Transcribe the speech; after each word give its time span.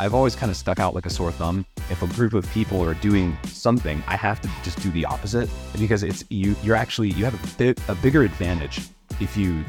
I've 0.00 0.14
always 0.14 0.34
kind 0.34 0.48
of 0.48 0.56
stuck 0.56 0.78
out 0.78 0.94
like 0.94 1.04
a 1.04 1.10
sore 1.10 1.30
thumb. 1.30 1.66
If 1.90 2.02
a 2.02 2.06
group 2.06 2.32
of 2.32 2.50
people 2.52 2.82
are 2.82 2.94
doing 2.94 3.36
something, 3.44 4.02
I 4.06 4.16
have 4.16 4.40
to 4.40 4.50
just 4.62 4.80
do 4.80 4.90
the 4.92 5.04
opposite 5.04 5.50
because 5.78 6.02
it's 6.02 6.24
you. 6.30 6.56
You're 6.62 6.74
actually 6.74 7.10
you 7.10 7.26
have 7.26 7.34
a 7.34 7.56
bit 7.58 7.78
a 7.86 7.94
bigger 7.94 8.22
advantage 8.22 8.80
if 9.20 9.36
you 9.36 9.62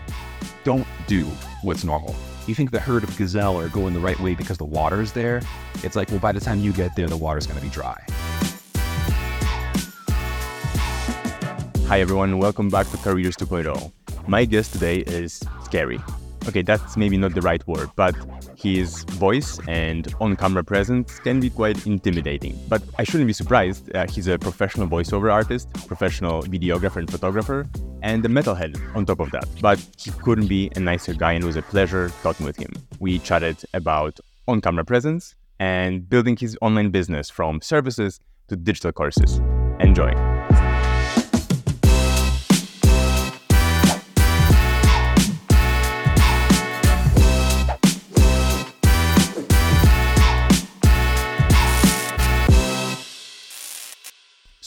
don't 0.63 0.87
do 1.05 1.25
what's 1.63 1.83
normal. 1.83 2.15
You 2.47 2.55
think 2.55 2.71
the 2.71 2.79
herd 2.79 3.03
of 3.03 3.17
gazelle 3.17 3.59
are 3.59 3.67
going 3.67 3.93
the 3.93 3.99
right 3.99 4.17
way 4.21 4.33
because 4.33 4.57
the 4.57 4.63
water's 4.63 5.11
there. 5.11 5.41
It's 5.83 5.97
like, 5.97 6.09
well, 6.11 6.19
by 6.19 6.31
the 6.31 6.39
time 6.39 6.61
you 6.61 6.71
get 6.71 6.95
there, 6.95 7.07
the 7.07 7.17
water's 7.17 7.45
going 7.45 7.59
to 7.59 7.65
be 7.65 7.69
dry. 7.69 8.01
Hi 11.87 11.99
everyone, 11.99 12.37
welcome 12.37 12.69
back 12.69 12.89
to 12.91 12.97
Careers 12.99 13.35
2.0. 13.35 13.91
My 14.29 14.45
guest 14.45 14.71
today 14.71 14.99
is 14.99 15.43
Scary. 15.65 15.99
Okay, 16.47 16.61
that's 16.63 16.97
maybe 16.97 17.17
not 17.17 17.33
the 17.33 17.41
right 17.41 17.65
word, 17.67 17.89
but 17.95 18.15
his 18.57 19.03
voice 19.03 19.59
and 19.67 20.13
on 20.19 20.35
camera 20.35 20.63
presence 20.63 21.19
can 21.19 21.39
be 21.39 21.49
quite 21.49 21.85
intimidating. 21.85 22.59
But 22.67 22.81
I 22.97 23.03
shouldn't 23.03 23.27
be 23.27 23.33
surprised. 23.33 23.95
Uh, 23.95 24.07
he's 24.07 24.27
a 24.27 24.39
professional 24.39 24.87
voiceover 24.87 25.31
artist, 25.31 25.71
professional 25.87 26.43
videographer 26.43 26.97
and 26.97 27.09
photographer, 27.09 27.67
and 28.01 28.25
a 28.25 28.29
metalhead 28.29 28.75
on 28.95 29.05
top 29.05 29.19
of 29.19 29.31
that. 29.31 29.47
But 29.61 29.79
he 29.97 30.11
couldn't 30.11 30.47
be 30.47 30.71
a 30.75 30.79
nicer 30.79 31.13
guy, 31.13 31.33
and 31.33 31.43
it 31.43 31.47
was 31.47 31.57
a 31.57 31.61
pleasure 31.61 32.11
talking 32.23 32.45
with 32.45 32.57
him. 32.57 32.71
We 32.99 33.19
chatted 33.19 33.63
about 33.73 34.19
on 34.47 34.61
camera 34.61 34.83
presence 34.83 35.35
and 35.59 36.09
building 36.09 36.35
his 36.35 36.57
online 36.61 36.89
business 36.89 37.29
from 37.29 37.61
services 37.61 38.19
to 38.47 38.55
digital 38.55 38.91
courses. 38.91 39.39
Enjoy. 39.79 40.11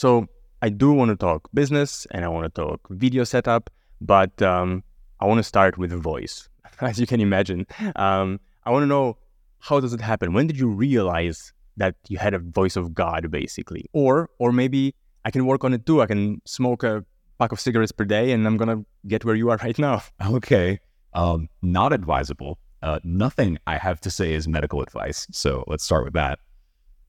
So 0.05 0.27
I 0.61 0.69
do 0.69 0.91
want 0.91 1.09
to 1.09 1.15
talk 1.15 1.49
business 1.51 2.05
and 2.11 2.23
I 2.23 2.27
want 2.27 2.45
to 2.45 2.61
talk 2.61 2.79
video 2.91 3.23
setup, 3.23 3.71
but 3.99 4.39
um, 4.39 4.83
I 5.19 5.25
want 5.25 5.39
to 5.39 5.43
start 5.43 5.79
with 5.79 5.91
voice. 5.93 6.47
As 6.79 6.99
you 6.99 7.07
can 7.07 7.19
imagine, 7.21 7.65
um, 7.95 8.39
I 8.65 8.69
want 8.69 8.83
to 8.83 8.87
know 8.87 9.17
how 9.61 9.79
does 9.79 9.93
it 9.93 10.01
happen? 10.01 10.33
When 10.33 10.45
did 10.45 10.59
you 10.59 10.69
realize 10.69 11.51
that 11.77 11.95
you 12.07 12.19
had 12.19 12.35
a 12.35 12.37
voice 12.37 12.75
of 12.75 12.93
God, 12.93 13.31
basically? 13.31 13.89
Or, 13.93 14.29
or 14.37 14.51
maybe 14.51 14.93
I 15.25 15.31
can 15.31 15.47
work 15.47 15.63
on 15.63 15.73
it 15.73 15.87
too. 15.87 16.03
I 16.03 16.05
can 16.05 16.39
smoke 16.45 16.83
a 16.83 17.03
pack 17.39 17.51
of 17.51 17.59
cigarettes 17.59 17.91
per 17.91 18.05
day, 18.05 18.31
and 18.31 18.45
I'm 18.45 18.57
gonna 18.57 18.85
get 19.07 19.25
where 19.25 19.33
you 19.33 19.49
are 19.49 19.57
right 19.63 19.79
now. 19.79 20.03
Okay, 20.23 20.79
um, 21.15 21.49
not 21.63 21.93
advisable. 21.93 22.59
Uh, 22.83 22.99
nothing 23.03 23.57
I 23.65 23.77
have 23.77 24.01
to 24.01 24.11
say 24.11 24.35
is 24.35 24.47
medical 24.47 24.83
advice. 24.83 25.25
So 25.31 25.63
let's 25.65 25.83
start 25.83 26.03
with 26.03 26.13
that. 26.13 26.37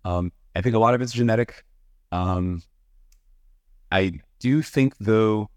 Um, 0.07 0.33
I 0.55 0.63
think 0.63 0.75
a 0.75 0.79
lot 0.79 0.95
of 0.95 1.03
it's 1.03 1.13
genetic. 1.13 1.63
Um, 2.11 2.63
I 3.91 4.21
do 4.39 4.63
think 4.63 4.95
though 4.99 5.51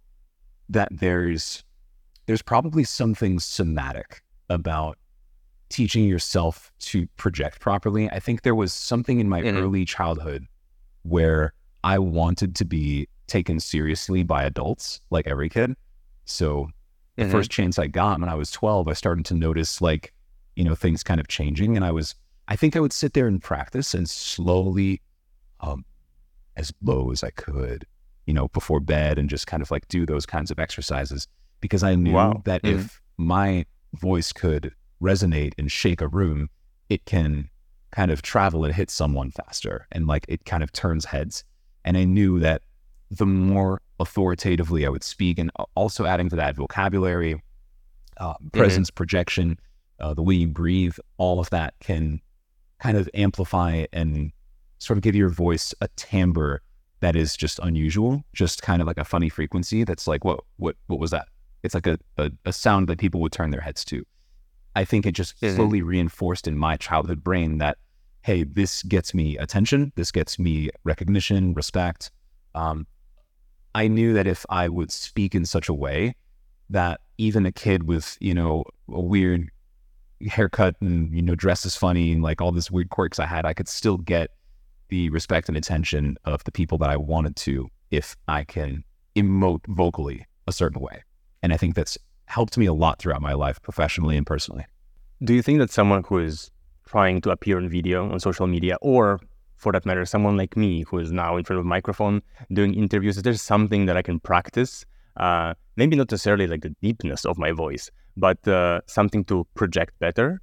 that 0.70 0.90
there's 0.92 1.64
there's 2.26 2.42
probably 2.42 2.84
something 2.84 3.40
somatic 3.40 4.22
about 4.50 4.98
teaching 5.70 6.06
yourself 6.06 6.72
to 6.80 7.08
project 7.18 7.60
properly. 7.60 8.10
I 8.10 8.20
think 8.20 8.42
there 8.42 8.56
was 8.56 8.74
something 8.74 9.20
in 9.20 9.30
my 9.30 9.42
mm-hmm. 9.42 9.58
early 9.58 9.86
childhood 9.86 10.46
where 11.04 11.54
I 11.84 12.00
wanted 12.00 12.56
to 12.58 12.66
be 12.66 13.08
taken 13.28 13.60
seriously 13.60 14.24
by 14.24 14.44
adults, 14.44 15.02
like 15.10 15.28
every 15.28 15.50
kid. 15.50 15.76
So 16.26 16.70
the 17.16 17.24
mm-hmm. 17.24 17.32
first 17.32 17.52
chance 17.52 17.80
I 17.80 17.88
got 17.88 18.20
when 18.20 18.30
I 18.30 18.36
was 18.36 18.52
12, 18.52 18.88
I 18.88 18.94
started 18.94 19.26
to 19.26 19.34
notice 19.34 19.82
like, 19.82 20.14
you 20.56 20.64
know, 20.64 20.76
things 20.76 21.04
kind 21.04 21.20
of 21.20 21.28
changing. 21.28 21.76
And 21.76 21.86
I 21.86 21.92
was, 21.92 22.16
I 22.48 22.56
think 22.56 22.76
I 22.76 22.80
would 22.80 22.94
sit 22.94 23.14
there 23.14 23.28
and 23.28 23.42
practice 23.42 23.94
and 23.94 24.10
slowly, 24.10 25.02
um, 25.62 25.86
as 26.58 26.74
low 26.84 27.12
as 27.12 27.24
I 27.24 27.30
could, 27.32 27.86
you 28.30 28.36
know, 28.36 28.48
before 28.50 28.80
bed 28.80 29.18
and 29.18 29.28
just 29.28 29.48
kind 29.48 29.64
of 29.64 29.72
like 29.72 29.88
do 29.88 30.06
those 30.06 30.24
kinds 30.24 30.52
of 30.52 30.60
exercises 30.60 31.28
because 31.62 31.82
I 31.82 31.96
knew 31.96 32.14
wow. 32.14 32.44
that 32.46 32.62
mm-hmm. 32.62 32.82
if 32.82 33.02
my 33.18 33.66
voice 33.96 34.32
could 34.32 34.72
resonate 35.02 35.54
and 35.58 35.72
shake 35.72 36.00
a 36.00 36.08
room, 36.08 36.48
it 36.90 37.06
can 37.06 37.50
kind 37.90 38.12
of 38.12 38.22
travel 38.22 38.66
and 38.66 38.76
hit 38.76 38.92
someone 38.92 39.32
faster 39.32 39.88
and 39.92 40.06
like 40.06 40.26
it 40.30 40.46
kind 40.46 40.62
of 40.62 40.72
turns 40.72 41.06
heads. 41.06 41.44
And 41.84 41.98
I 41.98 42.04
knew 42.04 42.38
that 42.38 42.62
the 43.10 43.26
more 43.26 43.82
authoritatively 44.00 44.86
I 44.86 44.90
would 44.90 45.04
speak 45.04 45.40
and 45.40 45.50
also 45.74 46.06
adding 46.06 46.30
to 46.30 46.36
that 46.36 46.56
vocabulary, 46.56 47.42
uh, 48.18 48.34
mm-hmm. 48.34 48.50
presence, 48.50 48.92
mm-hmm. 48.92 48.96
projection, 48.96 49.60
uh, 50.00 50.14
the 50.14 50.22
way 50.22 50.36
you 50.36 50.48
breathe, 50.48 50.98
all 51.18 51.40
of 51.40 51.50
that 51.50 51.74
can 51.80 52.22
kind 52.78 52.96
of 52.96 53.10
amplify 53.16 53.86
and 53.92 54.32
sort 54.78 54.98
of 54.98 55.02
give 55.02 55.16
your 55.16 55.30
voice 55.30 55.74
a 55.82 55.88
timbre 55.96 56.62
that 57.02 57.16
is 57.16 57.38
just 57.38 57.60
unusual, 57.60 58.24
just 58.34 58.62
kind 58.62 58.82
of 58.82 58.88
like 58.88 58.98
a 58.98 59.06
funny 59.06 59.30
frequency 59.30 59.84
that's 59.84 60.08
like, 60.08 60.26
what 60.26 60.42
what 60.58 60.76
what 60.88 61.00
was 61.00 61.12
that? 61.12 61.28
It's 61.64 61.74
like 61.74 61.88
a, 61.88 61.98
a, 62.18 62.32
a 62.46 62.54
sound 62.54 62.88
that 62.88 63.00
people 63.00 63.22
would 63.22 63.32
turn 63.32 63.52
their 63.52 63.62
heads 63.62 63.84
to. 63.86 64.06
I 64.76 64.86
think 64.86 65.06
it 65.06 65.12
just 65.12 65.40
mm-hmm. 65.42 65.56
slowly 65.56 65.82
reinforced 65.82 66.48
in 66.48 66.58
my 66.58 66.78
childhood 66.78 67.24
brain 67.24 67.58
that, 67.58 67.78
hey, 68.22 68.44
this 68.44 68.84
gets 68.84 69.14
me 69.14 69.38
attention, 69.38 69.92
this 69.96 70.12
gets 70.12 70.40
me 70.40 70.70
recognition, 70.84 71.54
respect. 71.54 72.12
Um, 72.56 72.88
I 73.76 73.88
knew 73.88 74.14
that 74.14 74.28
if 74.28 74.46
I 74.50 74.70
would 74.70 74.92
speak 74.92 75.36
in 75.36 75.46
such 75.46 75.70
a 75.70 75.74
way 75.74 76.16
that 76.70 77.02
even 77.18 77.46
a 77.46 77.52
kid 77.52 77.84
with, 77.84 78.18
you 78.20 78.34
know, 78.34 78.64
a 78.90 79.02
weird 79.02 79.50
haircut 80.28 80.76
and, 80.82 81.14
you 81.14 81.22
know, 81.22 81.36
dress 81.36 81.66
is 81.66 81.76
funny 81.76 82.12
and 82.12 82.24
like 82.24 82.42
all 82.42 82.52
this 82.52 82.72
weird 82.72 82.90
quirks 82.90 83.20
I 83.20 83.26
had, 83.26 83.46
I 83.46 83.54
could 83.54 83.68
still 83.68 83.98
get 83.98 84.32
the 84.90 85.10
respect 85.10 85.48
and 85.48 85.58
attention 85.58 86.18
of 86.26 86.44
the 86.44 86.52
people 86.52 86.78
that 86.80 86.90
I 86.90 86.98
wanted 86.98 87.36
to 87.38 87.70
if 87.92 88.16
I 88.28 88.44
can 88.44 88.84
emote 89.16 89.66
vocally 89.68 90.26
a 90.48 90.52
certain 90.52 90.82
way. 90.82 91.04
And 91.42 91.54
I 91.54 91.58
think 91.58 91.76
that's 91.76 91.98
helped 92.26 92.58
me 92.58 92.66
a 92.66 92.74
lot 92.74 93.00
throughout 93.00 93.22
my 93.22 93.34
life, 93.34 93.62
professionally 93.62 94.18
and 94.18 94.26
personally. 94.26 94.66
Do 95.24 95.34
you 95.34 95.42
think 95.42 95.60
that 95.60 95.72
someone 95.72 96.04
who 96.04 96.20
is 96.20 96.52
trying 96.86 97.22
to 97.22 97.32
appear 97.32 97.58
on 97.58 97.70
video 97.70 98.12
on 98.12 98.20
social 98.20 98.48
media, 98.48 98.78
or 98.82 99.20
for 99.58 99.72
that 99.74 99.86
matter, 99.86 100.06
someone 100.06 100.38
like 100.38 100.56
me 100.56 100.84
who 100.84 101.00
is 101.00 101.12
now 101.12 101.38
in 101.38 101.44
front 101.44 101.60
of 101.60 101.66
a 101.66 101.70
microphone 101.70 102.22
doing 102.54 102.74
interviews, 102.74 103.18
is 103.18 103.24
there 103.24 103.34
something 103.34 103.86
that 103.86 103.98
I 103.98 104.02
can 104.02 104.20
practice? 104.20 104.86
Uh, 105.18 105.54
maybe 105.76 105.96
not 105.96 106.10
necessarily 106.10 106.48
like 106.48 106.62
the 106.62 106.74
deepness 106.82 107.26
of 107.26 107.38
my 107.38 107.52
voice, 107.52 107.92
but 108.16 108.48
uh, 108.48 108.82
something 108.88 109.26
to 109.26 109.46
project 109.56 110.00
better? 110.00 110.42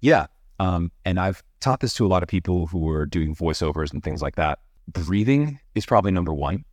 Yeah. 0.00 0.26
Um, 0.60 0.92
and 1.06 1.18
I've 1.18 1.42
taught 1.60 1.80
this 1.80 1.94
to 1.94 2.04
a 2.04 2.08
lot 2.08 2.22
of 2.22 2.28
people 2.28 2.66
who 2.66 2.86
are 2.90 3.06
doing 3.06 3.34
voiceovers 3.34 3.92
and 3.94 4.04
things 4.04 4.20
like 4.20 4.36
that. 4.36 4.58
Breathing 4.86 5.58
is 5.74 5.86
probably 5.86 6.10
number 6.10 6.34
one. 6.34 6.66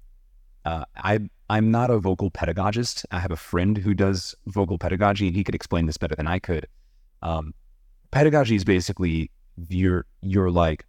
Uh, 0.66 0.84
I 0.98 1.20
I'm 1.50 1.72
not 1.72 1.90
a 1.90 1.98
vocal 1.98 2.30
pedagogist. 2.30 3.06
I 3.12 3.20
have 3.20 3.32
a 3.32 3.38
friend 3.38 3.78
who 3.78 3.94
does 3.94 4.36
vocal 4.48 4.78
pedagogy, 4.78 5.28
and 5.28 5.36
he 5.36 5.44
could 5.46 5.56
explain 5.56 5.86
this 5.86 5.96
better 5.96 6.16
than 6.16 6.28
I 6.28 6.40
could. 6.40 6.68
Um, 7.22 7.54
pedagogy 8.12 8.56
is 8.56 8.66
basically 8.66 9.32
your 9.70 10.06
your 10.22 10.52
like 10.52 10.86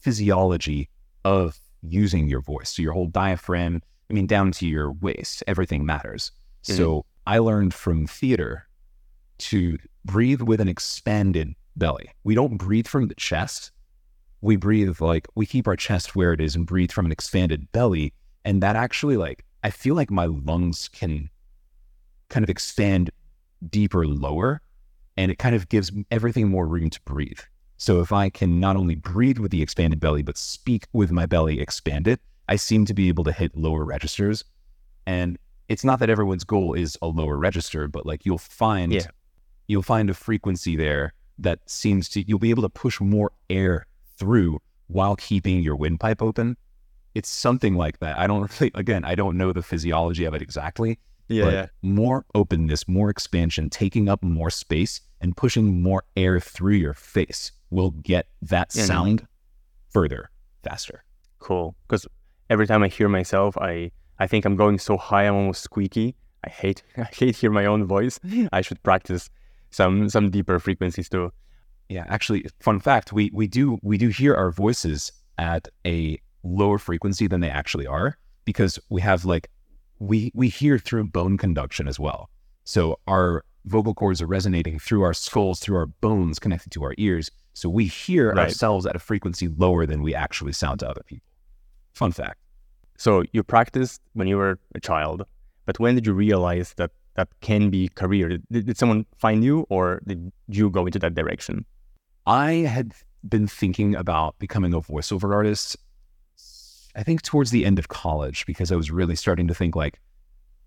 physiology 0.00 0.88
of 1.24 1.56
using 1.82 2.26
your 2.26 2.40
voice. 2.40 2.70
So 2.70 2.82
your 2.82 2.92
whole 2.92 3.06
diaphragm, 3.06 3.82
I 4.10 4.14
mean, 4.14 4.26
down 4.26 4.50
to 4.52 4.66
your 4.66 4.90
waist, 4.90 5.44
everything 5.46 5.86
matters. 5.86 6.32
Mm-hmm. 6.64 6.76
So 6.76 7.04
I 7.24 7.38
learned 7.38 7.72
from 7.72 8.08
theater 8.08 8.66
to 9.38 9.78
breathe 10.04 10.42
with 10.42 10.60
an 10.60 10.68
expanded 10.68 11.54
belly. 11.76 12.10
We 12.24 12.34
don't 12.34 12.56
breathe 12.56 12.86
from 12.86 13.08
the 13.08 13.14
chest. 13.14 13.70
We 14.40 14.56
breathe 14.56 15.00
like 15.00 15.28
we 15.34 15.46
keep 15.46 15.66
our 15.66 15.76
chest 15.76 16.16
where 16.16 16.32
it 16.32 16.40
is 16.40 16.56
and 16.56 16.66
breathe 16.66 16.92
from 16.92 17.06
an 17.06 17.12
expanded 17.12 17.70
belly. 17.72 18.12
And 18.44 18.62
that 18.62 18.76
actually, 18.76 19.16
like, 19.16 19.44
I 19.62 19.70
feel 19.70 19.94
like 19.94 20.10
my 20.10 20.26
lungs 20.26 20.88
can 20.88 21.30
kind 22.28 22.42
of 22.42 22.50
expand 22.50 23.10
deeper, 23.70 24.06
lower, 24.06 24.60
and 25.16 25.30
it 25.30 25.38
kind 25.38 25.54
of 25.54 25.68
gives 25.68 25.92
everything 26.10 26.48
more 26.48 26.66
room 26.66 26.90
to 26.90 27.00
breathe. 27.02 27.38
So 27.76 28.00
if 28.00 28.12
I 28.12 28.30
can 28.30 28.60
not 28.60 28.76
only 28.76 28.94
breathe 28.94 29.38
with 29.38 29.50
the 29.50 29.62
expanded 29.62 30.00
belly, 30.00 30.22
but 30.22 30.38
speak 30.38 30.86
with 30.92 31.10
my 31.10 31.26
belly 31.26 31.60
expanded, 31.60 32.18
I 32.48 32.56
seem 32.56 32.84
to 32.86 32.94
be 32.94 33.08
able 33.08 33.24
to 33.24 33.32
hit 33.32 33.56
lower 33.56 33.84
registers. 33.84 34.44
And 35.06 35.38
it's 35.68 35.84
not 35.84 35.98
that 36.00 36.10
everyone's 36.10 36.44
goal 36.44 36.74
is 36.74 36.96
a 37.02 37.06
lower 37.06 37.36
register, 37.36 37.88
but 37.88 38.06
like 38.06 38.26
you'll 38.26 38.38
find 38.38 38.92
yeah. 38.92 39.06
you'll 39.68 39.82
find 39.82 40.10
a 40.10 40.14
frequency 40.14 40.76
there 40.76 41.12
that 41.38 41.58
seems 41.66 42.08
to 42.10 42.26
you'll 42.26 42.38
be 42.38 42.50
able 42.50 42.62
to 42.62 42.68
push 42.68 43.00
more 43.00 43.32
air 43.50 43.86
through 44.18 44.60
while 44.86 45.16
keeping 45.16 45.60
your 45.60 45.76
windpipe 45.76 46.22
open. 46.22 46.56
It's 47.14 47.28
something 47.28 47.74
like 47.74 47.98
that. 48.00 48.18
I 48.18 48.26
don't 48.26 48.50
really, 48.60 48.70
again, 48.74 49.04
I 49.04 49.14
don't 49.14 49.36
know 49.36 49.52
the 49.52 49.62
physiology 49.62 50.24
of 50.24 50.34
it 50.34 50.42
exactly. 50.42 50.98
Yeah, 51.28 51.50
yeah. 51.50 51.66
More 51.82 52.26
openness, 52.34 52.86
more 52.88 53.08
expansion, 53.08 53.70
taking 53.70 54.08
up 54.08 54.22
more 54.22 54.50
space 54.50 55.00
and 55.20 55.36
pushing 55.36 55.82
more 55.82 56.04
air 56.16 56.40
through 56.40 56.74
your 56.74 56.94
face 56.94 57.52
will 57.70 57.90
get 57.90 58.26
that 58.42 58.70
yeah, 58.74 58.84
sound 58.84 59.22
no. 59.22 59.26
further, 59.90 60.30
faster. 60.62 61.04
Cool. 61.38 61.74
Because 61.86 62.06
every 62.50 62.66
time 62.66 62.82
I 62.82 62.88
hear 62.88 63.08
myself, 63.08 63.56
I 63.58 63.90
I 64.18 64.26
think 64.26 64.44
I'm 64.44 64.56
going 64.56 64.78
so 64.78 64.96
high, 64.96 65.26
I'm 65.26 65.34
almost 65.34 65.62
squeaky. 65.62 66.14
I 66.44 66.50
hate 66.50 66.82
I 66.96 67.04
hate 67.04 67.36
hear 67.36 67.50
my 67.50 67.66
own 67.66 67.84
voice. 67.84 68.20
I 68.52 68.60
should 68.60 68.82
practice 68.82 69.30
some 69.72 70.08
some 70.08 70.30
deeper 70.30 70.58
frequencies 70.58 71.08
too. 71.08 71.32
yeah, 71.88 72.04
actually, 72.08 72.44
fun 72.60 72.78
fact: 72.80 73.12
we 73.12 73.30
we 73.32 73.46
do 73.48 73.78
we 73.82 73.98
do 73.98 74.08
hear 74.08 74.34
our 74.34 74.52
voices 74.52 75.12
at 75.38 75.68
a 75.86 76.18
lower 76.44 76.78
frequency 76.78 77.26
than 77.26 77.40
they 77.40 77.50
actually 77.50 77.86
are 77.86 78.16
because 78.44 78.78
we 78.88 79.00
have 79.00 79.24
like 79.24 79.48
we 79.98 80.30
we 80.34 80.48
hear 80.48 80.78
through 80.78 81.04
bone 81.08 81.36
conduction 81.38 81.88
as 81.88 81.98
well. 81.98 82.28
So 82.64 82.98
our 83.06 83.44
vocal 83.66 83.94
cords 83.94 84.20
are 84.22 84.26
resonating 84.26 84.78
through 84.78 85.02
our 85.02 85.14
skulls, 85.14 85.60
through 85.60 85.76
our 85.76 85.86
bones 85.86 86.38
connected 86.38 86.70
to 86.72 86.82
our 86.84 86.94
ears. 86.98 87.30
So 87.54 87.68
we 87.68 87.84
hear 87.86 88.28
Right. 88.30 88.38
ourselves 88.48 88.86
at 88.86 88.96
a 88.96 88.98
frequency 88.98 89.48
lower 89.48 89.86
than 89.86 90.02
we 90.02 90.14
actually 90.14 90.52
sound 90.52 90.80
to 90.80 90.88
other 90.88 91.02
people. 91.06 91.28
Fun 91.92 92.12
fact. 92.12 92.38
So 92.98 93.22
you 93.32 93.42
practiced 93.42 94.00
when 94.14 94.26
you 94.28 94.36
were 94.36 94.58
a 94.74 94.80
child, 94.80 95.24
but 95.66 95.78
when 95.78 95.94
did 95.94 96.06
you 96.06 96.14
realize 96.14 96.74
that 96.74 96.90
that 97.14 97.28
can 97.40 97.70
be 97.70 97.88
career? 97.88 98.38
Did, 98.50 98.66
did 98.66 98.78
someone 98.78 99.06
find 99.18 99.44
you, 99.44 99.66
or 99.68 100.00
did 100.06 100.32
you 100.48 100.70
go 100.70 100.86
into 100.86 100.98
that 101.00 101.14
direction? 101.14 101.64
I 102.26 102.52
had 102.52 102.92
been 103.28 103.46
thinking 103.46 103.94
about 103.94 104.38
becoming 104.38 104.74
a 104.74 104.80
voiceover 104.80 105.34
artist, 105.34 105.76
I 106.94 107.02
think 107.02 107.22
towards 107.22 107.50
the 107.50 107.64
end 107.64 107.78
of 107.78 107.88
college, 107.88 108.44
because 108.46 108.70
I 108.70 108.76
was 108.76 108.90
really 108.90 109.16
starting 109.16 109.48
to 109.48 109.54
think 109.54 109.74
like, 109.74 110.00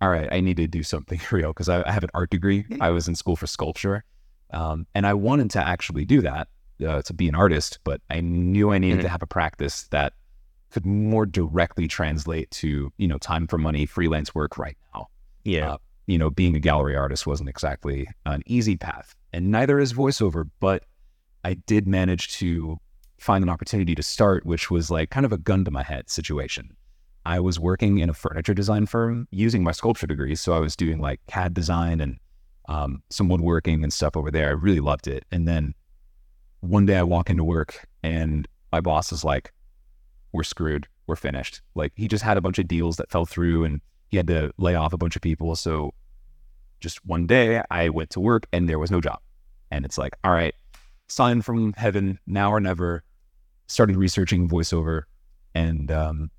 all 0.01 0.09
right, 0.09 0.27
I 0.31 0.39
need 0.41 0.57
to 0.57 0.67
do 0.67 0.83
something 0.83 1.19
real 1.31 1.49
because 1.49 1.69
I, 1.69 1.87
I 1.87 1.91
have 1.91 2.03
an 2.03 2.09
art 2.13 2.29
degree. 2.29 2.65
I 2.81 2.89
was 2.89 3.07
in 3.07 3.15
school 3.15 3.35
for 3.35 3.47
sculpture. 3.47 4.03
Um, 4.51 4.85
and 4.93 5.05
I 5.07 5.13
wanted 5.13 5.49
to 5.51 5.65
actually 5.67 6.05
do 6.05 6.21
that, 6.21 6.47
uh, 6.85 7.01
to 7.03 7.13
be 7.13 7.27
an 7.27 7.35
artist, 7.35 7.79
but 7.83 8.01
I 8.09 8.21
knew 8.21 8.71
I 8.71 8.77
needed 8.77 8.99
Mhm. 8.99 9.03
to 9.03 9.09
have 9.09 9.21
a 9.21 9.27
practice 9.27 9.83
that 9.89 10.13
could 10.71 10.85
more 10.85 11.25
directly 11.25 11.87
translate 11.87 12.51
to, 12.51 12.91
you 12.97 13.07
know, 13.07 13.17
time 13.17 13.47
for 13.47 13.57
money, 13.57 13.85
freelance 13.85 14.35
work 14.35 14.57
right 14.57 14.77
now 14.93 15.07
Yeah. 15.43 15.73
Uh, 15.73 15.77
you 16.07 16.17
know, 16.17 16.29
being 16.29 16.55
a 16.55 16.59
gallery 16.59 16.95
artist 16.95 17.25
wasn't 17.25 17.49
exactly 17.49 18.07
an 18.25 18.43
easy 18.45 18.77
path, 18.77 19.15
and 19.33 19.51
neither 19.51 19.79
is 19.79 19.93
voiceover. 19.93 20.49
But 20.59 20.83
I 21.43 21.55
did 21.55 21.87
manage 21.87 22.33
to 22.39 22.77
find 23.19 23.43
an 23.43 23.49
opportunity 23.49 23.95
to 23.95 24.03
start, 24.03 24.45
which 24.45 24.69
was 24.69 24.91
like 24.91 25.09
kind 25.09 25.25
of 25.25 25.31
a 25.31 25.37
gun 25.37 25.65
to 25.65 25.71
my 25.71 25.83
head 25.83 26.09
situation. 26.09 26.75
I 27.25 27.39
was 27.39 27.59
working 27.59 27.99
in 27.99 28.09
a 28.09 28.13
furniture 28.13 28.53
design 28.53 28.85
firm 28.85 29.27
using 29.31 29.63
my 29.63 29.71
sculpture 29.71 30.07
degree, 30.07 30.35
so 30.35 30.53
I 30.53 30.59
was 30.59 30.75
doing 30.75 30.99
like 30.99 31.19
CAD 31.27 31.53
design 31.53 31.99
and 31.99 32.19
um, 32.69 33.01
some 33.09 33.29
woodworking 33.29 33.83
and 33.83 33.91
stuff 33.91 34.15
over 34.15 34.29
there. 34.29 34.49
I 34.49 34.51
really 34.51 34.79
loved 34.79 35.07
it. 35.07 35.25
And 35.31 35.47
then 35.47 35.73
one 36.61 36.85
day 36.85 36.97
I 36.97 37.03
walk 37.03 37.29
into 37.29 37.43
work, 37.43 37.87
and 38.03 38.47
my 38.71 38.81
boss 38.81 39.11
is 39.11 39.23
like, 39.23 39.53
"We're 40.33 40.43
screwed. 40.43 40.87
We're 41.07 41.15
finished." 41.15 41.61
Like 41.73 41.93
he 41.95 42.07
just 42.07 42.23
had 42.23 42.37
a 42.37 42.41
bunch 42.41 42.59
of 42.59 42.67
deals 42.67 42.97
that 42.97 43.09
fell 43.09 43.25
through, 43.25 43.63
and 43.63 43.81
he 44.15 44.17
had 44.17 44.27
to 44.27 44.49
lay 44.57 44.75
off 44.75 44.93
a 44.93 44.97
bunch 44.97 45.17
of 45.17 45.21
people. 45.21 45.53
So 45.57 45.93
just 46.79 47.05
one 47.05 47.27
day 47.27 47.61
I 47.69 47.89
went 47.89 48.11
to 48.11 48.21
work 48.21 48.47
and 48.53 48.69
there 48.69 48.79
was 48.79 48.89
no 48.89 49.01
job. 49.01 49.19
And 49.71 49.83
it's 49.83 49.97
like, 49.97 50.13
all 50.23 50.31
right, 50.31 50.55
sign 51.09 51.41
from 51.41 51.73
heaven, 51.73 52.17
now 52.25 52.49
or 52.53 52.61
never. 52.61 53.03
Started 53.67 53.97
researching 53.97 54.47
voiceover 54.47 55.01
and 55.53 55.91
um, 55.91 56.31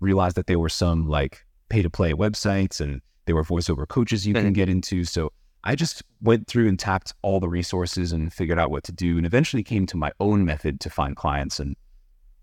realized 0.00 0.36
that 0.36 0.48
there 0.48 0.58
were 0.58 0.68
some 0.68 1.08
like 1.08 1.46
pay 1.70 1.80
to 1.80 1.88
play 1.88 2.12
websites 2.12 2.78
and 2.78 3.00
there 3.24 3.34
were 3.34 3.44
voiceover 3.44 3.88
coaches 3.88 4.26
you 4.26 4.34
can 4.34 4.50
Mhm. 4.50 4.54
get 4.54 4.68
into. 4.68 5.04
So 5.04 5.32
I 5.62 5.76
just 5.76 6.02
went 6.20 6.46
through 6.46 6.68
and 6.68 6.78
tapped 6.78 7.14
all 7.22 7.40
the 7.40 7.48
resources 7.48 8.12
and 8.12 8.30
figured 8.30 8.58
out 8.58 8.70
what 8.70 8.84
to 8.84 8.92
do 8.92 9.16
and 9.16 9.24
eventually 9.24 9.62
came 9.62 9.86
to 9.86 9.96
my 9.96 10.12
own 10.20 10.44
method 10.44 10.78
to 10.80 10.90
find 10.90 11.16
clients. 11.16 11.58
And 11.58 11.74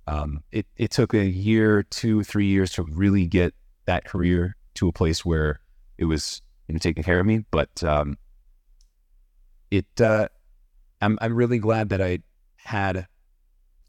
um, 0.07 0.43
it, 0.51 0.65
it 0.77 0.89
took 0.89 1.13
a 1.13 1.23
year, 1.25 1.83
two, 1.83 2.23
three 2.23 2.47
years 2.47 2.71
to 2.73 2.83
really 2.83 3.27
get 3.27 3.53
that 3.85 4.05
career 4.05 4.55
to 4.75 4.87
a 4.87 4.91
place 4.91 5.25
where 5.25 5.59
it 5.97 6.05
was 6.05 6.41
you 6.67 6.73
know, 6.73 6.79
taking 6.79 7.03
care 7.03 7.19
of 7.19 7.25
me. 7.25 7.43
But 7.51 7.83
um, 7.83 8.17
it, 9.69 9.85
uh, 9.99 10.27
I'm 11.01 11.17
I'm 11.21 11.33
really 11.35 11.59
glad 11.59 11.89
that 11.89 12.01
I 12.01 12.19
had 12.57 13.07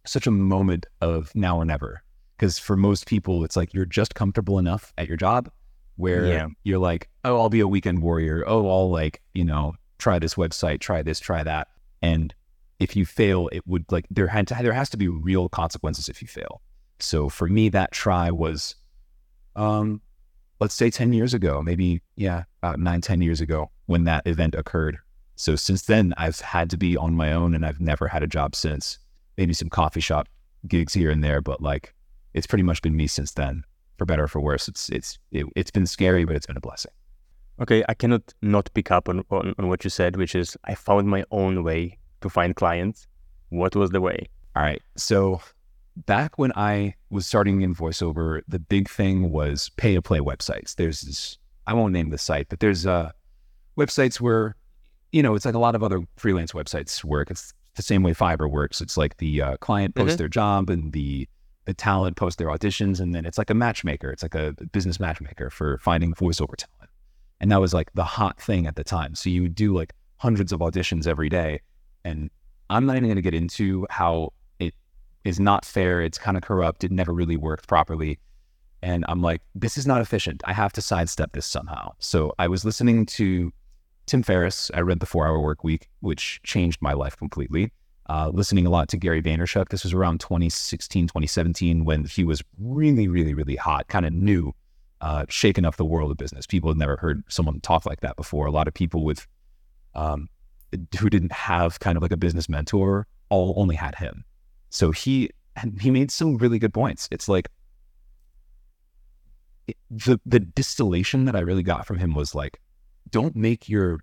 such 0.06 0.26
a 0.26 0.31
moment 0.31 0.87
of 1.00 1.34
now 1.34 1.58
or 1.58 1.64
never. 1.64 2.02
Because 2.37 2.58
for 2.58 2.76
most 2.76 3.06
people, 3.06 3.44
it's 3.44 3.56
like 3.56 3.73
you're 3.73 3.84
just 3.84 4.14
comfortable 4.14 4.58
enough 4.58 4.93
at 4.99 5.06
your 5.06 5.17
job 5.17 5.50
where 5.96 6.25
Yeah. 6.25 6.46
you're 6.64 6.79
like, 6.79 7.08
oh, 7.25 7.38
I'll 7.40 7.49
be 7.50 7.61
a 7.61 7.69
weekend 7.69 8.02
warrior. 8.02 8.43
Oh, 8.46 8.69
I'll 8.69 8.90
like 8.90 9.23
you 9.34 9.44
know 9.44 9.75
try 9.99 10.19
this 10.19 10.34
website, 10.34 10.81
try 10.81 11.02
this, 11.02 11.20
try 11.20 11.44
that, 11.44 11.69
and 12.00 12.34
if 12.81 12.96
you 12.96 13.06
fail, 13.06 13.49
it 13.52 13.64
would 13.67 13.84
like 13.93 14.06
there 14.11 14.26
had 14.26 14.49
to, 14.49 14.58
there 14.61 14.73
has 14.73 14.90
to 14.90 14.96
be 14.96 15.06
real 15.06 15.49
consequences 15.49 16.08
if 16.08 16.20
you 16.20 16.26
fail. 16.26 16.61
So 16.99 17.29
for 17.29 17.46
me, 17.46 17.69
that 17.69 17.93
try 17.93 18.31
was, 18.32 18.75
um, 19.55 20.00
let's 20.62 20.75
say 20.75 20.91
10 20.91 21.12
years 21.12 21.35
ago, 21.35 21.61
maybe, 21.61 22.00
yeah, 22.14 22.44
about 22.62 22.79
nine, 22.79 23.00
10 23.00 23.20
years 23.20 23.41
ago 23.41 23.69
when 23.87 24.05
that 24.05 24.25
event 24.26 24.55
occurred. 24.55 24.97
So 25.35 25.56
since 25.56 25.82
then, 25.82 26.14
I've 26.17 26.38
had 26.38 26.70
to 26.70 26.76
be 26.76 26.97
on 26.97 27.14
my 27.17 27.32
own 27.32 27.53
and 27.56 27.67
I've 27.67 27.81
never 27.81 28.06
had 28.06 28.23
a 28.23 28.29
job 28.29 28.55
since. 28.55 29.00
Maybe 29.37 29.55
some 29.55 29.69
coffee 29.69 30.00
shop 30.00 30.29
gigs 30.69 30.94
here 30.94 31.11
and 31.11 31.25
there, 31.25 31.41
but 31.41 31.61
like 31.61 31.93
it's 32.32 32.47
pretty 32.47 32.62
much 32.62 32.81
been 32.81 32.97
me 32.97 33.09
since 33.09 33.32
then, 33.32 33.64
for 33.99 34.05
better 34.05 34.23
or 34.23 34.29
for 34.29 34.41
worse. 34.41 34.69
It's, 34.69 34.88
it's, 34.91 35.19
it, 35.32 35.47
it's 35.56 35.73
been 35.73 35.85
scary, 35.85 36.25
but 36.25 36.37
it's 36.37 36.47
been 36.47 36.56
a 36.56 36.61
blessing. 36.61 36.93
Okay, 37.61 37.82
I 37.88 37.94
cannot 37.94 38.32
not 38.41 38.70
pick 38.73 38.93
up 38.93 39.08
on, 39.08 39.25
on, 39.31 39.56
on 39.58 39.69
what 39.69 39.82
you 39.82 39.91
said, 39.91 40.17
which 40.17 40.37
is 40.37 40.56
I 40.65 40.76
found 40.76 41.08
my 41.08 41.25
own 41.32 41.65
way 41.65 41.99
to 42.20 42.31
find 42.31 42.55
clients. 42.55 43.08
What 43.49 43.75
was 43.75 43.91
the 43.91 44.00
way? 44.00 44.29
All 44.55 44.62
right. 44.62 44.81
So 44.97 45.41
back 45.97 46.39
when 46.39 46.53
I 46.56 46.94
was 47.11 47.27
starting 47.27 47.62
in 47.62 47.75
voiceover, 47.75 48.43
the 48.49 48.59
big 48.59 48.89
thing 48.89 49.31
was 49.31 49.71
pay 49.77 49.94
to 49.94 50.03
play 50.03 50.19
websites. 50.21 50.75
There's 50.77 51.03
this, 51.03 51.39
I 51.67 51.75
won't 51.75 51.93
name 51.93 52.11
the 52.11 52.19
site, 52.19 52.49
but 52.49 52.61
there's 52.61 52.87
uh, 52.87 53.12
websites 53.79 54.21
where, 54.21 54.56
you 55.12 55.23
know, 55.23 55.35
it's 55.35 55.44
like 55.44 55.55
a 55.55 55.59
lot 55.59 55.75
of 55.75 55.83
other 55.83 56.00
freelance 56.17 56.53
websites 56.53 57.05
work. 57.05 57.31
It's 57.31 57.53
the 57.75 57.83
same 57.83 58.03
way 58.03 58.12
Fiverr 58.12 58.50
works. 58.50 58.81
It's 58.81 58.97
like 58.97 59.17
the 59.19 59.43
uh, 59.43 59.56
client 59.59 59.94
posts 59.94 60.15
Mhm. 60.15 60.19
their 60.19 60.29
job 60.29 60.71
and 60.71 60.93
the 60.93 61.29
the 61.65 61.73
talent 61.73 62.17
posts 62.17 62.39
their 62.39 62.49
auditions, 62.49 62.99
and 62.99 63.15
then 63.15 63.25
it's 63.25 63.39
like 63.39 63.49
a 63.49 63.55
matchmaker. 63.55 64.11
It's 64.11 64.25
like 64.25 64.35
a 64.35 64.53
business 64.73 64.99
matchmaker 64.99 65.49
for 65.49 65.79
finding 65.79 66.12
voiceover 66.12 66.56
talent. 66.56 66.91
And 67.41 67.53
that 67.53 67.61
was 67.61 67.73
like 67.73 67.93
the 67.94 68.03
hot 68.03 68.41
thing 68.41 68.67
at 68.67 68.75
the 68.75 68.83
time. 68.83 69.15
So 69.15 69.31
you 69.31 69.43
would 69.43 69.55
do 69.55 69.73
like 69.73 69.93
hundreds 70.17 70.50
of 70.50 70.59
auditions 70.59 71.06
every 71.06 71.29
day. 71.29 71.61
And 72.05 72.31
I'm 72.69 72.85
not 72.85 72.97
even 72.97 73.09
going 73.11 73.15
to 73.15 73.23
get 73.23 73.33
into 73.33 73.87
how 73.91 74.33
is 75.24 75.38
not 75.38 75.64
fair. 75.64 76.00
It's 76.02 76.19
kind 76.19 76.36
of 76.36 76.42
corrupt. 76.42 76.84
It 76.84 76.92
never 76.92 77.12
really 77.12 77.36
worked 77.36 77.66
properly. 77.66 78.19
And 78.82 79.04
I'm 79.08 79.22
like, 79.22 79.42
this 79.54 79.78
is 79.78 79.86
not 79.86 80.00
efficient. 80.00 80.42
I 80.44 80.52
have 80.52 80.72
to 80.72 80.82
sidestep 80.82 81.32
this 81.32 81.46
somehow. 81.46 81.92
So 81.98 82.34
I 82.38 82.48
was 82.48 82.64
listening 82.64 83.06
to 83.06 83.52
Tim 84.06 84.22
Ferriss. 84.22 84.70
I 84.74 84.80
read 84.80 85.00
The 85.00 85.06
Four 85.06 85.26
Hour 85.26 85.40
Work 85.40 85.62
Week, 85.62 85.88
which 86.00 86.40
changed 86.42 86.82
my 86.82 86.92
life 86.92 87.16
completely. 87.16 87.72
Uh, 88.08 88.30
listening 88.32 88.66
a 88.66 88.70
lot 88.70 88.88
to 88.88 88.96
Gary 88.96 89.22
Vaynerchuk. 89.22 89.69
This 89.69 89.84
was 89.84 89.92
around 89.92 90.19
2016, 90.19 91.06
2017, 91.06 91.84
when 91.84 92.05
he 92.05 92.24
was 92.24 92.43
really, 92.58 93.06
really, 93.06 93.32
really 93.32 93.55
hot, 93.55 93.86
kind 93.86 94.05
of 94.05 94.12
new, 94.12 94.52
uh, 95.00 95.24
shaking 95.29 95.64
up 95.64 95.76
the 95.76 95.84
world 95.84 96.10
of 96.10 96.17
business. 96.17 96.44
People 96.44 96.70
had 96.70 96.79
never 96.79 96.96
heard 96.96 97.22
someone 97.29 97.60
talk 97.60 97.86
like 97.86 98.00
that 98.00 98.17
before. 98.17 98.46
A 98.46 98.50
lot 98.50 98.67
of 98.67 98.74
people 98.74 99.05
with 99.05 99.26
um, 99.94 100.29
who 100.98 101.08
didn't 101.08 101.32
have 101.32 101.79
kind 101.81 101.96
of 101.96 102.02
like 102.02 102.12
a 102.12 102.17
business 102.17 102.48
mentor 102.48 103.06
all 103.29 103.55
only 103.56 103.76
had 103.76 103.94
him. 103.94 104.24
So 104.72 104.91
he 104.91 105.31
he 105.81 105.91
made 105.91 106.10
some 106.10 106.38
really 106.38 106.58
good 106.58 106.72
points. 106.72 107.06
It's 107.12 107.29
like 107.29 107.48
it- 109.69 109.76
the 109.91 110.19
the 110.24 110.41
distillation 110.41 111.26
that 111.26 111.36
I 111.36 111.41
really 111.41 111.62
got 111.62 111.86
from 111.86 111.98
him 111.98 112.14
was 112.14 112.34
like, 112.34 112.58
don't 113.10 113.36
make 113.36 113.69
your 113.69 114.00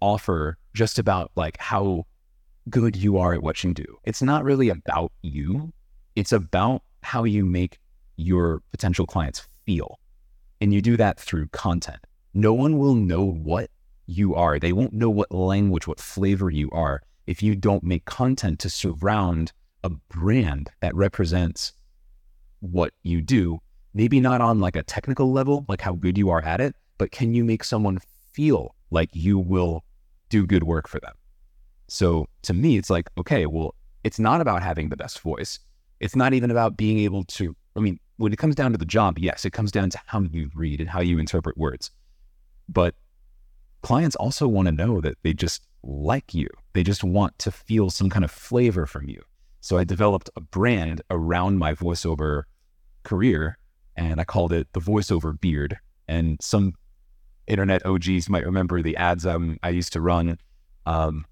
offer 0.00 0.58
just 0.74 0.98
about 0.98 1.30
like 1.36 1.56
how 1.58 2.04
good 2.68 2.96
you 2.96 3.16
are 3.18 3.32
at 3.32 3.42
what 3.42 3.62
you 3.62 3.72
do. 3.72 3.86
It's 4.04 4.20
not 4.20 4.44
really 4.44 4.70
about 4.70 5.12
you. 5.22 5.72
It's 6.16 6.32
about 6.32 6.82
how 7.02 7.22
you 7.22 7.46
make 7.46 7.78
your 8.16 8.62
potential 8.72 9.06
clients 9.06 9.46
feel. 9.66 10.00
And 10.60 10.74
you 10.74 10.82
do 10.82 10.96
that 10.96 11.18
through 11.20 11.46
content. 11.48 12.00
No 12.34 12.52
one 12.52 12.76
will 12.76 12.94
know 12.94 13.24
what 13.24 13.70
you 14.06 14.34
are. 14.34 14.58
They 14.58 14.72
won't 14.72 14.92
know 14.92 15.10
what 15.10 15.30
language, 15.32 15.86
what 15.86 16.00
flavor 16.00 16.50
you 16.50 16.68
are 16.72 17.02
if 17.26 17.40
you 17.42 17.54
don't 17.54 17.84
make 17.84 18.04
content 18.04 18.58
to 18.58 18.68
surround 18.68 19.52
a 19.84 19.90
brand 19.90 20.70
that 20.80 20.94
represents 20.94 21.72
what 22.60 22.92
you 23.02 23.20
do. 23.20 23.60
Maybe 23.94 24.20
not 24.20 24.40
on 24.40 24.60
like 24.60 24.76
a 24.76 24.82
technical 24.82 25.32
level, 25.32 25.64
like 25.68 25.80
how 25.80 25.94
good 25.94 26.16
you 26.16 26.30
are 26.30 26.42
at 26.42 26.60
it, 26.60 26.76
but 26.98 27.10
can 27.10 27.34
you 27.34 27.44
make 27.44 27.64
someone 27.64 27.98
feel 28.32 28.74
like 28.90 29.10
you 29.12 29.38
will 29.38 29.84
do 30.28 30.46
good 30.46 30.64
work 30.64 30.88
for 30.88 31.00
them? 31.00 31.14
So 31.88 32.26
to 32.42 32.54
me, 32.54 32.76
it's 32.76 32.90
like, 32.90 33.10
okay, 33.18 33.46
well, 33.46 33.74
it's 34.04 34.18
not 34.18 34.40
about 34.40 34.62
having 34.62 34.88
the 34.88 34.96
best 34.96 35.20
voice. 35.20 35.58
It's 35.98 36.14
not 36.14 36.32
even 36.34 36.50
about 36.50 36.76
being 36.76 36.98
able 37.00 37.24
to, 37.24 37.56
I 37.76 37.80
mean, 37.80 37.98
when 38.16 38.32
it 38.32 38.38
comes 38.38 38.54
down 38.54 38.72
to 38.72 38.78
the 38.78 38.84
job, 38.84 39.18
yes, 39.18 39.44
it 39.44 39.52
comes 39.52 39.72
down 39.72 39.90
to 39.90 40.00
how 40.06 40.20
you 40.20 40.50
read 40.54 40.80
and 40.80 40.88
how 40.88 41.00
you 41.00 41.18
interpret 41.18 41.58
words. 41.58 41.90
But 42.68 42.94
clients 43.82 44.14
also 44.16 44.46
want 44.46 44.66
to 44.66 44.72
know 44.72 45.00
that 45.00 45.16
they 45.22 45.32
just 45.32 45.62
like 45.82 46.34
you. 46.34 46.48
They 46.74 46.82
just 46.82 47.02
want 47.02 47.38
to 47.40 47.50
feel 47.50 47.90
some 47.90 48.10
kind 48.10 48.24
of 48.24 48.30
flavor 48.30 48.86
from 48.86 49.08
you. 49.08 49.22
So 49.60 49.78
I 49.78 49.84
developed 49.84 50.30
a 50.36 50.40
brand 50.40 51.02
around 51.10 51.58
my 51.58 51.74
voiceover 51.74 52.44
career 53.02 53.58
and 53.96 54.20
I 54.20 54.24
called 54.24 54.52
it 54.52 54.68
the 54.72 54.80
voiceover 54.80 55.38
beard. 55.38 55.76
And 56.08 56.38
some 56.40 56.74
internet 57.46 57.84
OGs 57.84 58.28
might 58.28 58.44
remember 58.44 58.82
the 58.82 58.96
ads 58.96 59.26
um, 59.26 59.58
I 59.62 59.70
used 59.70 59.92
to 59.92 60.00
run. 60.00 60.38
Um, 60.86 61.26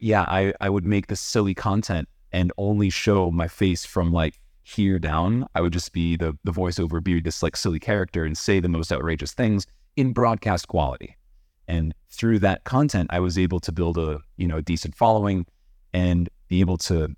yeah, 0.00 0.22
I, 0.22 0.52
I 0.60 0.68
would 0.68 0.84
make 0.84 1.06
this 1.06 1.20
silly 1.20 1.54
content 1.54 2.08
and 2.32 2.52
only 2.56 2.90
show 2.90 3.30
my 3.30 3.48
face 3.48 3.84
from 3.84 4.12
like 4.12 4.40
here 4.62 4.98
down. 4.98 5.46
I 5.54 5.60
would 5.60 5.72
just 5.72 5.92
be 5.92 6.16
the 6.16 6.36
the 6.44 6.52
voiceover, 6.52 7.02
beard, 7.02 7.24
this 7.24 7.42
like 7.42 7.56
silly 7.56 7.80
character 7.80 8.24
and 8.24 8.36
say 8.36 8.60
the 8.60 8.68
most 8.68 8.92
outrageous 8.92 9.32
things 9.32 9.66
in 9.96 10.12
broadcast 10.12 10.68
quality. 10.68 11.16
And 11.68 11.94
through 12.10 12.40
that 12.40 12.64
content, 12.64 13.10
I 13.12 13.20
was 13.20 13.38
able 13.38 13.60
to 13.60 13.72
build 13.72 13.98
a 13.98 14.20
you 14.36 14.46
know 14.46 14.60
decent 14.60 14.94
following 14.94 15.46
and 15.92 16.28
be 16.50 16.60
able 16.60 16.76
to 16.76 17.14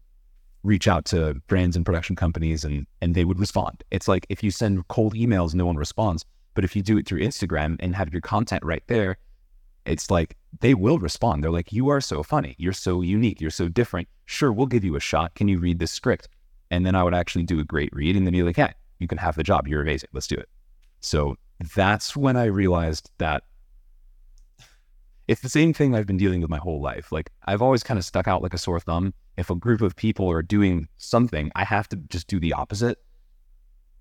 reach 0.63 0.87
out 0.87 1.05
to 1.07 1.35
brands 1.49 1.75
and 1.75 1.85
production 1.85 2.15
companies 2.15 2.65
and 2.65 2.87
and 3.01 3.17
they 3.17 3.25
would 3.25 3.41
respond. 3.41 3.83
It's 3.91 4.07
like 4.07 4.25
if 4.29 4.45
you 4.45 4.53
send 4.53 4.87
cold 4.87 5.15
emails, 5.15 5.55
no 5.55 5.67
one 5.67 5.77
responds. 5.77 6.25
But 6.55 6.65
if 6.65 6.77
you 6.77 6.83
do 6.83 6.99
it 6.99 7.07
through 7.07 7.21
Instagram 7.21 7.77
and 7.81 7.97
have 7.97 8.13
your 8.13 8.21
content 8.21 8.63
right 8.63 8.85
there, 8.87 9.17
it's 9.87 10.11
like 10.11 10.37
they 10.61 10.75
will 10.75 10.99
respond. 10.99 11.43
They're 11.43 11.51
like, 11.51 11.73
You 11.73 11.89
are 11.89 12.01
so 12.01 12.23
funny. 12.23 12.55
You're 12.59 12.73
so 12.73 13.01
unique. 13.01 13.41
You're 13.41 13.51
so 13.51 13.69
different. 13.69 14.07
Sure, 14.27 14.53
we'll 14.53 14.67
give 14.67 14.85
you 14.85 14.95
a 14.95 15.01
shot. 15.01 15.35
Can 15.35 15.49
you 15.49 15.59
read 15.59 15.81
this 15.81 15.91
script? 15.91 16.29
And 16.71 16.87
then 16.87 16.95
I 16.95 17.03
would 17.03 17.15
actually 17.15 17.45
do 17.45 17.59
a 17.59 17.65
great 17.65 17.91
read 17.93 18.17
and 18.17 18.25
then 18.27 18.33
be 18.33 18.43
like, 18.43 18.57
Hey, 18.57 18.73
you 19.01 19.09
can 19.09 19.19
have 19.19 19.35
the 19.35 19.43
job. 19.43 19.67
You're 19.67 19.83
amazing. 19.83 20.11
Let's 20.13 20.29
do 20.29 20.37
it. 20.37 20.49
So 21.01 21.37
that's 21.75 22.15
when 22.15 22.37
I 22.37 22.45
realized 22.45 23.11
that 23.19 23.45
it's 25.33 25.41
the 25.41 25.49
same 25.49 25.73
thing 25.73 25.95
I've 25.95 26.07
been 26.07 26.19
dealing 26.19 26.43
with 26.43 26.51
my 26.51 26.59
whole 26.59 26.81
life. 26.81 27.11
Like 27.11 27.31
I've 27.47 27.63
always 27.63 27.83
kind 27.83 27.99
of 27.99 28.05
stuck 28.05 28.29
out 28.29 28.43
like 28.43 28.53
a 28.53 28.59
sore 28.59 28.79
thumb. 28.79 29.15
If 29.39 29.49
a 29.49 29.55
group 29.55 29.81
of 29.81 29.97
people 29.97 30.31
are 30.31 30.43
doing 30.43 30.89
something, 30.99 31.51
I 31.57 31.65
have 31.65 31.89
to 31.89 31.97
just 31.97 32.27
do 32.27 32.39
the 32.39 32.53
opposite 32.53 32.99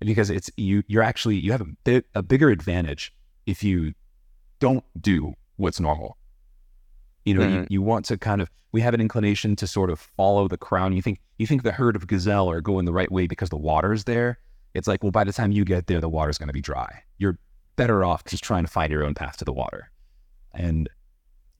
because 0.00 0.28
it's 0.28 0.50
you. 0.58 0.82
You're 0.88 1.02
actually 1.02 1.36
you 1.36 1.50
have 1.52 1.62
a 1.62 1.72
bit 1.84 2.04
a 2.14 2.22
bigger 2.22 2.50
advantage 2.50 3.14
if 3.46 3.64
you 3.64 3.94
don't 4.58 4.84
do 5.00 5.32
what's 5.56 5.80
normal. 5.80 6.18
You 7.24 7.34
know, 7.34 7.40
mm-hmm. 7.40 7.60
you, 7.60 7.66
you 7.70 7.82
want 7.82 8.04
to 8.06 8.18
kind 8.18 8.42
of 8.42 8.50
we 8.72 8.82
have 8.82 8.92
an 8.92 9.00
inclination 9.00 9.56
to 9.56 9.66
sort 9.66 9.88
of 9.88 9.98
follow 9.98 10.48
the 10.48 10.58
crown. 10.58 10.92
You 10.92 11.00
think 11.00 11.18
you 11.38 11.46
think 11.46 11.62
the 11.62 11.72
herd 11.72 11.96
of 11.96 12.06
gazelle 12.06 12.50
are 12.50 12.60
going 12.60 12.84
the 12.84 12.92
right 12.92 13.10
way 13.10 13.26
because 13.26 13.48
the 13.48 13.56
water's 13.56 14.04
there. 14.04 14.38
It's 14.74 14.86
like, 14.86 15.02
well, 15.02 15.12
by 15.12 15.24
the 15.24 15.32
time 15.32 15.50
you 15.50 15.64
get 15.64 15.86
there, 15.86 16.00
the 16.00 16.10
water's 16.10 16.36
going 16.36 16.48
to 16.48 16.52
be 16.52 16.60
dry. 16.60 17.02
You're 17.16 17.38
better 17.76 18.04
off 18.04 18.24
just 18.24 18.44
trying 18.44 18.64
to 18.64 18.70
find 18.70 18.92
your 18.92 19.04
own 19.04 19.14
path 19.14 19.38
to 19.38 19.44
the 19.46 19.52
water. 19.52 19.90
And 20.52 20.88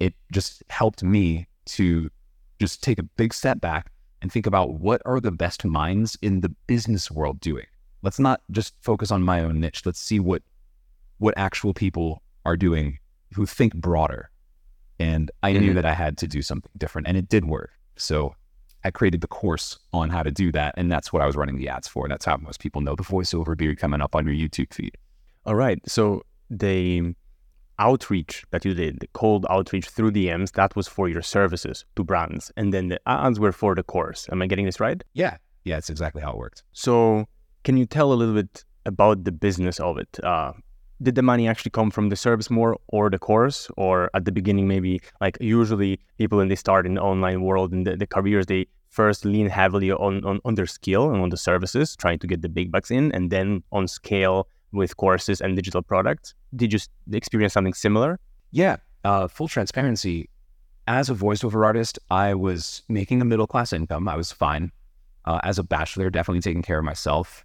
it 0.03 0.15
just 0.33 0.65
helped 0.69 1.05
me 1.05 1.47
to 1.65 2.11
just 2.59 2.83
take 2.83 2.99
a 2.99 3.05
big 3.05 3.33
step 3.33 3.61
back 3.61 3.93
and 4.21 4.33
think 4.33 4.47
about 4.49 4.75
what 4.75 5.01
are 5.05 5.21
the 5.21 5.31
best 5.31 5.65
minds 5.65 6.19
in 6.23 6.41
the 6.41 6.49
business 6.67 7.09
world 7.09 7.39
doing. 7.39 7.67
Let's 8.03 8.19
not 8.19 8.41
just 8.51 8.75
focus 8.81 9.13
on 9.13 9.23
my 9.23 9.45
own 9.45 9.61
niche. 9.61 9.87
Let's 9.87 10.01
see 10.01 10.19
what 10.19 10.43
what 11.19 11.35
actual 11.37 11.73
people 11.73 12.21
are 12.45 12.57
doing 12.57 12.99
who 13.33 13.47
think 13.47 13.75
broader. 13.77 14.29
And 14.99 15.31
I 15.45 15.53
mm-hmm. 15.53 15.61
knew 15.61 15.75
that 15.75 15.87
I 15.87 15.95
had 15.95 16.19
to 16.19 16.27
do 16.27 16.43
something 16.43 16.71
different 16.77 17.07
and 17.07 17.17
it 17.17 17.29
did 17.29 17.45
work. 17.45 17.71
So 17.95 18.35
I 18.83 18.91
created 18.91 19.21
the 19.21 19.29
course 19.29 19.79
on 19.93 20.11
how 20.11 20.25
to 20.25 20.33
do 20.33 20.51
that. 20.51 20.75
And 20.77 20.91
that's 20.91 21.13
what 21.13 21.23
I 21.23 21.27
was 21.27 21.37
running 21.37 21.59
the 21.59 21.69
ads 21.69 21.87
for. 21.87 22.09
That's 22.09 22.25
how 22.25 22.37
most 22.39 22.59
people 22.59 22.81
know 22.81 22.97
the 22.97 23.05
voiceover 23.05 23.57
beard 23.57 23.79
coming 23.79 24.01
up 24.01 24.17
on 24.17 24.27
your 24.27 24.35
YouTube 24.35 24.75
feed. 24.75 24.99
All 25.47 25.55
right. 25.55 25.79
So 25.87 26.23
they 26.51 27.15
outreach 27.83 28.45
that 28.51 28.65
you 28.65 28.75
did, 28.75 29.01
the 29.01 29.09
cold 29.13 29.47
outreach 29.51 29.89
through 29.89 30.13
DMs, 30.13 30.53
that 30.53 30.75
was 30.77 30.87
for 30.89 31.09
your 31.09 31.23
services 31.23 31.85
to 31.97 32.05
brands. 32.05 32.53
And 32.57 32.73
then 32.75 32.89
the 32.89 33.01
ads 33.07 33.39
were 33.39 33.53
for 33.53 33.75
the 33.75 33.83
course. 33.83 34.29
Am 34.33 34.43
I 34.43 34.47
getting 34.47 34.67
this 34.67 34.81
right? 34.81 35.03
Yeah. 35.15 35.37
Yeah, 35.65 35.79
it's 35.79 35.91
exactly 35.91 36.23
how 36.23 36.33
it 36.33 36.39
worked. 36.39 36.63
So 36.73 37.27
can 37.65 37.77
you 37.77 37.87
tell 37.87 38.13
a 38.13 38.19
little 38.21 38.35
bit 38.35 38.65
about 38.87 39.25
the 39.25 39.33
business 39.33 39.79
of 39.81 39.99
it? 39.99 40.13
Uh, 40.23 40.53
did 41.03 41.15
the 41.15 41.23
money 41.23 41.49
actually 41.49 41.71
come 41.71 41.91
from 41.91 42.09
the 42.09 42.17
service 42.17 42.49
more 42.51 42.79
or 42.89 43.11
the 43.11 43.19
course? 43.19 43.69
Or 43.77 44.11
at 44.15 44.25
the 44.25 44.33
beginning, 44.33 44.69
maybe 44.69 45.01
like 45.21 45.37
usually 45.41 46.01
people 46.19 46.39
when 46.39 46.49
they 46.49 46.57
start 46.57 46.87
in 46.87 46.95
the 46.95 47.03
online 47.03 47.43
world 47.43 47.73
and 47.73 47.87
the, 47.87 47.97
the 47.97 48.07
careers, 48.07 48.47
they 48.47 48.67
first 48.89 49.25
lean 49.25 49.49
heavily 49.49 49.91
on, 49.91 50.25
on, 50.25 50.41
on 50.45 50.55
their 50.55 50.67
skill 50.67 51.11
and 51.11 51.23
on 51.23 51.31
the 51.31 51.37
services, 51.37 51.97
trying 51.97 52.19
to 52.19 52.27
get 52.27 52.43
the 52.43 52.49
big 52.49 52.71
bucks 52.71 52.91
in, 52.91 53.11
and 53.13 53.31
then 53.31 53.63
on 53.73 53.89
scale 53.89 54.47
with 54.73 54.97
courses 54.97 55.41
and 55.41 55.57
digital 55.57 55.83
products. 55.83 56.35
Did 56.57 56.73
you 56.73 56.79
experience 57.13 57.53
something 57.53 57.75
similar? 57.75 58.19
Yeah. 58.51 58.77
Uh, 59.05 59.29
full 59.29 59.49
transparency. 59.49 60.29
As 60.89 61.09
a 61.11 61.15
voiceover 61.15 61.65
artist, 61.65 61.99
I 62.11 62.35
was 62.35 62.83
making 62.89 63.23
a 63.23 63.25
middle 63.25 63.47
class 63.47 63.73
income. 63.73 64.09
I 64.09 64.17
was 64.17 64.33
fine. 64.33 64.73
Uh, 65.25 65.41
as 65.45 65.59
a 65.59 65.63
bachelor, 65.63 66.11
definitely 66.11 66.41
taking 66.41 66.63
care 66.63 66.79
of 66.79 66.85
myself. 66.85 67.45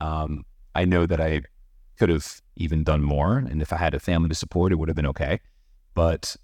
Um, 0.00 0.44
I 0.74 0.84
know 0.84 1.06
that 1.06 1.20
I 1.20 1.42
could 1.98 2.08
have 2.08 2.40
even 2.56 2.84
done 2.84 3.02
more. 3.02 3.38
And 3.38 3.60
if 3.60 3.72
I 3.72 3.76
had 3.76 3.94
a 3.94 4.00
family 4.00 4.28
to 4.28 4.34
support, 4.34 4.72
it 4.72 4.76
would 4.76 4.88
have 4.88 4.96
been 4.96 5.06
okay. 5.06 5.40
But 5.94 6.36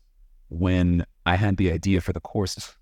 when 0.49 1.07
I 1.27 1.37
had 1.37 1.57
the 1.57 1.71
idea 1.71 2.01
for 2.01 2.13
the 2.13 2.21
course, 2.21 2.75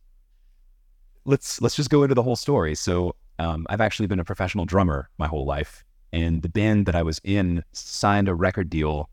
let's 1.25 1.61
let's 1.61 1.77
just 1.77 1.91
go 1.91 2.03
into 2.03 2.15
the 2.15 2.23
whole 2.23 2.37
story. 2.37 2.75
So 2.75 3.15
um, 3.39 3.67
I've 3.69 3.81
actually 3.81 4.07
been 4.07 4.21
a 4.21 4.25
professional 4.25 4.65
drummer 4.65 5.11
my 5.19 5.27
whole 5.27 5.45
life. 5.45 5.85
And 6.13 6.43
the 6.43 6.49
band 6.49 6.87
that 6.87 6.95
I 6.95 7.03
was 7.03 7.21
in 7.25 7.65
signed 7.73 8.29
a 8.29 8.35
record 8.35 8.69
deal 8.69 9.09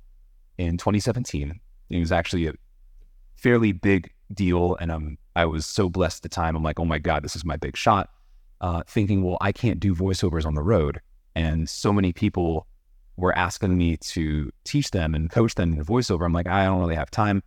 in 0.58 0.77
2017. 0.77 1.60
It 1.89 2.00
was 2.00 2.12
actually 2.12 2.48
a 2.48 2.54
fairly 3.36 3.72
big 3.72 4.12
deal. 4.34 4.75
And 4.80 4.92
um, 4.92 5.18
I 5.36 5.46
was 5.46 5.66
so 5.66 5.89
blessed 5.89 6.20
at 6.20 6.24
the 6.24 6.36
time. 6.36 6.56
I'm 6.56 6.63
like, 6.63 6.80
oh 6.80 6.86
my 6.86 7.00
God, 7.00 7.24
this 7.24 7.36
is 7.36 7.46
my 7.46 7.58
big 7.58 7.77
shot. 7.77 8.10
Uh, 8.60 8.82
thinking, 8.88 9.24
well, 9.24 9.38
I 9.39 9.51
can't 9.51 9.80
do 9.80 9.94
voiceovers 9.94 10.46
on 10.46 10.56
the 10.56 10.63
road. 10.63 11.00
And 11.36 11.70
so 11.70 11.94
many 11.94 12.12
people 12.12 12.66
were 13.16 13.38
asking 13.38 13.77
me 13.77 13.98
to 13.98 14.51
teach 14.63 14.92
them 14.92 15.13
and 15.13 15.30
coach 15.30 15.56
them 15.56 15.74
in 15.74 15.86
voiceover. 15.86 16.25
I'm 16.25 16.34
like, 16.34 16.48
I 16.48 16.66
don't 16.66 16.80
really 16.80 16.96
have 16.96 17.12
time. 17.12 17.44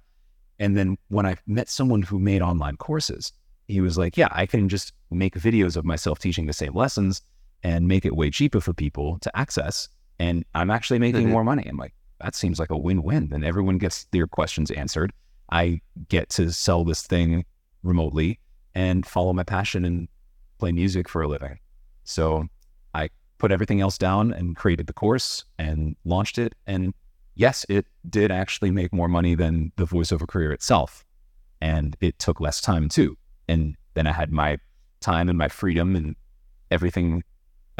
And 0.60 0.76
then 0.76 0.96
when 1.08 1.26
I 1.26 1.36
met 1.46 1.68
someone 1.68 2.02
who 2.02 2.18
made 2.18 2.42
online 2.42 2.76
courses, 2.76 3.32
he 3.66 3.80
was 3.80 3.98
like, 3.98 4.16
yeah, 4.16 4.28
I 4.30 4.46
can 4.46 4.68
just 4.68 4.92
make 5.10 5.34
videos 5.34 5.76
of 5.76 5.84
myself 5.84 6.18
teaching 6.18 6.46
the 6.46 6.52
same 6.52 6.74
lessons 6.74 7.22
and 7.62 7.86
make 7.88 8.04
it 8.04 8.16
way 8.16 8.30
cheaper 8.30 8.60
for 8.60 8.72
people 8.72 9.18
to 9.20 9.36
access. 9.36 9.88
And 10.18 10.44
I'm 10.54 10.70
actually 10.70 10.98
making 10.98 11.22
mm-hmm. 11.22 11.32
more 11.32 11.44
money. 11.44 11.64
I'm 11.66 11.76
like, 11.76 11.94
that 12.20 12.34
seems 12.34 12.58
like 12.58 12.70
a 12.70 12.76
win 12.76 13.02
win. 13.02 13.28
Then 13.28 13.44
everyone 13.44 13.78
gets 13.78 14.04
their 14.12 14.26
questions 14.26 14.70
answered. 14.70 15.12
I 15.50 15.80
get 16.08 16.28
to 16.30 16.52
sell 16.52 16.84
this 16.84 17.02
thing 17.02 17.44
remotely 17.82 18.38
and 18.74 19.06
follow 19.06 19.32
my 19.32 19.42
passion 19.42 19.84
and 19.84 20.08
play 20.58 20.72
music 20.72 21.08
for 21.08 21.22
a 21.22 21.28
living. 21.28 21.58
So 22.04 22.46
I 22.94 23.08
put 23.38 23.50
everything 23.50 23.80
else 23.80 23.98
down 23.98 24.32
and 24.32 24.56
created 24.56 24.86
the 24.86 24.92
course 24.92 25.44
and 25.58 25.96
launched 26.04 26.38
it. 26.38 26.54
And 26.66 26.94
yes, 27.34 27.66
it 27.68 27.86
did 28.08 28.30
actually 28.30 28.70
make 28.70 28.92
more 28.92 29.08
money 29.08 29.34
than 29.34 29.72
the 29.76 29.86
voiceover 29.86 30.28
career 30.28 30.52
itself. 30.52 31.04
And 31.60 31.96
it 32.00 32.18
took 32.18 32.40
less 32.40 32.60
time 32.60 32.88
too. 32.88 33.16
And 33.48 33.76
then 33.94 34.06
I 34.06 34.12
had 34.12 34.30
my 34.30 34.58
time 35.00 35.28
and 35.28 35.38
my 35.38 35.48
freedom 35.48 35.96
and 35.96 36.14
everything 36.70 37.24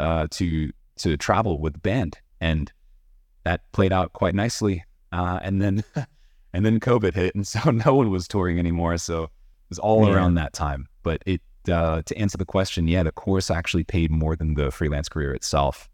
uh, 0.01 0.27
to 0.31 0.71
to 0.97 1.17
travel 1.17 1.59
with 1.59 1.73
the 1.73 1.79
band, 1.79 2.17
and 2.39 2.71
that 3.43 3.61
played 3.71 3.93
out 3.93 4.13
quite 4.13 4.35
nicely. 4.35 4.83
Uh, 5.11 5.39
and 5.41 5.61
then 5.61 5.83
and 6.53 6.65
then 6.65 6.79
COVID 6.79 7.13
hit, 7.13 7.35
and 7.35 7.47
so 7.53 7.71
no 7.71 7.93
one 7.95 8.09
was 8.09 8.27
touring 8.27 8.59
anymore. 8.59 8.97
So 8.97 9.23
it 9.23 9.29
was 9.69 9.79
all 9.79 10.07
yeah. 10.07 10.13
around 10.13 10.35
that 10.35 10.53
time. 10.53 10.87
But 11.03 11.21
it 11.25 11.41
uh, 11.69 12.01
to 12.05 12.17
answer 12.17 12.37
the 12.37 12.45
question, 12.45 12.87
yeah, 12.87 13.03
the 13.03 13.11
course 13.11 13.51
actually 13.51 13.83
paid 13.83 14.11
more 14.11 14.35
than 14.35 14.55
the 14.55 14.71
freelance 14.71 15.07
career 15.07 15.33
itself. 15.33 15.87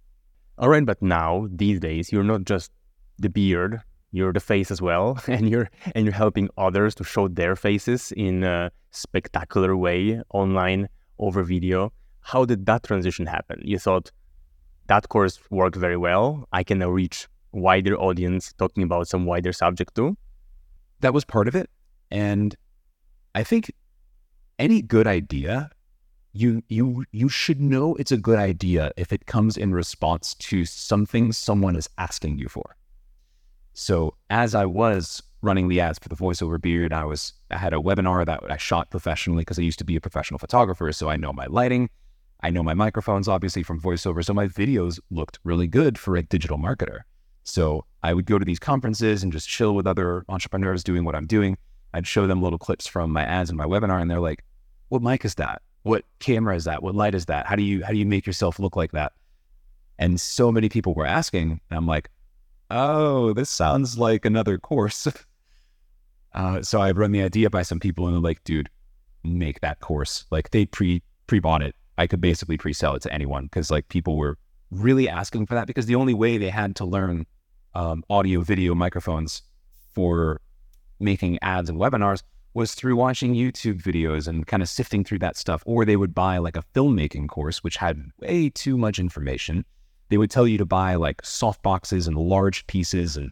All 0.57 0.69
right, 0.69 0.85
but 0.85 1.01
now 1.01 1.47
these 1.51 1.79
days 1.79 2.11
you're 2.11 2.23
not 2.23 2.45
just 2.45 2.71
the 3.19 3.29
beard, 3.29 3.81
you're 4.11 4.33
the 4.33 4.39
face 4.39 4.71
as 4.71 4.81
well, 4.81 5.19
and 5.27 5.49
you're 5.49 5.69
and 5.93 6.05
you're 6.05 6.13
helping 6.13 6.49
others 6.57 6.95
to 6.95 7.03
show 7.03 7.27
their 7.27 7.55
faces 7.55 8.13
in 8.13 8.43
a 8.43 8.71
spectacular 8.91 9.75
way 9.75 10.21
online 10.31 10.87
over 11.19 11.43
video 11.43 11.91
how 12.27 12.43
did 12.43 12.65
that 12.65 12.83
transition 12.83 13.25
happen? 13.25 13.61
You 13.63 13.79
thought 13.79 14.11
that 14.87 15.07
course 15.07 15.39
worked 15.49 15.77
very 15.77 15.95
well. 15.95 16.45
I 16.51 16.61
can 16.61 16.79
now 16.79 16.89
reach 16.89 17.25
wider 17.53 17.95
audience 17.97 18.51
talking 18.57 18.83
about 18.83 19.07
some 19.07 19.25
wider 19.25 19.53
subject 19.53 19.95
too. 19.95 20.17
That 20.99 21.13
was 21.13 21.23
part 21.23 21.47
of 21.47 21.55
it. 21.55 21.69
And 22.11 22.53
I 23.33 23.43
think 23.43 23.71
any 24.59 24.81
good 24.81 25.07
idea, 25.07 25.69
you 26.33 26.63
you 26.67 27.05
you 27.13 27.29
should 27.29 27.61
know 27.61 27.95
it's 27.95 28.11
a 28.11 28.17
good 28.17 28.39
idea 28.39 28.91
if 28.97 29.13
it 29.13 29.25
comes 29.25 29.55
in 29.55 29.73
response 29.73 30.33
to 30.49 30.65
something 30.65 31.31
someone 31.31 31.77
is 31.77 31.89
asking 31.97 32.39
you 32.39 32.49
for. 32.49 32.75
So 33.73 34.15
as 34.29 34.53
I 34.53 34.65
was 34.65 35.23
running 35.41 35.69
the 35.69 35.79
ads 35.79 35.99
for 35.99 36.09
the 36.09 36.15
voiceover 36.15 36.61
beard, 36.61 36.91
I 36.91 37.05
was 37.05 37.31
I 37.51 37.57
had 37.57 37.73
a 37.73 37.77
webinar 37.77 38.25
that 38.25 38.51
I 38.51 38.57
shot 38.57 38.91
professionally 38.91 39.43
because 39.43 39.59
I 39.59 39.61
used 39.61 39.79
to 39.79 39.85
be 39.85 39.95
a 39.95 40.01
professional 40.01 40.39
photographer, 40.39 40.91
so 40.91 41.07
I 41.07 41.15
know 41.15 41.31
my 41.31 41.45
lighting. 41.45 41.89
I 42.41 42.49
know 42.49 42.63
my 42.63 42.73
microphones 42.73 43.27
obviously 43.27 43.63
from 43.63 43.81
voiceover, 43.81 44.23
so 44.23 44.33
my 44.33 44.47
videos 44.47 44.99
looked 45.09 45.39
really 45.43 45.67
good 45.67 45.97
for 45.97 46.15
a 46.15 46.23
digital 46.23 46.57
marketer. 46.57 47.01
So 47.43 47.85
I 48.03 48.13
would 48.13 48.25
go 48.25 48.37
to 48.37 48.45
these 48.45 48.59
conferences 48.59 49.23
and 49.23 49.31
just 49.31 49.47
chill 49.47 49.73
with 49.73 49.87
other 49.87 50.23
entrepreneurs 50.29 50.83
doing 50.83 51.03
what 51.03 51.15
I'm 51.15 51.25
doing. 51.25 51.57
I'd 51.93 52.05
show 52.05 52.27
them 52.27 52.41
little 52.41 52.59
clips 52.59 52.85
from 52.85 53.11
my 53.11 53.23
ads 53.23 53.49
and 53.49 53.57
my 53.57 53.65
webinar, 53.65 54.01
and 54.01 54.11
they're 54.11 54.19
like, 54.19 54.43
"What 54.89 55.01
mic 55.01 55.25
is 55.25 55.35
that? 55.35 55.61
What 55.83 56.03
camera 56.19 56.55
is 56.55 56.65
that? 56.65 56.83
What 56.83 56.95
light 56.95 57.15
is 57.15 57.25
that? 57.25 57.47
How 57.47 57.55
do 57.55 57.63
you 57.63 57.83
how 57.83 57.91
do 57.91 57.97
you 57.97 58.05
make 58.05 58.27
yourself 58.27 58.59
look 58.59 58.75
like 58.75 58.91
that?" 58.91 59.13
And 59.97 60.19
so 60.19 60.51
many 60.51 60.69
people 60.69 60.93
were 60.93 61.05
asking, 61.05 61.61
and 61.69 61.77
I'm 61.77 61.87
like, 61.87 62.09
"Oh, 62.69 63.33
this 63.33 63.49
sounds 63.49 63.97
like 63.97 64.25
another 64.25 64.57
course." 64.57 65.07
uh, 66.33 66.61
so 66.61 66.81
I 66.81 66.91
run 66.91 67.13
the 67.13 67.23
idea 67.23 67.49
by 67.49 67.61
some 67.63 67.79
people, 67.79 68.05
and 68.07 68.15
they're 68.15 68.21
like, 68.21 68.43
"Dude, 68.43 68.69
make 69.23 69.61
that 69.61 69.79
course. 69.79 70.25
Like 70.31 70.51
they 70.51 70.65
pre 70.65 71.01
pre 71.27 71.39
bought 71.39 71.61
it. 71.61 71.75
I 71.97 72.07
could 72.07 72.21
basically 72.21 72.57
pre 72.57 72.73
sell 72.73 72.95
it 72.95 73.01
to 73.03 73.13
anyone 73.13 73.45
because 73.45 73.71
like 73.71 73.89
people 73.89 74.17
were 74.17 74.37
really 74.71 75.07
asking 75.09 75.45
for 75.45 75.55
that 75.55 75.67
because 75.67 75.85
the 75.85 75.95
only 75.95 76.13
way 76.13 76.37
they 76.37 76.49
had 76.49 76.75
to 76.77 76.85
learn 76.85 77.25
um, 77.73 78.03
audio 78.09 78.41
video 78.41 78.75
microphones 78.75 79.41
for 79.93 80.41
making 80.99 81.39
ads 81.41 81.69
and 81.69 81.79
webinars 81.79 82.23
was 82.53 82.73
through 82.73 82.95
watching 82.95 83.35
YouTube 83.35 83.81
videos 83.81 84.27
and 84.27 84.47
kind 84.47 84.63
of 84.63 84.69
sifting 84.69 85.03
through 85.03 85.19
that 85.19 85.37
stuff. 85.37 85.61
Or 85.65 85.85
they 85.85 85.95
would 85.95 86.15
buy 86.15 86.39
like 86.39 86.57
a 86.57 86.63
filmmaking 86.73 87.29
course, 87.29 87.63
which 87.63 87.77
had 87.77 88.03
way 88.19 88.49
too 88.49 88.77
much 88.77 88.97
information. 88.97 89.63
They 90.09 90.17
would 90.17 90.31
tell 90.31 90.47
you 90.47 90.57
to 90.57 90.65
buy 90.65 90.95
like 90.95 91.23
soft 91.23 91.61
boxes 91.61 92.07
and 92.07 92.17
large 92.17 92.65
pieces 92.65 93.15
and, 93.15 93.31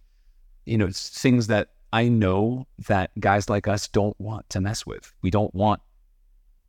you 0.65 0.77
know, 0.77 0.89
things 0.91 1.47
that 1.47 1.69
I 1.91 2.07
know 2.07 2.67
that 2.87 3.11
guys 3.19 3.49
like 3.49 3.67
us 3.67 3.87
don't 3.87 4.19
want 4.19 4.47
to 4.51 4.61
mess 4.61 4.85
with. 4.85 5.11
We 5.23 5.31
don't 5.31 5.53
want 5.55 5.81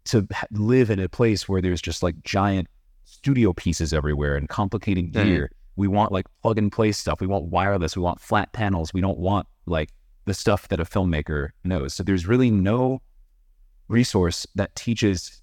to 0.07 0.27
live 0.53 0.91
in 0.91 0.99
a 0.99 1.09
place 1.09 1.49
where 1.49 1.61
there's 1.61 1.83
just 1.83 2.03
like 2.03 2.23
giant 2.23 2.69
studio 3.05 3.53
pieces 3.53 3.93
everywhere 3.93 4.37
and 4.37 4.49
complicated 4.49 5.13
mm-hmm. 5.13 5.25
gear. 5.25 5.51
Mm. 5.53 5.57
We 5.77 5.89
want 5.89 6.11
like 6.13 6.27
plug 6.43 6.59
and 6.59 6.73
play 6.73 6.93
stuff. 6.93 7.21
We 7.21 7.27
want 7.27 7.47
wireless. 7.47 7.97
We 7.97 8.03
want 8.03 8.21
flat 8.21 8.53
panels. 8.53 8.95
We 8.95 9.01
don't 9.01 9.19
want 9.19 9.47
like 9.67 9.91
the 10.25 10.35
stuff 10.35 10.69
that 10.69 10.81
a 10.81 10.85
filmmaker 10.85 11.51
knows. 11.65 11.95
So 11.95 12.03
there's 12.03 12.27
really 12.27 12.51
no 12.51 13.03
resource 13.89 14.47
that 14.55 14.75
teaches 14.75 15.43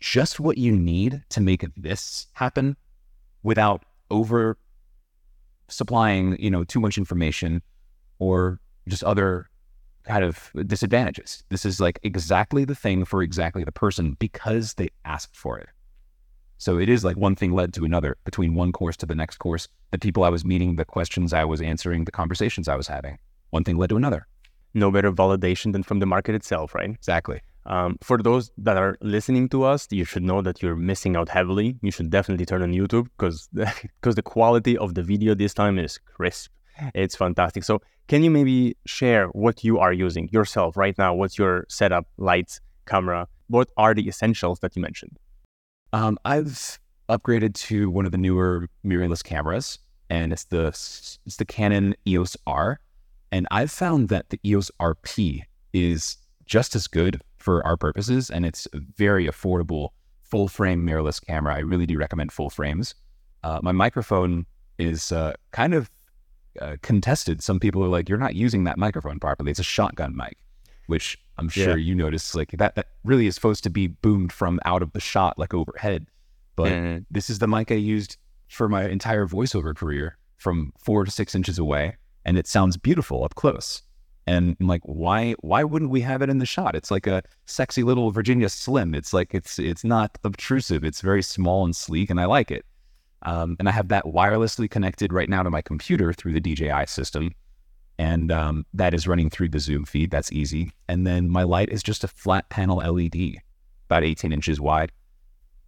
just 0.00 0.40
what 0.40 0.58
you 0.58 0.72
need 0.72 1.22
to 1.30 1.40
make 1.40 1.64
this 1.76 2.26
happen 2.32 2.76
without 3.42 3.84
over 4.10 4.58
supplying, 5.68 6.36
you 6.40 6.50
know, 6.50 6.64
too 6.64 6.80
much 6.80 6.98
information 6.98 7.62
or 8.18 8.60
just 8.88 9.04
other 9.04 9.48
kind 10.04 10.24
of 10.24 10.50
disadvantages. 10.66 11.44
This 11.48 11.64
is 11.64 11.80
like 11.80 11.98
exactly 12.02 12.64
the 12.64 12.74
thing 12.74 13.04
for 13.04 13.22
exactly 13.22 13.64
the 13.64 13.72
person 13.72 14.16
because 14.18 14.74
they 14.74 14.88
asked 15.04 15.36
for 15.36 15.58
it. 15.58 15.68
So 16.58 16.78
it 16.78 16.88
is 16.88 17.04
like 17.04 17.16
one 17.16 17.34
thing 17.34 17.52
led 17.52 17.74
to 17.74 17.84
another 17.84 18.16
between 18.24 18.54
one 18.54 18.70
course 18.70 18.96
to 18.98 19.06
the 19.06 19.16
next 19.16 19.38
course. 19.38 19.66
The 19.90 19.98
people 19.98 20.22
I 20.22 20.28
was 20.28 20.44
meeting, 20.44 20.76
the 20.76 20.84
questions 20.84 21.32
I 21.32 21.44
was 21.44 21.60
answering, 21.60 22.04
the 22.04 22.12
conversations 22.12 22.68
I 22.68 22.76
was 22.76 22.86
having. 22.86 23.18
One 23.50 23.64
thing 23.64 23.76
led 23.78 23.90
to 23.90 23.96
another. 23.96 24.28
No 24.74 24.90
better 24.90 25.12
validation 25.12 25.72
than 25.72 25.82
from 25.82 25.98
the 25.98 26.06
market 26.06 26.34
itself, 26.34 26.74
right? 26.74 26.90
Exactly. 26.90 27.40
Um, 27.66 27.98
for 28.00 28.18
those 28.18 28.50
that 28.58 28.76
are 28.76 28.96
listening 29.00 29.48
to 29.50 29.64
us, 29.64 29.86
you 29.90 30.04
should 30.04 30.22
know 30.22 30.40
that 30.42 30.62
you're 30.62 30.76
missing 30.76 31.16
out 31.16 31.28
heavily. 31.28 31.76
You 31.82 31.90
should 31.90 32.10
definitely 32.10 32.46
turn 32.46 32.62
on 32.62 32.72
YouTube 32.72 33.08
because 33.16 33.48
because 33.52 34.14
the 34.20 34.22
quality 34.22 34.76
of 34.78 34.94
the 34.94 35.02
video 35.02 35.34
this 35.34 35.54
time 35.54 35.78
is 35.78 35.98
crisp. 35.98 36.50
It's 36.94 37.16
fantastic. 37.16 37.64
So, 37.64 37.80
can 38.08 38.22
you 38.22 38.30
maybe 38.30 38.76
share 38.86 39.28
what 39.28 39.64
you 39.64 39.78
are 39.78 39.92
using 39.92 40.28
yourself 40.32 40.76
right 40.76 40.96
now? 40.98 41.14
What's 41.14 41.38
your 41.38 41.64
setup, 41.68 42.06
lights, 42.18 42.60
camera? 42.86 43.28
What 43.48 43.70
are 43.76 43.94
the 43.94 44.06
essentials 44.08 44.60
that 44.60 44.74
you 44.76 44.82
mentioned? 44.82 45.18
Um, 45.92 46.18
I've 46.24 46.78
upgraded 47.08 47.54
to 47.54 47.90
one 47.90 48.06
of 48.06 48.12
the 48.12 48.18
newer 48.18 48.68
mirrorless 48.84 49.22
cameras, 49.22 49.78
and 50.10 50.32
it's 50.32 50.44
the 50.44 50.68
it's 50.68 51.36
the 51.38 51.44
Canon 51.44 51.94
EOS 52.06 52.36
R. 52.46 52.80
And 53.30 53.46
I've 53.50 53.70
found 53.70 54.08
that 54.10 54.28
the 54.28 54.38
EOS 54.44 54.70
RP 54.78 55.42
is 55.72 56.18
just 56.44 56.76
as 56.76 56.86
good 56.86 57.22
for 57.38 57.66
our 57.66 57.76
purposes, 57.76 58.30
and 58.30 58.44
it's 58.44 58.66
a 58.74 58.80
very 58.96 59.26
affordable 59.26 59.90
full 60.20 60.48
frame 60.48 60.86
mirrorless 60.86 61.24
camera. 61.24 61.54
I 61.54 61.60
really 61.60 61.86
do 61.86 61.98
recommend 61.98 62.32
full 62.32 62.50
frames. 62.50 62.94
Uh, 63.42 63.60
my 63.62 63.72
microphone 63.72 64.46
is 64.78 65.12
uh, 65.12 65.32
kind 65.50 65.74
of 65.74 65.90
uh, 66.60 66.76
contested. 66.82 67.42
Some 67.42 67.60
people 67.60 67.84
are 67.84 67.88
like, 67.88 68.08
"You're 68.08 68.18
not 68.18 68.34
using 68.34 68.64
that 68.64 68.78
microphone 68.78 69.18
properly. 69.18 69.50
It's 69.50 69.60
a 69.60 69.64
shotgun 69.64 70.16
mic," 70.16 70.36
which 70.86 71.18
I'm 71.38 71.48
sure 71.48 71.76
yeah. 71.76 71.84
you 71.84 71.94
noticed. 71.94 72.34
Like 72.34 72.50
that, 72.52 72.74
that 72.74 72.88
really 73.04 73.26
is 73.26 73.34
supposed 73.34 73.64
to 73.64 73.70
be 73.70 73.86
boomed 73.86 74.32
from 74.32 74.60
out 74.64 74.82
of 74.82 74.92
the 74.92 75.00
shot, 75.00 75.38
like 75.38 75.54
overhead. 75.54 76.06
But 76.56 76.72
mm-hmm. 76.72 76.98
this 77.10 77.30
is 77.30 77.38
the 77.38 77.48
mic 77.48 77.70
I 77.70 77.76
used 77.76 78.16
for 78.48 78.68
my 78.68 78.88
entire 78.88 79.26
voiceover 79.26 79.74
career, 79.74 80.18
from 80.36 80.72
four 80.78 81.04
to 81.04 81.10
six 81.10 81.34
inches 81.34 81.58
away, 81.58 81.96
and 82.24 82.36
it 82.36 82.46
sounds 82.46 82.76
beautiful 82.76 83.24
up 83.24 83.34
close. 83.34 83.82
And 84.26 84.56
I'm 84.60 84.68
like, 84.68 84.82
why? 84.84 85.32
Why 85.40 85.64
wouldn't 85.64 85.90
we 85.90 86.00
have 86.02 86.22
it 86.22 86.30
in 86.30 86.38
the 86.38 86.46
shot? 86.46 86.76
It's 86.76 86.90
like 86.90 87.06
a 87.06 87.22
sexy 87.46 87.82
little 87.82 88.10
Virginia 88.10 88.48
Slim. 88.48 88.94
It's 88.94 89.12
like 89.12 89.34
it's 89.34 89.58
it's 89.58 89.84
not 89.84 90.16
obtrusive. 90.22 90.84
It's 90.84 91.00
very 91.00 91.22
small 91.22 91.64
and 91.64 91.74
sleek, 91.74 92.10
and 92.10 92.20
I 92.20 92.26
like 92.26 92.50
it. 92.50 92.64
Um, 93.22 93.56
and 93.58 93.68
I 93.68 93.72
have 93.72 93.88
that 93.88 94.04
wirelessly 94.04 94.70
connected 94.70 95.12
right 95.12 95.28
now 95.28 95.42
to 95.42 95.50
my 95.50 95.62
computer 95.62 96.12
through 96.12 96.32
the 96.32 96.40
DJI 96.40 96.86
system. 96.86 97.34
And 97.98 98.32
um, 98.32 98.66
that 98.74 98.94
is 98.94 99.06
running 99.06 99.30
through 99.30 99.50
the 99.50 99.60
Zoom 99.60 99.84
feed. 99.84 100.10
That's 100.10 100.32
easy. 100.32 100.72
And 100.88 101.06
then 101.06 101.28
my 101.28 101.44
light 101.44 101.68
is 101.68 101.82
just 101.82 102.04
a 102.04 102.08
flat 102.08 102.48
panel 102.48 102.78
LED, 102.78 103.36
about 103.86 104.02
18 104.02 104.32
inches 104.32 104.60
wide. 104.60 104.90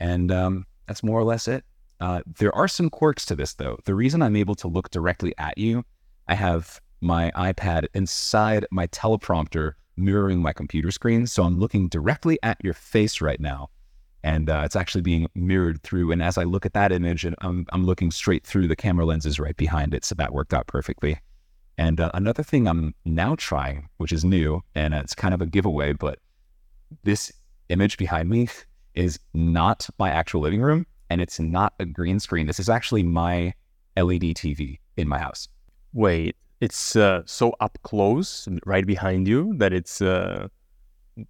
And 0.00 0.32
um, 0.32 0.66
that's 0.86 1.02
more 1.02 1.18
or 1.18 1.24
less 1.24 1.46
it. 1.46 1.64
Uh, 2.00 2.22
there 2.38 2.54
are 2.54 2.66
some 2.66 2.90
quirks 2.90 3.24
to 3.26 3.36
this, 3.36 3.54
though. 3.54 3.78
The 3.84 3.94
reason 3.94 4.20
I'm 4.20 4.36
able 4.36 4.56
to 4.56 4.68
look 4.68 4.90
directly 4.90 5.32
at 5.38 5.56
you, 5.56 5.84
I 6.26 6.34
have 6.34 6.80
my 7.00 7.30
iPad 7.36 7.86
inside 7.94 8.66
my 8.70 8.86
teleprompter 8.88 9.74
mirroring 9.96 10.42
my 10.42 10.52
computer 10.52 10.90
screen. 10.90 11.26
So 11.26 11.44
I'm 11.44 11.58
looking 11.58 11.88
directly 11.88 12.38
at 12.42 12.58
your 12.64 12.74
face 12.74 13.20
right 13.20 13.38
now 13.38 13.70
and 14.24 14.48
uh, 14.48 14.62
it's 14.64 14.74
actually 14.74 15.02
being 15.02 15.28
mirrored 15.34 15.82
through. 15.82 16.10
And 16.10 16.22
as 16.22 16.38
I 16.38 16.44
look 16.44 16.64
at 16.64 16.72
that 16.72 16.92
image, 16.92 17.26
and 17.26 17.36
I'm, 17.42 17.66
I'm 17.72 17.84
looking 17.84 18.10
straight 18.10 18.46
through 18.46 18.66
the 18.68 18.74
camera 18.74 19.04
lenses 19.04 19.38
right 19.38 19.56
behind 19.56 19.92
it, 19.92 20.02
so 20.02 20.14
that 20.14 20.32
worked 20.32 20.54
out 20.54 20.66
perfectly. 20.66 21.20
And 21.76 22.00
uh, 22.00 22.10
another 22.14 22.42
thing 22.42 22.66
I'm 22.66 22.94
now 23.04 23.34
trying, 23.36 23.90
which 23.98 24.12
is 24.12 24.24
new, 24.24 24.62
and 24.74 24.94
it's 24.94 25.14
kind 25.14 25.34
of 25.34 25.42
a 25.42 25.46
giveaway, 25.46 25.92
but 25.92 26.20
this 27.02 27.30
image 27.68 27.98
behind 27.98 28.30
me 28.30 28.48
is 28.94 29.20
not 29.34 29.86
my 29.98 30.08
actual 30.08 30.40
living 30.40 30.62
room, 30.62 30.86
and 31.10 31.20
it's 31.20 31.38
not 31.38 31.74
a 31.78 31.84
green 31.84 32.18
screen. 32.18 32.46
This 32.46 32.58
is 32.58 32.70
actually 32.70 33.02
my 33.02 33.52
LED 33.94 34.22
TV 34.22 34.78
in 34.96 35.06
my 35.06 35.18
house. 35.18 35.48
Wait, 35.92 36.34
it's 36.62 36.96
uh, 36.96 37.20
so 37.26 37.54
up 37.60 37.78
close, 37.82 38.48
right 38.64 38.86
behind 38.86 39.28
you, 39.28 39.52
that 39.58 39.74
it's 39.74 40.00
uh, 40.00 40.48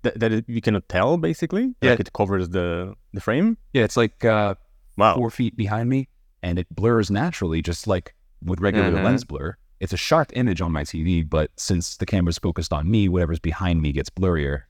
that, 0.02 0.18
that 0.20 0.48
you 0.48 0.60
cannot 0.60 0.88
tell 0.88 1.16
basically. 1.16 1.74
Yeah, 1.82 1.90
like 1.90 2.00
it 2.00 2.12
covers 2.12 2.48
the 2.50 2.94
the 3.12 3.20
frame. 3.20 3.56
Yeah, 3.72 3.84
it's 3.84 3.96
like 3.96 4.24
uh, 4.24 4.54
wow. 4.96 5.14
four 5.14 5.30
feet 5.30 5.56
behind 5.56 5.88
me, 5.88 6.08
and 6.42 6.58
it 6.58 6.66
blurs 6.74 7.10
naturally, 7.10 7.62
just 7.62 7.86
like 7.86 8.14
with 8.42 8.60
regular 8.60 8.90
mm-hmm. 8.90 9.04
lens 9.04 9.24
blur. 9.24 9.56
It's 9.80 9.92
a 9.92 9.98
sharp 9.98 10.30
image 10.34 10.60
on 10.60 10.72
my 10.72 10.82
TV, 10.82 11.28
but 11.28 11.50
since 11.56 11.96
the 11.96 12.06
camera's 12.06 12.38
focused 12.38 12.72
on 12.72 12.90
me, 12.90 13.08
whatever's 13.08 13.40
behind 13.40 13.82
me 13.82 13.92
gets 13.92 14.08
blurrier. 14.08 14.62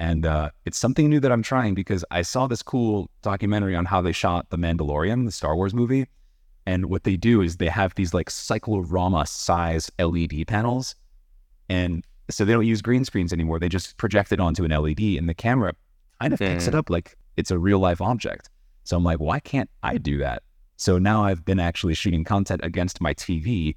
And 0.00 0.24
uh, 0.26 0.50
it's 0.64 0.78
something 0.78 1.08
new 1.08 1.20
that 1.20 1.32
I'm 1.32 1.42
trying 1.42 1.74
because 1.74 2.04
I 2.10 2.22
saw 2.22 2.46
this 2.46 2.62
cool 2.62 3.10
documentary 3.22 3.74
on 3.74 3.84
how 3.84 4.00
they 4.00 4.12
shot 4.12 4.50
The 4.50 4.56
Mandalorian, 4.56 5.26
the 5.26 5.32
Star 5.32 5.56
Wars 5.56 5.74
movie. 5.74 6.06
And 6.66 6.86
what 6.86 7.04
they 7.04 7.16
do 7.16 7.40
is 7.40 7.56
they 7.56 7.68
have 7.68 7.94
these 7.94 8.14
like 8.14 8.30
cyclorama 8.30 9.26
size 9.26 9.90
LED 9.98 10.46
panels. 10.46 10.94
And 11.68 12.04
so 12.30 12.44
they 12.44 12.52
don't 12.52 12.66
use 12.66 12.82
green 12.82 13.04
screens 13.04 13.32
anymore. 13.32 13.58
They 13.58 13.68
just 13.68 13.96
project 13.96 14.32
it 14.32 14.40
onto 14.40 14.64
an 14.64 14.70
LED 14.70 15.00
and 15.00 15.28
the 15.28 15.34
camera 15.34 15.74
kind 16.20 16.32
of 16.32 16.38
picks 16.38 16.66
it 16.66 16.74
up 16.74 16.90
like 16.90 17.16
it's 17.36 17.50
a 17.50 17.58
real 17.58 17.78
life 17.78 18.00
object. 18.00 18.50
So 18.84 18.96
I'm 18.96 19.04
like, 19.04 19.18
why 19.18 19.40
can't 19.40 19.70
I 19.82 19.98
do 19.98 20.18
that? 20.18 20.42
So 20.76 20.98
now 20.98 21.24
I've 21.24 21.44
been 21.44 21.60
actually 21.60 21.94
shooting 21.94 22.24
content 22.24 22.60
against 22.64 23.00
my 23.00 23.14
TV. 23.14 23.76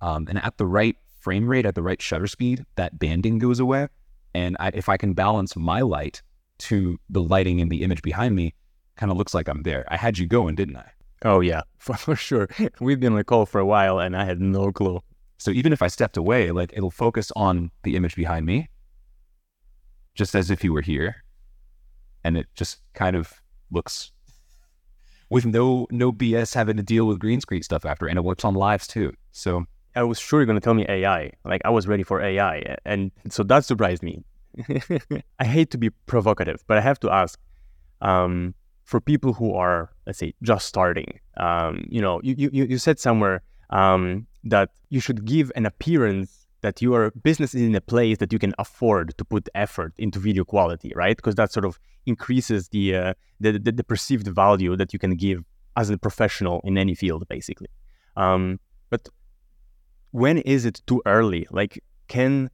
Um, 0.00 0.26
and 0.28 0.42
at 0.42 0.56
the 0.58 0.66
right 0.66 0.96
frame 1.20 1.46
rate, 1.48 1.66
at 1.66 1.74
the 1.74 1.82
right 1.82 2.00
shutter 2.00 2.26
speed, 2.26 2.64
that 2.76 2.98
banding 2.98 3.38
goes 3.38 3.60
away. 3.60 3.88
And 4.34 4.56
I, 4.60 4.70
if 4.74 4.88
I 4.88 4.96
can 4.96 5.12
balance 5.12 5.56
my 5.56 5.80
light 5.80 6.22
to 6.58 6.98
the 7.08 7.22
lighting 7.22 7.58
in 7.58 7.68
the 7.68 7.82
image 7.82 8.02
behind 8.02 8.34
me, 8.36 8.54
kind 8.96 9.10
of 9.10 9.18
looks 9.18 9.34
like 9.34 9.48
I'm 9.48 9.62
there. 9.62 9.84
I 9.88 9.96
had 9.96 10.18
you 10.18 10.26
going, 10.26 10.54
didn't 10.54 10.76
I? 10.76 10.90
Oh, 11.24 11.40
yeah, 11.40 11.62
for 11.78 12.16
sure. 12.16 12.48
We've 12.80 13.00
been 13.00 13.12
on 13.12 13.18
a 13.18 13.24
call 13.24 13.46
for 13.46 13.60
a 13.60 13.66
while 13.66 13.98
and 13.98 14.16
I 14.16 14.24
had 14.24 14.40
no 14.40 14.72
clue. 14.72 15.00
So 15.40 15.50
even 15.50 15.72
if 15.72 15.80
I 15.80 15.88
stepped 15.88 16.18
away, 16.18 16.50
like 16.50 16.70
it'll 16.74 16.90
focus 16.90 17.32
on 17.34 17.70
the 17.82 17.96
image 17.96 18.14
behind 18.14 18.44
me, 18.44 18.68
just 20.14 20.34
as 20.34 20.50
if 20.50 20.62
you 20.62 20.74
were 20.74 20.82
here. 20.82 21.24
And 22.22 22.36
it 22.36 22.46
just 22.54 22.80
kind 22.92 23.16
of 23.16 23.32
looks 23.70 24.12
with 25.30 25.46
no 25.46 25.86
no 25.90 26.12
BS 26.12 26.54
having 26.54 26.76
to 26.76 26.82
deal 26.82 27.06
with 27.06 27.18
green 27.18 27.40
screen 27.40 27.62
stuff 27.62 27.86
after. 27.86 28.06
And 28.06 28.18
it 28.18 28.22
works 28.22 28.44
on 28.44 28.52
lives 28.52 28.86
too. 28.86 29.14
So 29.32 29.64
I 29.96 30.02
was 30.02 30.18
sure 30.18 30.40
you're 30.40 30.46
gonna 30.46 30.60
tell 30.60 30.74
me 30.74 30.84
AI. 30.86 31.32
Like 31.46 31.62
I 31.64 31.70
was 31.70 31.88
ready 31.88 32.02
for 32.02 32.20
AI. 32.20 32.76
And 32.84 33.10
so 33.30 33.42
that 33.44 33.64
surprised 33.64 34.02
me. 34.02 34.22
I 35.38 35.44
hate 35.46 35.70
to 35.70 35.78
be 35.78 35.88
provocative, 36.04 36.62
but 36.66 36.76
I 36.76 36.82
have 36.82 37.00
to 37.00 37.10
ask, 37.10 37.40
um, 38.02 38.54
for 38.84 39.00
people 39.00 39.32
who 39.32 39.54
are, 39.54 39.90
let's 40.06 40.18
say, 40.18 40.34
just 40.42 40.66
starting, 40.66 41.20
um, 41.38 41.86
you 41.88 42.02
know, 42.02 42.20
you, 42.22 42.50
you, 42.52 42.64
you 42.64 42.76
said 42.76 42.98
somewhere 42.98 43.42
um, 43.70 44.26
that 44.44 44.70
you 44.88 45.00
should 45.00 45.24
give 45.24 45.50
an 45.54 45.66
appearance 45.66 46.46
that 46.62 46.82
your 46.82 47.10
business 47.22 47.54
is 47.54 47.62
in 47.62 47.74
a 47.74 47.80
place 47.80 48.18
that 48.18 48.32
you 48.32 48.38
can 48.38 48.54
afford 48.58 49.16
to 49.16 49.24
put 49.24 49.48
effort 49.54 49.94
into 49.98 50.18
video 50.18 50.44
quality, 50.44 50.92
right? 50.94 51.16
Because 51.16 51.34
that 51.36 51.52
sort 51.52 51.64
of 51.64 51.78
increases 52.06 52.68
the, 52.68 52.94
uh, 52.94 53.14
the, 53.40 53.52
the, 53.52 53.72
the 53.72 53.84
perceived 53.84 54.26
value 54.26 54.76
that 54.76 54.92
you 54.92 54.98
can 54.98 55.16
give 55.16 55.42
as 55.76 55.90
a 55.90 55.96
professional 55.96 56.60
in 56.64 56.76
any 56.76 56.94
field, 56.94 57.26
basically. 57.28 57.68
Um, 58.16 58.60
but 58.90 59.08
when 60.10 60.38
is 60.38 60.64
it 60.64 60.82
too 60.86 61.02
early? 61.06 61.46
Like, 61.50 61.82
can 62.08 62.50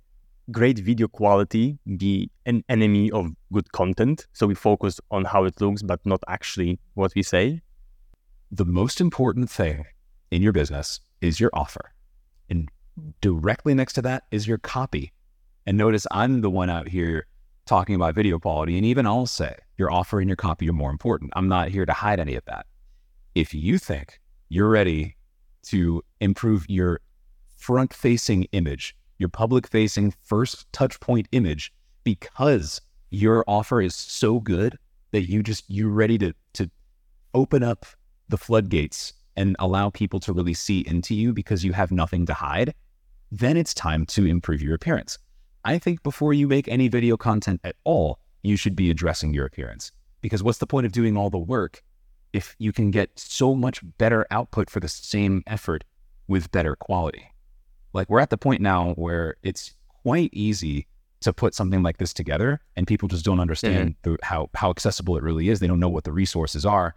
great 0.53 0.79
video 0.79 1.09
quality 1.09 1.79
be 1.97 2.31
an 2.45 2.63
enemy 2.69 3.11
of 3.11 3.33
good 3.53 3.73
content? 3.73 4.27
So 4.33 4.47
we 4.47 4.55
focus 4.55 5.01
on 5.11 5.25
how 5.25 5.45
it 5.45 5.61
looks, 5.61 5.83
but 5.83 6.05
not 6.05 6.23
actually 6.29 6.79
what 6.95 7.13
we 7.17 7.23
say? 7.23 7.63
The 8.53 8.65
most 8.65 9.01
important 9.01 9.51
thing 9.51 9.85
in 10.31 10.43
your 10.43 10.53
business 10.53 11.01
is 11.21 11.41
your 11.41 11.51
offer. 11.53 11.93
And 12.49 12.69
directly 13.21 13.75
next 13.75 13.95
to 13.95 14.03
that 14.03 14.25
is 14.31 14.47
your 14.47 14.59
copy. 14.59 15.13
And 15.67 15.77
notice 15.77 16.07
I'm 16.11 16.41
the 16.41 16.51
one 16.51 16.71
out 16.71 16.89
here 16.89 17.27
talking 17.67 17.95
about 17.95 18.15
video 18.15 18.39
quality. 18.39 18.77
And 18.77 18.87
even 18.87 19.07
I'll 19.07 19.27
say 19.27 19.57
your 19.77 19.91
offer 19.91 20.21
and 20.21 20.29
your 20.29 20.37
copy 20.37 20.69
are 20.69 20.73
more 20.73 20.91
important. 20.91 21.33
I'm 21.35 21.49
not 21.49 21.69
here 21.69 21.85
to 21.85 21.93
hide 21.93 22.21
any 22.21 22.37
of 22.37 22.45
that. 22.47 22.67
If 23.35 23.53
you 23.53 23.79
think 23.79 24.21
you're 24.49 24.69
ready 24.69 25.17
to 25.65 26.03
improve 26.21 26.65
your 26.69 27.01
front 27.57 27.93
facing 27.93 28.45
image, 28.53 28.97
your 29.19 29.29
public 29.29 29.67
facing 29.67 30.15
first 30.23 30.71
touch 30.73 31.01
point 31.01 31.27
image, 31.33 31.73
because 32.05 32.81
your 33.11 33.45
offer 33.49 33.83
is 33.83 33.95
so 33.95 34.39
good 34.41 34.79
that 35.11 35.29
you 35.29 35.43
just, 35.43 35.65
you're 35.69 35.91
ready 35.91 36.19
to, 36.19 36.35
to 36.53 36.71
open 37.35 37.63
up 37.63 37.85
the 38.29 38.39
floodgates 38.39 39.13
and 39.37 39.57
allow 39.59 39.91
people 39.91 40.21
to 40.21 40.33
really 40.33 40.55
see 40.55 40.81
into 40.87 41.15
you 41.15 41.33
because 41.33 41.65
you 41.65 41.73
have 41.73 41.91
nothing 41.91 42.27
to 42.27 42.35
hide, 42.35 42.75
then 43.31 43.57
it's 43.57 43.75
time 43.75 44.07
to 44.07 44.27
improve 44.27 44.63
your 44.63 44.75
appearance. 44.75 45.19
I 45.65 45.79
think 45.79 46.03
before 46.03 46.33
you 46.33 46.47
make 46.47 46.69
any 46.69 46.89
video 46.89 47.17
content 47.17 47.61
at 47.65 47.77
all, 47.85 48.21
you 48.43 48.57
should 48.57 48.77
be 48.77 48.91
addressing 48.91 49.35
your 49.35 49.47
appearance. 49.47 49.91
Because 50.21 50.43
what's 50.43 50.59
the 50.59 50.67
point 50.67 50.87
of 50.87 50.93
doing 50.93 51.17
all 51.17 51.31
the 51.31 51.39
work 51.39 51.83
if 52.33 52.55
you 52.59 52.73
can 52.73 52.91
get 52.91 53.11
so 53.19 53.55
much 53.55 53.81
better 53.99 54.27
output 54.31 54.71
for 54.71 54.81
the 54.81 54.89
same 54.89 55.43
effort 55.47 55.85
with 56.29 56.51
better 56.53 56.77
quality? 56.77 57.31
Like 57.93 58.09
we're 58.09 58.21
at 58.21 58.31
the 58.31 58.39
point 58.39 58.61
now 58.61 58.93
where 58.95 59.37
it's 59.43 59.75
quite 60.03 60.31
easy 60.33 60.87
to 61.21 61.33
put 61.33 61.55
something 61.55 61.83
like 61.83 61.99
this 61.99 62.13
together 62.13 62.61
and 62.77 62.87
people 62.87 63.09
just 63.09 63.25
don't 63.25 63.41
understand 63.41 63.97
mm-hmm. 64.03 64.13
the, 64.13 64.19
how 64.23 64.49
how 64.55 64.71
accessible 64.71 65.17
it 65.17 65.23
really 65.23 65.49
is. 65.49 65.61
They 65.61 65.67
don't 65.67 65.81
know 65.81 65.89
what 65.89 66.05
the 66.05 66.13
resources 66.13 66.65
are. 66.65 66.95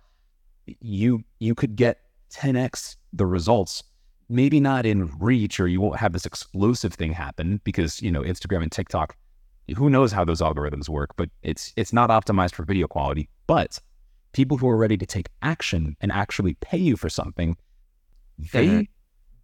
You 0.82 1.24
you 1.40 1.56
could 1.56 1.76
get 1.76 2.02
10x 2.30 2.96
the 3.14 3.26
results 3.26 3.84
maybe 4.30 4.60
not 4.60 4.86
in 4.86 5.08
reach 5.18 5.60
or 5.60 5.68
you 5.68 5.82
won't 5.82 5.98
have 5.98 6.14
this 6.14 6.26
explosive 6.26 6.94
thing 6.94 7.12
happen 7.12 7.60
because, 7.64 8.02
you 8.02 8.12
know, 8.12 8.22
Instagram 8.22 8.62
and 8.64 8.72
TikTok, 8.72 9.18
who 9.76 9.90
knows 9.90 10.12
how 10.12 10.24
those 10.24 10.42
algorithms 10.42 10.88
work, 10.88 11.10
but 11.18 11.30
it's 11.42 11.74
it's 11.76 11.92
not 11.92 12.10
optimized 12.10 12.54
for 12.54 12.64
video 12.64 12.88
quality. 12.88 13.28
But 13.48 13.80
people 14.32 14.58
who 14.58 14.70
are 14.70 14.78
ready 14.78 14.98
to 14.98 15.06
take 15.06 15.28
action 15.42 15.98
and 16.02 16.12
actually 16.12 16.54
pay 16.56 16.78
you 16.78 16.96
for 16.96 17.10
something, 17.10 17.58
they 18.54 18.68
mm-hmm. 18.68 18.82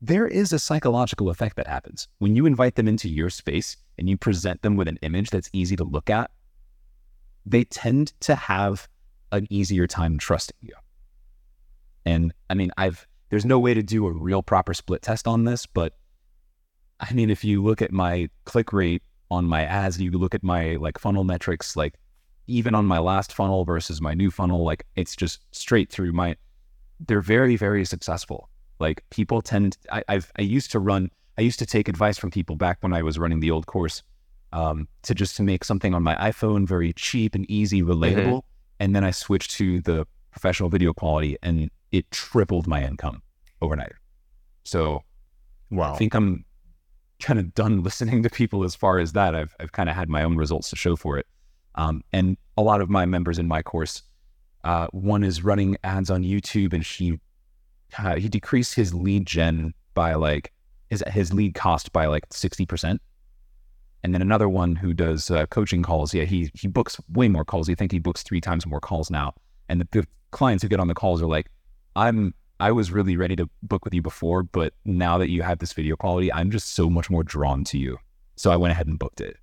there 0.02 0.28
is 0.28 0.54
a 0.54 0.60
psychological 0.60 1.30
effect 1.30 1.56
that 1.58 1.68
happens. 1.68 2.08
When 2.20 2.36
you 2.36 2.46
invite 2.46 2.76
them 2.76 2.88
into 2.88 3.10
your 3.10 3.30
space 3.30 3.78
and 3.98 4.08
you 4.08 4.18
present 4.18 4.62
them 4.62 4.76
with 4.76 4.88
an 4.88 5.00
image 5.02 5.32
that's 5.32 5.50
easy 5.54 5.76
to 5.76 5.84
look 5.84 6.10
at, 6.10 6.32
they 7.46 7.64
tend 7.66 8.14
to 8.22 8.36
have 8.36 8.88
an 9.32 9.48
easier 9.50 9.88
time 9.88 10.18
trusting 10.18 10.58
you. 10.62 10.74
And 12.06 12.34
I 12.50 12.54
mean, 12.54 12.72
I've 12.78 13.08
there's 13.30 13.46
no 13.46 13.60
way 13.60 13.74
to 13.74 13.84
do 13.84 14.06
a 14.08 14.12
real 14.12 14.44
proper 14.44 14.74
split 14.74 15.02
test 15.02 15.28
on 15.28 15.46
this, 15.46 15.66
but 15.66 15.94
I 17.00 17.12
mean, 17.14 17.30
if 17.30 17.44
you 17.44 17.64
look 17.64 17.82
at 17.82 17.92
my 17.92 18.30
click 18.46 18.72
rate 18.72 19.04
on 19.32 19.46
my 19.46 19.64
ads, 19.66 20.00
you 20.00 20.12
look 20.12 20.36
at 20.36 20.44
my 20.44 20.76
like 20.76 20.98
funnel 20.98 21.24
metrics, 21.24 21.76
like 21.76 21.96
even 22.48 22.76
on 22.76 22.86
my 22.86 23.00
last 23.00 23.34
funnel 23.34 23.66
versus 23.66 24.02
my 24.02 24.14
new 24.14 24.32
funnel, 24.32 24.64
like 24.64 24.86
it's 24.96 25.16
just 25.16 25.42
straight 25.52 25.92
through 25.92 26.14
my, 26.14 26.36
they're 27.08 27.22
very, 27.22 27.56
very 27.56 27.84
successful. 27.84 28.50
Like 28.80 29.04
people 29.10 29.42
tend, 29.42 29.78
I, 29.92 30.04
I've, 30.08 30.32
I 30.38 30.44
used 30.44 30.72
to 30.72 30.80
run, 30.80 31.10
I 31.38 31.42
used 31.42 31.60
to 31.60 31.66
take 31.66 31.88
advice 31.88 32.18
from 32.18 32.32
people 32.32 32.56
back 32.56 32.78
when 32.82 32.94
I 32.94 33.02
was 33.02 33.18
running 33.18 33.40
the 33.40 33.52
old 33.52 33.66
course 33.66 34.04
um, 34.54 34.88
to 35.02 35.16
just 35.16 35.36
to 35.38 35.44
make 35.44 35.64
something 35.64 35.94
on 35.94 36.04
my 36.04 36.16
iPhone 36.16 36.68
very 36.68 36.94
cheap 36.94 37.36
and 37.36 37.50
easy, 37.50 37.82
relatable. 37.82 38.26
Mm-hmm. 38.26 38.80
And 38.80 38.96
then 38.96 39.04
I 39.04 39.12
switched 39.12 39.52
to 39.52 39.82
the 39.82 40.06
professional 40.32 40.70
video 40.70 40.94
quality 40.94 41.38
and 41.42 41.70
it 41.96 42.12
tripled 42.12 42.68
my 42.68 42.84
income 42.84 43.22
overnight. 43.62 43.94
So 44.66 45.04
wow. 45.72 45.94
I 45.94 45.98
think 45.98 46.14
I'm 46.14 46.44
kind 47.22 47.40
of 47.40 47.54
done 47.54 47.84
listening 47.84 48.22
to 48.24 48.30
people 48.30 48.66
as 48.66 48.76
far 48.76 49.00
as 49.00 49.14
that. 49.14 49.34
I've, 49.34 49.56
I've 49.60 49.72
kind 49.72 49.90
of 49.90 49.96
had 49.96 50.10
my 50.10 50.24
own 50.24 50.36
results 50.36 50.70
to 50.72 50.76
show 50.76 50.98
for 50.98 51.18
it. 51.18 51.26
Um, 51.76 52.04
and 52.12 52.38
a 52.58 52.62
lot 52.62 52.82
of 52.82 52.90
my 52.90 53.06
members 53.06 53.40
in 53.40 53.48
my 53.48 53.62
course, 53.62 54.04
uh, 54.66 54.88
one 54.92 55.24
is 55.24 55.44
running 55.44 55.78
ads 55.84 56.10
on 56.10 56.24
YouTube 56.24 56.74
and 56.74 56.84
he, 56.84 57.18
uh, 57.98 58.16
he 58.16 58.28
decreased 58.28 58.76
his 58.76 58.94
lead 58.94 59.26
gen 59.26 59.74
by 59.94 60.16
like 60.16 60.52
his, 60.90 61.04
his 61.08 61.34
lead 61.34 61.54
cost 61.54 61.94
by 61.94 62.08
like 62.08 62.28
60%. 62.30 63.00
And 64.04 64.14
then 64.14 64.22
another 64.22 64.50
one 64.50 64.76
who 64.76 64.94
does 64.94 65.32
uh, 65.32 65.46
coaching 65.48 65.82
calls. 65.82 66.14
Yeah, 66.14 66.26
he, 66.26 66.52
he 66.54 66.68
books 66.68 67.00
way 67.14 67.30
more 67.30 67.46
calls. 67.46 67.70
You 67.70 67.76
think 67.76 67.92
he 67.92 68.00
books 68.00 68.24
three 68.24 68.42
times 68.42 68.66
more 68.68 68.82
calls 68.82 69.10
now. 69.10 69.34
And 69.70 69.82
the, 69.82 69.88
the 69.92 70.08
clients 70.32 70.62
who 70.62 70.70
get 70.70 70.80
on 70.80 70.88
the 70.88 70.94
calls 70.94 71.22
are 71.22 71.28
like, 71.28 71.48
I'm 71.96 72.34
I 72.60 72.72
was 72.72 72.92
really 72.92 73.18
ready 73.18 73.36
to 73.36 73.50
book 73.64 73.84
with 73.84 73.94
you 73.94 74.02
before, 74.02 74.44
but 74.44 74.74
now 74.86 75.18
that 75.18 75.30
you 75.30 75.42
have 75.42 75.60
this 75.60 75.74
video 75.74 75.96
quality, 75.96 76.32
I'm 76.32 76.52
just 76.52 76.74
so 76.74 76.90
much 76.90 77.10
more 77.10 77.24
drawn 77.24 77.64
to 77.66 77.78
you. 77.78 77.98
So 78.38 78.52
I 78.52 78.56
went 78.56 78.72
ahead 78.72 78.88
and 78.88 78.98
booked 78.98 79.20
it. 79.20 79.38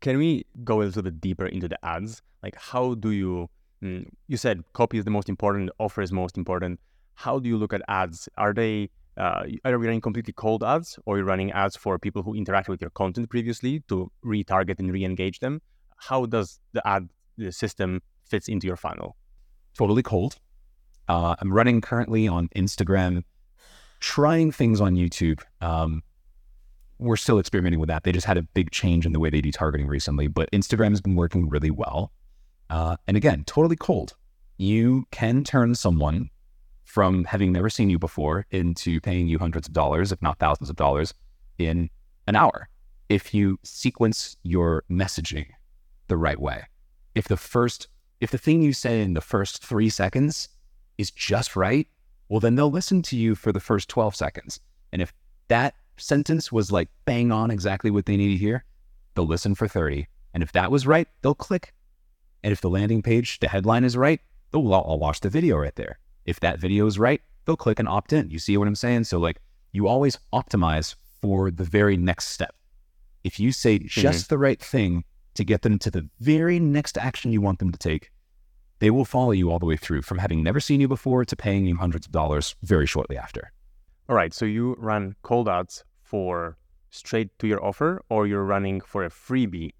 Can 0.00 0.18
we 0.18 0.46
go 0.64 0.82
a 0.82 0.84
little 0.84 1.02
bit 1.02 1.20
deeper 1.20 1.46
into 1.46 1.68
the 1.68 1.84
ads? 1.84 2.22
Like, 2.42 2.56
how 2.56 2.94
do 2.94 3.10
you? 3.10 3.48
Mm, 3.82 4.06
you 4.28 4.36
said 4.36 4.62
copy 4.74 4.98
is 4.98 5.04
the 5.04 5.10
most 5.10 5.28
important, 5.28 5.70
offer 5.78 6.02
is 6.02 6.12
most 6.12 6.36
important. 6.36 6.80
How 7.14 7.38
do 7.38 7.48
you 7.48 7.56
look 7.56 7.72
at 7.72 7.82
ads? 7.88 8.28
Are 8.36 8.52
they 8.52 8.90
uh, 9.16 9.44
are 9.64 9.70
you 9.70 9.76
running 9.76 10.00
completely 10.00 10.32
cold 10.32 10.64
ads, 10.64 10.98
or 11.04 11.16
are 11.16 11.18
you 11.18 11.24
running 11.24 11.52
ads 11.52 11.76
for 11.76 11.98
people 11.98 12.22
who 12.22 12.34
interacted 12.34 12.68
with 12.68 12.80
your 12.80 12.90
content 12.90 13.28
previously 13.28 13.80
to 13.88 14.10
retarget 14.24 14.78
and 14.78 14.92
re-engage 14.92 15.40
them? 15.40 15.60
How 15.98 16.26
does 16.26 16.60
the 16.72 16.86
ad 16.86 17.08
the 17.36 17.52
system 17.52 18.00
fits 18.24 18.48
into 18.48 18.66
your 18.66 18.76
funnel? 18.76 19.16
Totally 19.76 20.02
cold. 20.02 20.36
Uh, 21.08 21.36
I'm 21.40 21.52
running 21.52 21.80
currently 21.80 22.28
on 22.28 22.48
Instagram, 22.56 23.24
trying 24.00 24.52
things 24.52 24.80
on 24.80 24.94
YouTube. 24.94 25.40
Um, 25.60 26.02
we're 26.98 27.16
still 27.16 27.38
experimenting 27.38 27.80
with 27.80 27.88
that. 27.88 28.04
They 28.04 28.12
just 28.12 28.26
had 28.26 28.38
a 28.38 28.42
big 28.42 28.70
change 28.70 29.06
in 29.06 29.12
the 29.12 29.20
way 29.20 29.30
they 29.30 29.40
do 29.40 29.50
targeting 29.50 29.88
recently, 29.88 30.28
but 30.28 30.50
Instagram 30.52 30.90
has 30.90 31.00
been 31.00 31.16
working 31.16 31.48
really 31.48 31.70
well. 31.70 32.12
Uh, 32.70 32.96
and 33.06 33.16
again, 33.16 33.44
totally 33.44 33.76
cold. 33.76 34.14
You 34.56 35.04
can 35.10 35.44
turn 35.44 35.74
someone 35.74 36.30
from 36.84 37.24
having 37.24 37.52
never 37.52 37.70
seen 37.70 37.90
you 37.90 37.98
before 37.98 38.46
into 38.50 39.00
paying 39.00 39.26
you 39.26 39.38
hundreds 39.38 39.66
of 39.66 39.74
dollars, 39.74 40.12
if 40.12 40.22
not 40.22 40.38
thousands 40.38 40.70
of 40.70 40.76
dollars, 40.76 41.12
in 41.58 41.90
an 42.26 42.36
hour 42.36 42.68
if 43.12 43.34
you 43.34 43.58
sequence 43.62 44.36
your 44.42 44.84
messaging 44.90 45.46
the 46.08 46.16
right 46.16 46.40
way. 46.40 46.62
If 47.14 47.28
the 47.28 47.36
first, 47.36 47.88
if 48.20 48.30
the 48.30 48.38
thing 48.38 48.62
you 48.62 48.72
say 48.72 49.02
in 49.02 49.12
the 49.12 49.20
first 49.20 49.62
three 49.62 49.90
seconds 49.90 50.48
is 51.02 51.10
just 51.10 51.54
right, 51.54 51.86
well, 52.28 52.40
then 52.40 52.54
they'll 52.54 52.70
listen 52.70 53.02
to 53.02 53.16
you 53.16 53.34
for 53.34 53.52
the 53.52 53.60
first 53.60 53.90
12 53.90 54.16
seconds. 54.16 54.60
And 54.92 55.02
if 55.02 55.12
that 55.48 55.74
sentence 55.98 56.50
was 56.50 56.72
like 56.72 56.88
bang 57.04 57.30
on 57.30 57.50
exactly 57.50 57.90
what 57.90 58.06
they 58.06 58.16
need 58.16 58.32
to 58.32 58.38
hear, 58.38 58.64
they'll 59.14 59.26
listen 59.26 59.54
for 59.54 59.68
30. 59.68 60.06
And 60.32 60.42
if 60.42 60.52
that 60.52 60.70
was 60.70 60.86
right, 60.86 61.06
they'll 61.20 61.34
click. 61.34 61.74
And 62.42 62.52
if 62.52 62.60
the 62.60 62.70
landing 62.70 63.02
page, 63.02 63.40
the 63.40 63.48
headline 63.48 63.84
is 63.84 63.96
right, 63.96 64.20
they'll 64.50 64.72
all 64.72 64.98
watch 64.98 65.20
the 65.20 65.28
video 65.28 65.58
right 65.58 65.76
there. 65.76 65.98
If 66.24 66.40
that 66.40 66.58
video 66.58 66.86
is 66.86 66.98
right, 66.98 67.20
they'll 67.44 67.56
click 67.56 67.78
and 67.78 67.88
opt 67.88 68.12
in. 68.12 68.30
You 68.30 68.38
see 68.38 68.56
what 68.56 68.68
I'm 68.68 68.74
saying? 68.74 69.04
So, 69.04 69.18
like, 69.18 69.40
you 69.72 69.86
always 69.86 70.18
optimize 70.32 70.94
for 71.20 71.50
the 71.50 71.64
very 71.64 71.96
next 71.96 72.28
step. 72.28 72.54
If 73.24 73.38
you 73.38 73.52
say 73.52 73.78
mm-hmm. 73.78 73.86
just 73.88 74.24
mm-hmm. 74.24 74.34
the 74.34 74.38
right 74.38 74.60
thing 74.60 75.04
to 75.34 75.44
get 75.44 75.62
them 75.62 75.78
to 75.80 75.90
the 75.90 76.08
very 76.20 76.58
next 76.58 76.98
action 76.98 77.32
you 77.32 77.40
want 77.40 77.58
them 77.58 77.72
to 77.72 77.78
take, 77.78 78.10
they 78.82 78.90
will 78.90 79.04
follow 79.04 79.30
you 79.30 79.48
all 79.48 79.60
the 79.60 79.64
way 79.72 79.76
through 79.76 80.02
from 80.02 80.18
having 80.18 80.42
never 80.42 80.58
seen 80.58 80.80
you 80.80 80.88
before 80.88 81.24
to 81.24 81.36
paying 81.36 81.64
you 81.64 81.76
hundreds 81.76 82.04
of 82.04 82.10
dollars 82.10 82.56
very 82.64 82.84
shortly 82.84 83.16
after. 83.16 83.52
All 84.08 84.16
right. 84.16 84.34
So 84.34 84.44
you 84.44 84.74
run 84.76 85.14
cold 85.22 85.48
ads 85.48 85.84
for 86.02 86.56
straight 86.90 87.38
to 87.38 87.46
your 87.46 87.64
offer, 87.64 88.02
or 88.08 88.26
you're 88.26 88.42
running 88.42 88.80
for 88.80 89.04
a 89.04 89.08
freebie 89.08 89.70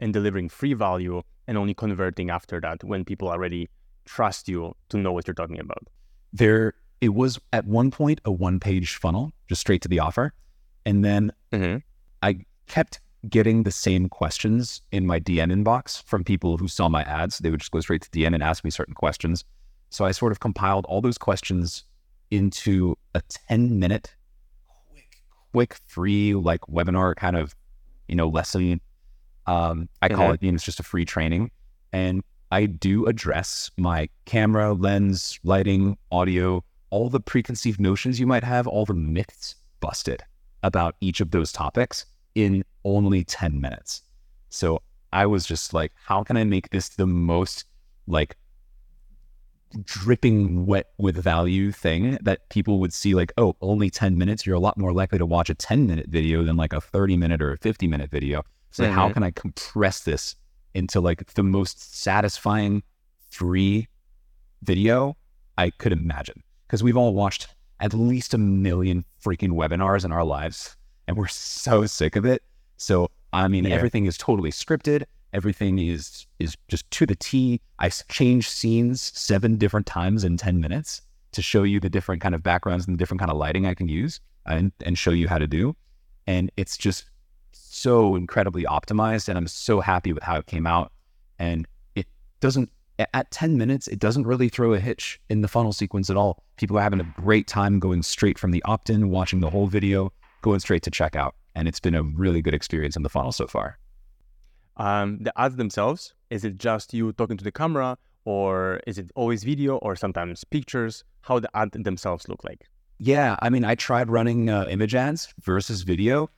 and 0.00 0.12
delivering 0.12 0.50
free 0.50 0.74
value 0.74 1.22
and 1.48 1.56
only 1.56 1.72
converting 1.72 2.28
after 2.28 2.60
that 2.60 2.84
when 2.84 3.06
people 3.06 3.28
already 3.28 3.70
trust 4.04 4.50
you 4.50 4.76
to 4.90 4.98
know 4.98 5.12
what 5.12 5.26
you're 5.26 5.32
talking 5.32 5.58
about? 5.58 5.88
There, 6.34 6.74
it 7.00 7.14
was 7.14 7.40
at 7.54 7.64
one 7.64 7.90
point 7.90 8.20
a 8.26 8.30
one 8.30 8.60
page 8.60 8.96
funnel, 8.96 9.32
just 9.48 9.62
straight 9.62 9.80
to 9.80 9.88
the 9.88 10.00
offer. 10.00 10.34
And 10.84 11.02
then 11.02 11.32
mm-hmm. 11.52 11.78
I 12.20 12.44
kept 12.66 13.00
getting 13.28 13.62
the 13.62 13.70
same 13.70 14.08
questions 14.08 14.82
in 14.90 15.06
my 15.06 15.20
DM 15.20 15.52
inbox 15.52 16.02
from 16.04 16.24
people 16.24 16.56
who 16.56 16.68
saw 16.68 16.88
my 16.88 17.02
ads. 17.02 17.38
They 17.38 17.50
would 17.50 17.60
just 17.60 17.72
go 17.72 17.80
straight 17.80 18.02
to 18.02 18.10
DM 18.10 18.34
and 18.34 18.42
ask 18.42 18.64
me 18.64 18.70
certain 18.70 18.94
questions. 18.94 19.44
So 19.90 20.04
I 20.04 20.10
sort 20.10 20.32
of 20.32 20.40
compiled 20.40 20.86
all 20.86 21.00
those 21.00 21.18
questions 21.18 21.84
into 22.30 22.96
a 23.14 23.22
10 23.48 23.78
minute 23.78 24.14
quick, 24.90 25.22
quick 25.52 25.76
free 25.86 26.34
like 26.34 26.62
webinar 26.62 27.14
kind 27.14 27.36
of, 27.36 27.54
you 28.08 28.16
know, 28.16 28.28
lesson. 28.28 28.80
Um, 29.46 29.88
I 30.00 30.08
call 30.08 30.26
mm-hmm. 30.26 30.34
it, 30.34 30.42
you 30.42 30.50
know, 30.50 30.56
it's 30.56 30.64
just 30.64 30.80
a 30.80 30.84
free 30.84 31.04
training. 31.04 31.50
And 31.92 32.22
I 32.50 32.66
do 32.66 33.06
address 33.06 33.70
my 33.76 34.08
camera, 34.24 34.72
lens, 34.72 35.38
lighting, 35.44 35.96
audio, 36.10 36.64
all 36.90 37.08
the 37.08 37.20
preconceived 37.20 37.80
notions 37.80 38.18
you 38.18 38.26
might 38.26 38.44
have, 38.44 38.66
all 38.66 38.84
the 38.84 38.94
myths 38.94 39.54
busted 39.80 40.22
about 40.62 40.96
each 41.00 41.20
of 41.20 41.30
those 41.30 41.52
topics 41.52 42.06
in 42.34 42.64
only 42.84 43.24
10 43.24 43.60
minutes. 43.60 44.02
So 44.48 44.82
I 45.12 45.26
was 45.26 45.46
just 45.46 45.74
like, 45.74 45.92
how 46.04 46.22
can 46.22 46.36
I 46.36 46.44
make 46.44 46.70
this 46.70 46.90
the 46.90 47.06
most 47.06 47.64
like 48.06 48.36
dripping 49.84 50.66
wet 50.66 50.90
with 50.98 51.16
value 51.16 51.72
thing 51.72 52.18
that 52.22 52.48
people 52.50 52.78
would 52.80 52.92
see 52.92 53.14
like, 53.14 53.32
oh, 53.38 53.56
only 53.60 53.90
10 53.90 54.18
minutes. 54.18 54.46
You're 54.46 54.56
a 54.56 54.60
lot 54.60 54.76
more 54.76 54.92
likely 54.92 55.18
to 55.18 55.26
watch 55.26 55.50
a 55.50 55.54
10 55.54 55.86
minute 55.86 56.06
video 56.08 56.42
than 56.42 56.56
like 56.56 56.72
a 56.72 56.80
30 56.80 57.16
minute 57.16 57.42
or 57.42 57.52
a 57.52 57.58
50 57.58 57.86
minute 57.86 58.10
video. 58.10 58.42
So 58.70 58.84
mm-hmm. 58.84 58.94
how 58.94 59.12
can 59.12 59.22
I 59.22 59.30
compress 59.30 60.00
this 60.00 60.36
into 60.74 61.00
like 61.00 61.32
the 61.34 61.42
most 61.42 61.96
satisfying 62.02 62.82
free 63.30 63.88
video 64.62 65.16
I 65.58 65.70
could 65.70 65.92
imagine? 65.92 66.42
Because 66.66 66.82
we've 66.82 66.96
all 66.96 67.14
watched 67.14 67.48
at 67.80 67.94
least 67.94 68.34
a 68.34 68.38
million 68.38 69.04
freaking 69.22 69.50
webinars 69.50 70.04
in 70.04 70.12
our 70.12 70.24
lives 70.24 70.76
and 71.12 71.18
we're 71.18 71.28
so 71.28 71.86
sick 71.86 72.16
of 72.16 72.24
it. 72.24 72.42
So 72.78 73.08
I 73.32 73.48
mean, 73.48 73.64
yeah. 73.64 73.74
everything 73.74 74.06
is 74.06 74.18
totally 74.18 74.50
scripted. 74.50 75.04
Everything 75.32 75.78
is 75.78 76.26
is 76.38 76.56
just 76.68 76.90
to 76.92 77.06
the 77.06 77.14
T. 77.14 77.60
I 77.78 77.88
change 77.88 78.48
scenes 78.48 79.00
seven 79.00 79.56
different 79.56 79.86
times 79.86 80.24
in 80.24 80.36
ten 80.36 80.60
minutes 80.60 81.02
to 81.32 81.42
show 81.42 81.62
you 81.62 81.80
the 81.80 81.88
different 81.88 82.20
kind 82.20 82.34
of 82.34 82.42
backgrounds 82.42 82.86
and 82.86 82.94
the 82.94 82.98
different 82.98 83.20
kind 83.20 83.30
of 83.30 83.36
lighting 83.36 83.66
I 83.66 83.74
can 83.74 83.88
use 83.88 84.20
and 84.46 84.72
and 84.84 84.98
show 84.98 85.10
you 85.10 85.28
how 85.28 85.38
to 85.38 85.46
do. 85.46 85.76
And 86.26 86.50
it's 86.56 86.76
just 86.76 87.06
so 87.52 88.16
incredibly 88.16 88.64
optimized, 88.64 89.28
and 89.28 89.38
I'm 89.38 89.46
so 89.46 89.80
happy 89.80 90.12
with 90.12 90.22
how 90.22 90.36
it 90.36 90.46
came 90.46 90.66
out. 90.66 90.92
And 91.38 91.66
it 91.94 92.06
doesn't 92.40 92.70
at 93.14 93.30
10 93.30 93.56
minutes, 93.56 93.88
it 93.88 93.98
doesn't 93.98 94.26
really 94.26 94.48
throw 94.48 94.74
a 94.74 94.78
hitch 94.78 95.20
in 95.28 95.40
the 95.40 95.48
funnel 95.48 95.72
sequence 95.72 96.10
at 96.10 96.16
all. 96.16 96.42
People 96.56 96.78
are 96.78 96.82
having 96.82 97.00
a 97.00 97.14
great 97.16 97.46
time 97.46 97.78
going 97.78 98.02
straight 98.02 98.38
from 98.38 98.50
the 98.50 98.62
opt 98.64 98.90
in, 98.90 99.08
watching 99.08 99.40
the 99.40 99.50
whole 99.50 99.66
video, 99.66 100.12
going 100.42 100.60
straight 100.60 100.82
to 100.82 100.90
checkout. 100.90 101.32
And 101.54 101.68
it's 101.68 101.80
been 101.80 101.94
a 101.94 102.02
really 102.02 102.42
good 102.42 102.54
experience 102.54 102.96
in 102.96 103.02
the 103.02 103.08
funnel 103.08 103.32
so 103.32 103.46
far. 103.46 103.78
Um, 104.76 105.18
the 105.20 105.32
ads 105.38 105.56
themselves, 105.56 106.14
is 106.30 106.44
it 106.44 106.56
just 106.56 106.94
you 106.94 107.12
talking 107.12 107.36
to 107.36 107.44
the 107.44 107.52
camera 107.52 107.98
or 108.24 108.80
is 108.86 108.98
it 108.98 109.10
always 109.14 109.44
video 109.44 109.76
or 109.76 109.96
sometimes 109.96 110.44
pictures? 110.44 111.04
How 111.22 111.38
the 111.38 111.54
ads 111.56 111.76
themselves 111.82 112.28
look 112.28 112.42
like? 112.44 112.68
Yeah, 112.98 113.36
I 113.42 113.50
mean, 113.50 113.64
I 113.64 113.74
tried 113.74 114.10
running 114.10 114.48
uh, 114.48 114.66
image 114.68 114.94
ads 114.94 115.32
versus 115.40 115.82
video, 115.82 116.30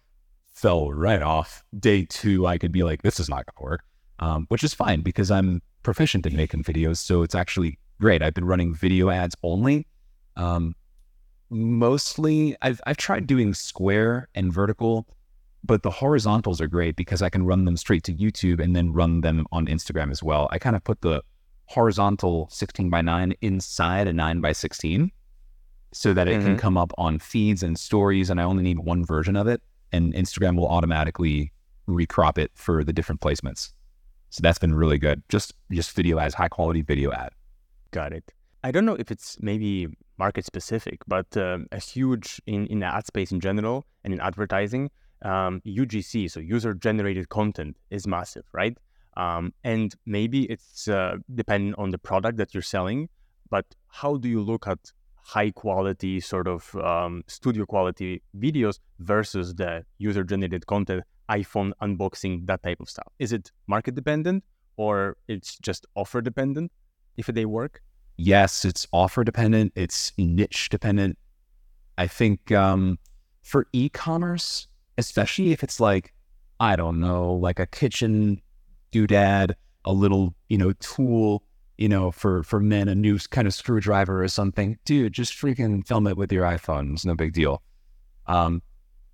fell 0.52 0.90
right 0.90 1.22
off. 1.22 1.62
Day 1.78 2.06
two, 2.08 2.46
I 2.46 2.58
could 2.58 2.72
be 2.72 2.82
like, 2.82 3.02
this 3.02 3.20
is 3.20 3.28
not 3.28 3.46
going 3.46 3.56
to 3.58 3.62
work, 3.62 3.82
um, 4.18 4.46
which 4.48 4.64
is 4.64 4.72
fine 4.72 5.02
because 5.02 5.30
I'm 5.30 5.60
proficient 5.82 6.26
in 6.26 6.34
making 6.36 6.64
videos. 6.64 6.96
So 6.96 7.22
it's 7.22 7.34
actually 7.34 7.78
great. 8.00 8.22
I've 8.22 8.34
been 8.34 8.46
running 8.46 8.74
video 8.74 9.10
ads 9.10 9.36
only. 9.42 9.86
Um, 10.36 10.74
mostly, 11.54 12.56
I've, 12.60 12.80
I've 12.86 12.96
tried 12.96 13.26
doing 13.26 13.54
square 13.54 14.28
and 14.34 14.52
vertical 14.52 15.06
but 15.64 15.82
the 15.82 15.90
horizontals 15.90 16.60
are 16.60 16.66
great 16.66 16.94
because 16.94 17.22
I 17.22 17.30
can 17.30 17.46
run 17.46 17.64
them 17.64 17.76
straight 17.76 18.04
to 18.04 18.12
YouTube 18.12 18.62
and 18.62 18.76
then 18.76 18.92
run 18.92 19.22
them 19.22 19.46
on 19.50 19.66
Instagram 19.66 20.10
as 20.10 20.22
well. 20.22 20.46
I 20.50 20.58
kind 20.58 20.76
of 20.76 20.84
put 20.84 21.00
the 21.00 21.22
horizontal 21.66 22.48
16 22.50 22.90
by 22.90 23.00
9 23.00 23.34
inside 23.40 24.06
a 24.06 24.12
9 24.12 24.40
by 24.42 24.52
16 24.52 25.10
so 25.92 26.12
that 26.12 26.28
it 26.28 26.36
mm-hmm. 26.36 26.46
can 26.46 26.56
come 26.58 26.76
up 26.76 26.92
on 26.98 27.18
feeds 27.18 27.62
and 27.62 27.78
stories 27.78 28.28
and 28.28 28.38
I 28.38 28.44
only 28.44 28.62
need 28.62 28.78
one 28.78 29.04
version 29.04 29.36
of 29.36 29.46
it 29.46 29.62
and 29.92 30.12
Instagram 30.12 30.56
will 30.56 30.68
automatically 30.68 31.50
recrop 31.88 32.36
it 32.36 32.50
for 32.54 32.84
the 32.84 32.92
different 32.92 33.22
placements. 33.22 33.70
So 34.28 34.40
that's 34.42 34.58
been 34.58 34.74
really 34.74 34.98
good. 34.98 35.22
Just 35.30 35.54
just 35.70 35.92
video 35.92 36.18
as 36.18 36.34
high 36.34 36.48
quality 36.48 36.82
video 36.82 37.12
ad. 37.12 37.30
Got 37.92 38.12
it. 38.12 38.32
I 38.64 38.70
don't 38.70 38.84
know 38.84 38.96
if 38.96 39.10
it's 39.10 39.38
maybe 39.40 39.88
market 40.18 40.44
specific, 40.44 41.00
but 41.06 41.36
um, 41.36 41.66
a 41.72 41.78
huge 41.78 42.40
in 42.46 42.66
in 42.66 42.80
the 42.80 42.86
ad 42.86 43.06
space 43.06 43.32
in 43.32 43.40
general 43.40 43.84
and 44.04 44.12
in 44.14 44.20
advertising, 44.20 44.90
um, 45.22 45.60
UGC, 45.66 46.30
so 46.30 46.40
user 46.40 46.74
generated 46.74 47.28
content, 47.28 47.76
is 47.90 48.06
massive, 48.06 48.44
right? 48.52 48.76
Um, 49.16 49.52
and 49.62 49.94
maybe 50.06 50.44
it's 50.44 50.88
uh, 50.88 51.16
depending 51.34 51.74
on 51.74 51.90
the 51.90 51.98
product 51.98 52.36
that 52.38 52.52
you're 52.52 52.62
selling, 52.62 53.08
but 53.50 53.64
how 53.88 54.16
do 54.16 54.28
you 54.28 54.42
look 54.42 54.66
at 54.66 54.78
high 55.24 55.50
quality, 55.50 56.20
sort 56.20 56.46
of 56.46 56.74
um, 56.76 57.22
studio 57.26 57.64
quality 57.64 58.22
videos 58.36 58.78
versus 58.98 59.54
the 59.54 59.84
user 59.98 60.22
generated 60.22 60.66
content, 60.66 61.02
iPhone 61.30 61.72
unboxing, 61.80 62.46
that 62.46 62.62
type 62.62 62.80
of 62.80 62.88
stuff? 62.90 63.08
Is 63.18 63.32
it 63.32 63.50
market 63.66 63.94
dependent 63.94 64.44
or 64.76 65.16
it's 65.28 65.56
just 65.58 65.86
offer 65.94 66.20
dependent 66.20 66.72
if 67.16 67.26
they 67.26 67.46
work? 67.46 67.80
Yes, 68.16 68.64
it's 68.64 68.86
offer 68.92 69.24
dependent, 69.24 69.72
it's 69.74 70.12
niche 70.16 70.68
dependent. 70.68 71.18
I 71.98 72.06
think 72.06 72.52
um, 72.52 72.98
for 73.42 73.66
e 73.72 73.88
commerce, 73.88 74.68
especially 74.98 75.52
if 75.52 75.62
it's 75.62 75.80
like, 75.80 76.12
I 76.60 76.76
don't 76.76 77.00
know, 77.00 77.32
like 77.32 77.58
a 77.58 77.66
kitchen 77.66 78.40
doodad, 78.92 79.54
a 79.84 79.92
little, 79.92 80.34
you 80.48 80.58
know, 80.58 80.72
tool, 80.74 81.42
you 81.78 81.88
know, 81.88 82.10
for 82.12 82.42
for 82.44 82.60
men, 82.60 82.88
a 82.88 82.94
new 82.94 83.18
kind 83.18 83.46
of 83.46 83.54
screwdriver 83.54 84.22
or 84.22 84.28
something. 84.28 84.78
Dude, 84.84 85.12
just 85.12 85.32
freaking 85.32 85.86
film 85.86 86.06
it 86.06 86.16
with 86.16 86.32
your 86.32 86.44
iPhone. 86.44 86.92
It's 86.92 87.04
no 87.04 87.14
big 87.14 87.32
deal. 87.32 87.62
Um, 88.26 88.62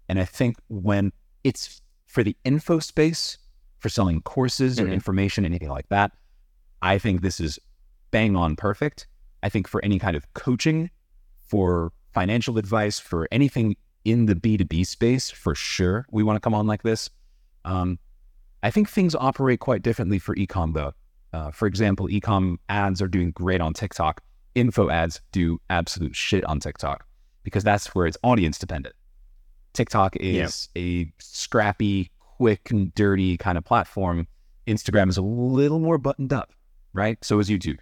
and 0.09 0.21
I 0.21 0.25
think 0.25 0.57
when 0.69 1.13
it's 1.45 1.81
for 2.07 2.23
the 2.23 2.37
info 2.45 2.81
space, 2.81 3.39
for 3.79 3.89
selling 3.89 4.21
courses 4.23 4.77
mm-hmm. 4.77 4.91
or 4.91 4.93
information, 4.93 5.45
anything 5.45 5.71
like 5.71 5.89
that, 5.89 6.13
I 6.83 6.99
think 6.99 7.23
this 7.23 7.41
is 7.41 7.59
bang 8.11 8.37
on 8.37 8.57
perfect. 8.57 9.07
I 9.43 9.49
think 9.49 9.69
for 9.69 9.83
any 9.85 9.99
kind 9.99 10.17
of 10.17 10.33
coaching, 10.35 10.91
for 11.49 11.93
financial 12.13 12.59
advice, 12.59 12.99
for 12.99 13.29
anything 13.33 13.77
in 14.05 14.27
the 14.27 14.35
B2B 14.35 14.87
space, 14.87 15.31
for 15.31 15.55
sure, 15.55 16.07
we 16.11 16.23
want 16.23 16.37
to 16.37 16.41
come 16.41 16.55
on 16.55 16.67
like 16.67 16.83
this. 16.83 17.11
Um, 17.65 17.99
I 18.63 18.71
think 18.71 18.89
things 18.89 19.15
operate 19.15 19.61
quite 19.61 19.83
differently 19.83 20.19
for 20.19 20.35
ecom, 20.37 20.75
though. 20.75 20.93
Uh, 21.33 21.51
for 21.51 21.67
example, 21.67 22.09
ecom 22.09 22.57
ads 22.69 23.01
are 23.01 23.09
doing 23.09 23.31
great 23.31 23.61
on 23.61 23.73
TikTok. 23.73 24.23
Info 24.55 24.91
ads 24.91 25.21
do 25.33 25.61
absolute 25.71 26.17
shit 26.17 26.45
on 26.45 26.61
TikTok 26.61 27.07
because 27.45 27.63
that's 27.65 27.95
where 27.95 28.07
it's 28.07 28.19
audience 28.23 28.59
dependent. 28.59 28.95
TikTok 29.73 30.17
is 30.17 30.69
a 30.77 31.11
scrappy, 31.21 32.11
quick, 32.19 32.71
and 32.71 32.93
dirty 32.95 33.37
kind 33.37 33.57
of 33.57 33.65
platform. 33.65 34.27
Instagram 34.67 35.09
is 35.09 35.17
a 35.17 35.23
little 35.23 35.79
more 35.79 35.99
buttoned 35.99 36.33
up, 36.33 36.53
right? 36.93 37.23
So 37.25 37.39
is 37.39 37.49
YouTube. 37.49 37.79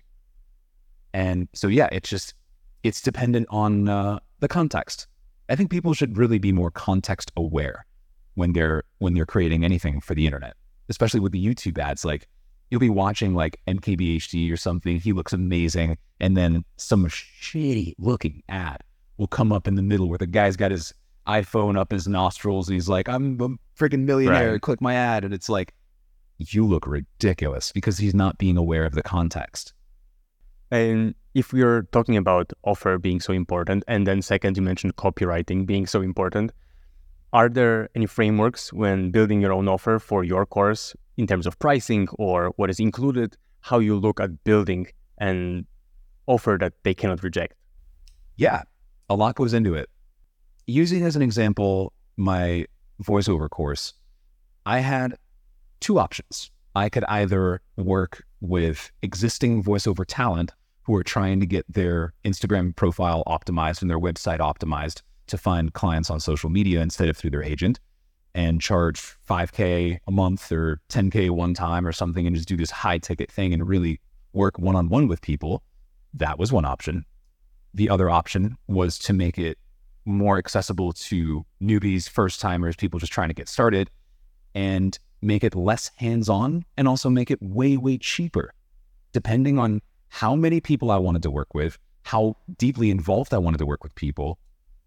And 1.14 1.48
so, 1.54 1.68
yeah, 1.68 1.88
it's 1.92 2.08
just, 2.08 2.34
it's 2.82 3.00
dependent 3.00 3.46
on 3.50 3.88
uh, 3.88 4.18
the 4.40 4.48
context. 4.48 5.06
I 5.48 5.56
think 5.56 5.70
people 5.70 5.94
should 5.94 6.16
really 6.16 6.38
be 6.38 6.52
more 6.52 6.70
context 6.70 7.32
aware 7.36 7.86
when 8.34 8.52
they're 8.52 8.84
when 8.98 9.14
they're 9.14 9.26
creating 9.26 9.64
anything 9.64 10.00
for 10.00 10.14
the 10.14 10.26
internet, 10.26 10.54
especially 10.88 11.20
with 11.20 11.32
the 11.32 11.44
YouTube 11.44 11.78
ads. 11.78 12.04
Like 12.04 12.28
you'll 12.70 12.80
be 12.80 12.90
watching 12.90 13.34
like 13.34 13.60
MKBHD 13.66 14.52
or 14.52 14.56
something. 14.56 15.00
He 15.00 15.12
looks 15.12 15.32
amazing, 15.32 15.98
and 16.20 16.36
then 16.36 16.64
some 16.76 17.06
shitty 17.06 17.94
looking 17.98 18.42
ad 18.48 18.82
will 19.16 19.26
come 19.26 19.52
up 19.52 19.66
in 19.66 19.74
the 19.74 19.82
middle 19.82 20.08
where 20.08 20.18
the 20.18 20.26
guy's 20.26 20.56
got 20.56 20.70
his 20.70 20.92
iPhone 21.26 21.76
up 21.76 21.90
his 21.90 22.06
nostrils. 22.06 22.68
And 22.68 22.74
he's 22.74 22.88
like, 22.88 23.08
"I'm 23.08 23.40
a 23.40 23.48
freaking 23.78 24.04
millionaire. 24.04 24.52
Right. 24.52 24.60
Click 24.60 24.80
my 24.80 24.94
ad," 24.94 25.24
and 25.24 25.32
it's 25.32 25.48
like, 25.48 25.74
you 26.38 26.66
look 26.66 26.86
ridiculous 26.86 27.72
because 27.72 27.98
he's 27.98 28.14
not 28.14 28.38
being 28.38 28.56
aware 28.56 28.84
of 28.84 28.94
the 28.94 29.02
context. 29.02 29.72
And 30.70 31.14
if 31.34 31.52
we're 31.52 31.82
talking 31.92 32.16
about 32.16 32.52
offer 32.64 32.98
being 32.98 33.20
so 33.20 33.32
important, 33.32 33.84
and 33.88 34.06
then 34.06 34.22
second, 34.22 34.56
you 34.56 34.62
mentioned 34.62 34.96
copywriting 34.96 35.66
being 35.66 35.86
so 35.86 36.02
important, 36.02 36.52
are 37.32 37.48
there 37.48 37.88
any 37.94 38.06
frameworks 38.06 38.72
when 38.72 39.10
building 39.10 39.40
your 39.40 39.52
own 39.52 39.68
offer 39.68 39.98
for 39.98 40.24
your 40.24 40.46
course 40.46 40.94
in 41.16 41.26
terms 41.26 41.46
of 41.46 41.58
pricing 41.58 42.08
or 42.18 42.52
what 42.56 42.70
is 42.70 42.80
included, 42.80 43.36
how 43.60 43.78
you 43.78 43.96
look 43.96 44.20
at 44.20 44.44
building 44.44 44.86
an 45.18 45.66
offer 46.26 46.56
that 46.60 46.72
they 46.84 46.94
cannot 46.94 47.22
reject? 47.22 47.54
Yeah, 48.36 48.62
a 49.08 49.14
lot 49.14 49.34
goes 49.34 49.52
into 49.52 49.74
it. 49.74 49.90
Using 50.66 51.04
as 51.04 51.16
an 51.16 51.22
example 51.22 51.92
my 52.16 52.66
voiceover 53.02 53.48
course, 53.48 53.94
I 54.66 54.80
had 54.80 55.16
two 55.80 55.98
options. 55.98 56.50
I 56.74 56.88
could 56.88 57.04
either 57.08 57.60
work 57.76 58.24
with 58.40 58.90
existing 59.02 59.64
voiceover 59.64 60.04
talent 60.06 60.52
who 60.88 60.96
are 60.96 61.04
trying 61.04 61.38
to 61.38 61.44
get 61.44 61.70
their 61.70 62.14
Instagram 62.24 62.74
profile 62.74 63.22
optimized 63.26 63.82
and 63.82 63.90
their 63.90 64.00
website 64.00 64.38
optimized 64.38 65.02
to 65.26 65.36
find 65.36 65.74
clients 65.74 66.08
on 66.08 66.18
social 66.18 66.48
media 66.48 66.80
instead 66.80 67.10
of 67.10 67.16
through 67.18 67.28
their 67.28 67.42
agent 67.42 67.78
and 68.34 68.58
charge 68.58 68.98
5K 69.28 69.98
a 70.06 70.10
month 70.10 70.50
or 70.50 70.80
10K 70.88 71.28
one 71.28 71.52
time 71.52 71.86
or 71.86 71.92
something 71.92 72.26
and 72.26 72.34
just 72.34 72.48
do 72.48 72.56
this 72.56 72.70
high 72.70 72.96
ticket 72.96 73.30
thing 73.30 73.52
and 73.52 73.68
really 73.68 74.00
work 74.32 74.58
one 74.58 74.74
on 74.74 74.88
one 74.88 75.08
with 75.08 75.20
people. 75.20 75.62
That 76.14 76.38
was 76.38 76.52
one 76.52 76.64
option. 76.64 77.04
The 77.74 77.90
other 77.90 78.08
option 78.08 78.56
was 78.66 78.98
to 79.00 79.12
make 79.12 79.36
it 79.36 79.58
more 80.06 80.38
accessible 80.38 80.94
to 80.94 81.44
newbies, 81.62 82.08
first 82.08 82.40
timers, 82.40 82.76
people 82.76 82.98
just 82.98 83.12
trying 83.12 83.28
to 83.28 83.34
get 83.34 83.50
started 83.50 83.90
and 84.54 84.98
make 85.20 85.44
it 85.44 85.54
less 85.54 85.90
hands 85.96 86.30
on 86.30 86.64
and 86.78 86.88
also 86.88 87.10
make 87.10 87.30
it 87.30 87.42
way, 87.42 87.76
way 87.76 87.98
cheaper, 87.98 88.54
depending 89.12 89.58
on 89.58 89.82
how 90.08 90.34
many 90.34 90.60
people 90.60 90.90
I 90.90 90.96
wanted 90.96 91.22
to 91.22 91.30
work 91.30 91.54
with, 91.54 91.78
how 92.04 92.36
deeply 92.56 92.90
involved 92.90 93.34
I 93.34 93.38
wanted 93.38 93.58
to 93.58 93.66
work 93.66 93.82
with 93.82 93.94
people, 93.94 94.38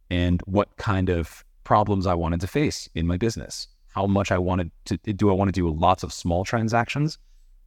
and 0.10 0.42
what 0.46 0.76
kind 0.78 1.10
of 1.10 1.44
problems 1.64 2.06
I 2.08 2.14
wanted 2.16 2.42
to 2.42 2.48
face 2.48 2.90
in 2.96 3.08
my 3.08 3.18
business. 3.18 3.68
how 3.94 4.08
much 4.08 4.32
I 4.32 4.38
wanted 4.38 4.72
to 4.86 4.98
do. 4.98 5.30
I 5.30 5.34
want 5.34 5.50
to 5.50 5.52
do 5.52 5.70
lots 5.70 6.04
of 6.04 6.14
small 6.14 6.44
transactions, 6.46 7.18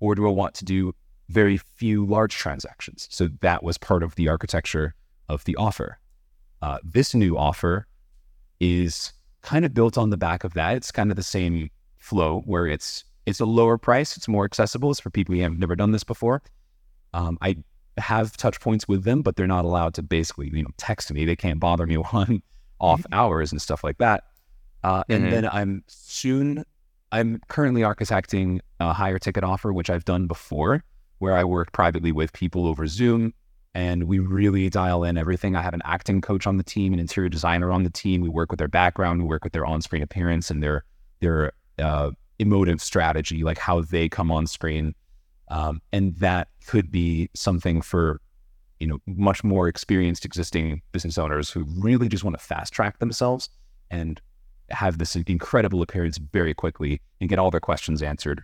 or 0.01 0.15
do 0.15 0.27
I 0.27 0.31
want 0.31 0.55
to 0.57 0.65
do 0.65 0.95
very 1.29 1.57
few 1.57 2.05
large 2.07 2.35
transactions? 2.35 3.09
So 3.11 3.29
that 3.41 3.63
was 3.63 3.79
part 3.79 4.03
of 4.03 4.15
the 4.17 4.29
architecture 4.29 4.95
of 5.29 5.45
the 5.45 5.57
offer. 5.57 5.99
Uh, 6.63 6.79
this 6.83 7.15
new 7.15 7.37
offer 7.37 7.87
is 8.59 9.13
kind 9.43 9.65
of 9.65 9.75
built 9.75 9.99
on 9.99 10.11
the 10.11 10.17
back 10.17 10.45
of 10.45 10.55
that. 10.55 10.77
It's 10.77 10.91
kind 10.91 11.11
of 11.11 11.17
the 11.17 11.23
same 11.23 11.71
flow 11.99 12.41
where 12.47 12.67
it's 12.67 13.05
it's 13.27 13.41
a 13.41 13.47
lower 13.47 13.79
price, 13.79 14.17
it's 14.19 14.29
more 14.29 14.45
accessible. 14.45 14.91
It's 14.91 15.01
for 15.01 15.11
people 15.11 15.35
who 15.35 15.41
have 15.41 15.59
never 15.59 15.77
done 15.77 15.93
this 15.93 16.05
before. 16.05 16.43
Um, 17.15 17.39
I 17.41 17.57
have 17.97 18.37
touch 18.37 18.61
points 18.61 18.87
with 18.89 19.05
them, 19.05 19.23
but 19.23 19.37
they're 19.37 19.47
not 19.47 19.65
allowed 19.65 19.95
to 19.95 20.03
basically 20.03 20.51
you 20.53 20.63
know 20.63 20.71
text 20.77 21.13
me. 21.13 21.25
They 21.25 21.37
can't 21.37 21.61
bother 21.61 21.87
me 21.87 21.97
on 22.13 22.43
off 22.81 23.01
mm-hmm. 23.03 23.15
hours 23.15 23.53
and 23.53 23.63
stuff 23.63 23.83
like 23.83 23.99
that. 23.99 24.25
Uh, 24.83 25.03
and 25.09 25.23
mm-hmm. 25.23 25.31
then 25.31 25.49
I'm 25.49 25.83
soon, 25.87 26.65
I'm 27.11 27.41
currently 27.49 27.81
architecting 27.81 28.61
a 28.81 28.93
higher 28.93 29.19
ticket 29.19 29.43
offer, 29.43 29.73
which 29.73 29.89
I've 29.89 30.05
done 30.05 30.27
before, 30.27 30.85
where 31.19 31.35
I 31.35 31.45
work 31.45 31.73
privately 31.73 32.13
with 32.13 32.35
people 32.35 32.67
over 32.67 32.87
Zoom 32.87 33.33
and 33.75 34.05
we 34.05 34.21
really 34.21 34.71
dial 34.71 35.03
in 35.03 35.19
everything. 35.19 35.57
I 35.57 35.63
have 35.63 35.75
an 35.75 35.83
acting 35.85 36.21
coach 36.21 36.47
on 36.47 36.57
the 36.57 36.63
team, 36.63 36.93
an 36.93 37.01
interior 37.01 37.29
designer 37.29 37.73
on 37.73 37.83
the 37.83 37.91
team. 37.91 38.21
We 38.21 38.29
work 38.29 38.51
with 38.51 38.59
their 38.59 38.69
background, 38.69 39.23
we 39.23 39.29
work 39.29 39.43
with 39.43 39.53
their 39.53 39.67
on-screen 39.67 40.03
appearance 40.03 40.51
and 40.51 40.63
their 40.63 40.85
their 41.21 41.53
uh, 41.79 42.11
emotive 42.39 42.81
strategy, 42.81 43.43
like 43.43 43.59
how 43.59 43.81
they 43.81 44.09
come 44.09 44.31
on 44.31 44.47
screen, 44.47 44.95
um, 45.49 45.81
and 45.93 46.17
that 46.17 46.49
could 46.67 46.91
be 46.91 47.31
something 47.35 47.83
for 47.83 48.21
you 48.81 48.87
know 48.87 48.99
much 49.07 49.45
more 49.45 49.69
experienced 49.69 50.25
existing 50.25 50.83
business 50.93 51.17
owners 51.19 51.51
who 51.51 51.65
really 51.79 52.09
just 52.09 52.25
want 52.25 52.39
to 52.39 52.45
fast 52.45 52.73
track 52.73 52.99
themselves 52.99 53.49
and 53.91 54.21
have 54.71 54.99
this 54.99 55.15
incredible 55.17 55.83
appearance 55.83 56.19
very 56.19 56.55
quickly 56.55 57.01
and 57.21 57.29
get 57.29 57.39
all 57.39 57.51
their 57.51 57.61
questions 57.61 58.03
answered, 58.03 58.43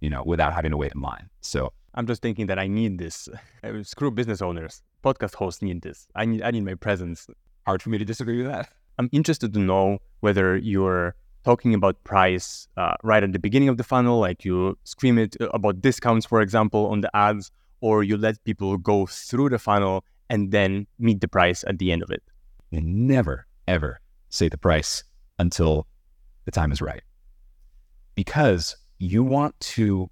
you 0.00 0.08
know, 0.08 0.22
without 0.24 0.52
having 0.52 0.70
to 0.70 0.76
wait 0.76 0.92
in 0.94 1.00
line. 1.00 1.28
So 1.40 1.72
I'm 1.94 2.06
just 2.06 2.22
thinking 2.22 2.46
that 2.46 2.58
I 2.58 2.66
need 2.66 2.98
this. 2.98 3.28
Uh, 3.64 3.82
screw 3.82 4.12
business 4.12 4.40
owners. 4.40 4.82
Podcast 5.02 5.34
hosts 5.34 5.60
need 5.60 5.82
this. 5.82 6.06
I 6.14 6.24
need 6.24 6.42
I 6.42 6.52
need 6.52 6.64
my 6.64 6.74
presence. 6.74 7.26
Hard 7.66 7.82
for 7.82 7.90
me 7.90 7.98
to 7.98 8.04
disagree 8.04 8.36
with 8.36 8.46
that. 8.46 8.68
I'm 8.98 9.08
interested 9.10 9.52
to 9.54 9.58
know 9.58 9.98
whether 10.20 10.56
you're 10.56 11.16
talking 11.46 11.74
about 11.74 12.02
price 12.02 12.66
uh, 12.76 12.96
right 13.04 13.22
at 13.22 13.32
the 13.32 13.38
beginning 13.38 13.68
of 13.68 13.76
the 13.76 13.84
funnel, 13.84 14.18
like 14.18 14.44
you 14.44 14.76
scream 14.82 15.16
it 15.16 15.36
uh, 15.40 15.48
about 15.54 15.80
discounts, 15.80 16.26
for 16.26 16.40
example, 16.42 16.88
on 16.88 17.00
the 17.00 17.16
ads, 17.16 17.52
or 17.80 18.02
you 18.02 18.16
let 18.16 18.42
people 18.42 18.76
go 18.76 19.06
through 19.06 19.48
the 19.48 19.58
funnel 19.58 20.04
and 20.28 20.50
then 20.50 20.86
meet 20.98 21.20
the 21.20 21.28
price 21.28 21.64
at 21.68 21.78
the 21.78 21.92
end 21.92 22.02
of 22.02 22.10
it. 22.10 22.22
You 22.70 22.80
never, 22.82 23.46
ever 23.68 24.00
say 24.28 24.48
the 24.48 24.58
price 24.58 25.04
until 25.38 25.86
the 26.46 26.50
time 26.50 26.72
is 26.72 26.82
right. 26.82 27.02
Because 28.16 28.76
you 28.98 29.22
want 29.22 29.58
to 29.60 30.10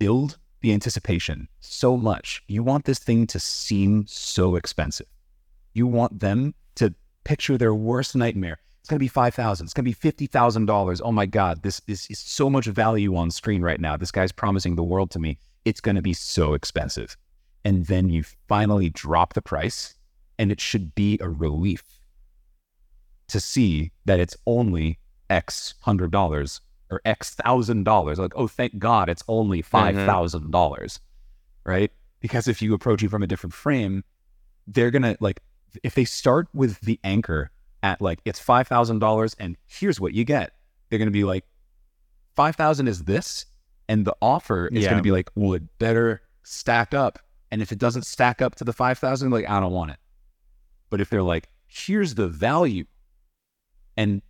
build 0.00 0.38
the 0.60 0.72
anticipation 0.72 1.46
so 1.60 1.96
much. 1.96 2.42
You 2.48 2.64
want 2.64 2.84
this 2.84 2.98
thing 2.98 3.28
to 3.28 3.38
seem 3.38 4.06
so 4.08 4.56
expensive. 4.56 5.06
You 5.72 5.86
want 5.86 6.18
them 6.18 6.54
to 6.76 6.92
picture 7.22 7.56
their 7.56 7.74
worst 7.74 8.16
nightmare. 8.16 8.58
It's 8.84 8.90
going 8.90 8.98
to 8.98 9.04
be 9.04 9.08
5000 9.08 9.64
It's 9.64 9.72
going 9.72 9.90
to 9.90 9.98
be 9.98 10.26
$50,000. 10.28 11.00
Oh 11.02 11.10
my 11.10 11.24
God, 11.24 11.62
this, 11.62 11.80
this 11.86 12.06
is 12.10 12.18
so 12.18 12.50
much 12.50 12.66
value 12.66 13.16
on 13.16 13.30
screen 13.30 13.62
right 13.62 13.80
now. 13.80 13.96
This 13.96 14.10
guy's 14.10 14.30
promising 14.30 14.76
the 14.76 14.82
world 14.82 15.10
to 15.12 15.18
me. 15.18 15.38
It's 15.64 15.80
going 15.80 15.96
to 15.96 16.02
be 16.02 16.12
so 16.12 16.52
expensive. 16.52 17.16
And 17.64 17.86
then 17.86 18.10
you 18.10 18.24
finally 18.46 18.90
drop 18.90 19.32
the 19.32 19.40
price, 19.40 19.94
and 20.38 20.52
it 20.52 20.60
should 20.60 20.94
be 20.94 21.18
a 21.22 21.30
relief 21.30 21.82
to 23.28 23.40
see 23.40 23.90
that 24.04 24.20
it's 24.20 24.36
only 24.46 24.98
X 25.30 25.72
hundred 25.80 26.10
dollars 26.10 26.60
or 26.90 27.00
X 27.06 27.36
thousand 27.36 27.84
dollars. 27.84 28.18
Like, 28.18 28.34
oh, 28.36 28.48
thank 28.48 28.78
God 28.78 29.08
it's 29.08 29.24
only 29.28 29.60
mm-hmm. 29.60 29.70
five 29.70 29.96
thousand 29.96 30.50
dollars, 30.50 30.98
mm-hmm. 30.98 31.70
right? 31.70 31.92
Because 32.20 32.48
if 32.48 32.60
you 32.60 32.74
approach 32.74 33.02
it 33.02 33.08
from 33.08 33.22
a 33.22 33.26
different 33.26 33.54
frame, 33.54 34.04
they're 34.66 34.90
gonna 34.90 35.16
like 35.20 35.40
if 35.82 35.94
they 35.94 36.04
start 36.04 36.48
with 36.52 36.78
the 36.82 37.00
anchor 37.02 37.50
at 37.84 38.00
like 38.00 38.18
it's 38.24 38.40
five 38.40 38.66
thousand 38.66 38.98
dollars 38.98 39.36
and 39.38 39.56
here's 39.66 40.00
what 40.00 40.14
you 40.14 40.24
get, 40.24 40.54
they're 40.88 40.98
gonna 40.98 41.10
be 41.10 41.22
like 41.22 41.44
five 42.34 42.56
thousand 42.56 42.88
is 42.88 43.04
this, 43.04 43.44
and 43.88 44.06
the 44.06 44.16
offer 44.22 44.68
is 44.68 44.82
yeah. 44.82 44.90
gonna 44.90 45.02
be 45.02 45.12
like, 45.12 45.30
well, 45.36 45.52
it 45.52 45.78
better 45.78 46.22
stack 46.42 46.94
up. 46.94 47.18
And 47.50 47.60
if 47.60 47.70
it 47.70 47.78
doesn't 47.78 48.06
stack 48.06 48.40
up 48.40 48.54
to 48.56 48.64
the 48.64 48.72
five 48.72 48.98
thousand, 48.98 49.30
like 49.30 49.48
I 49.48 49.60
don't 49.60 49.72
want 49.72 49.90
it. 49.90 49.98
But 50.88 51.02
if 51.02 51.10
they're 51.10 51.22
like, 51.22 51.50
here's 51.66 52.14
the 52.14 52.26
value 52.26 52.86
and 53.96 54.22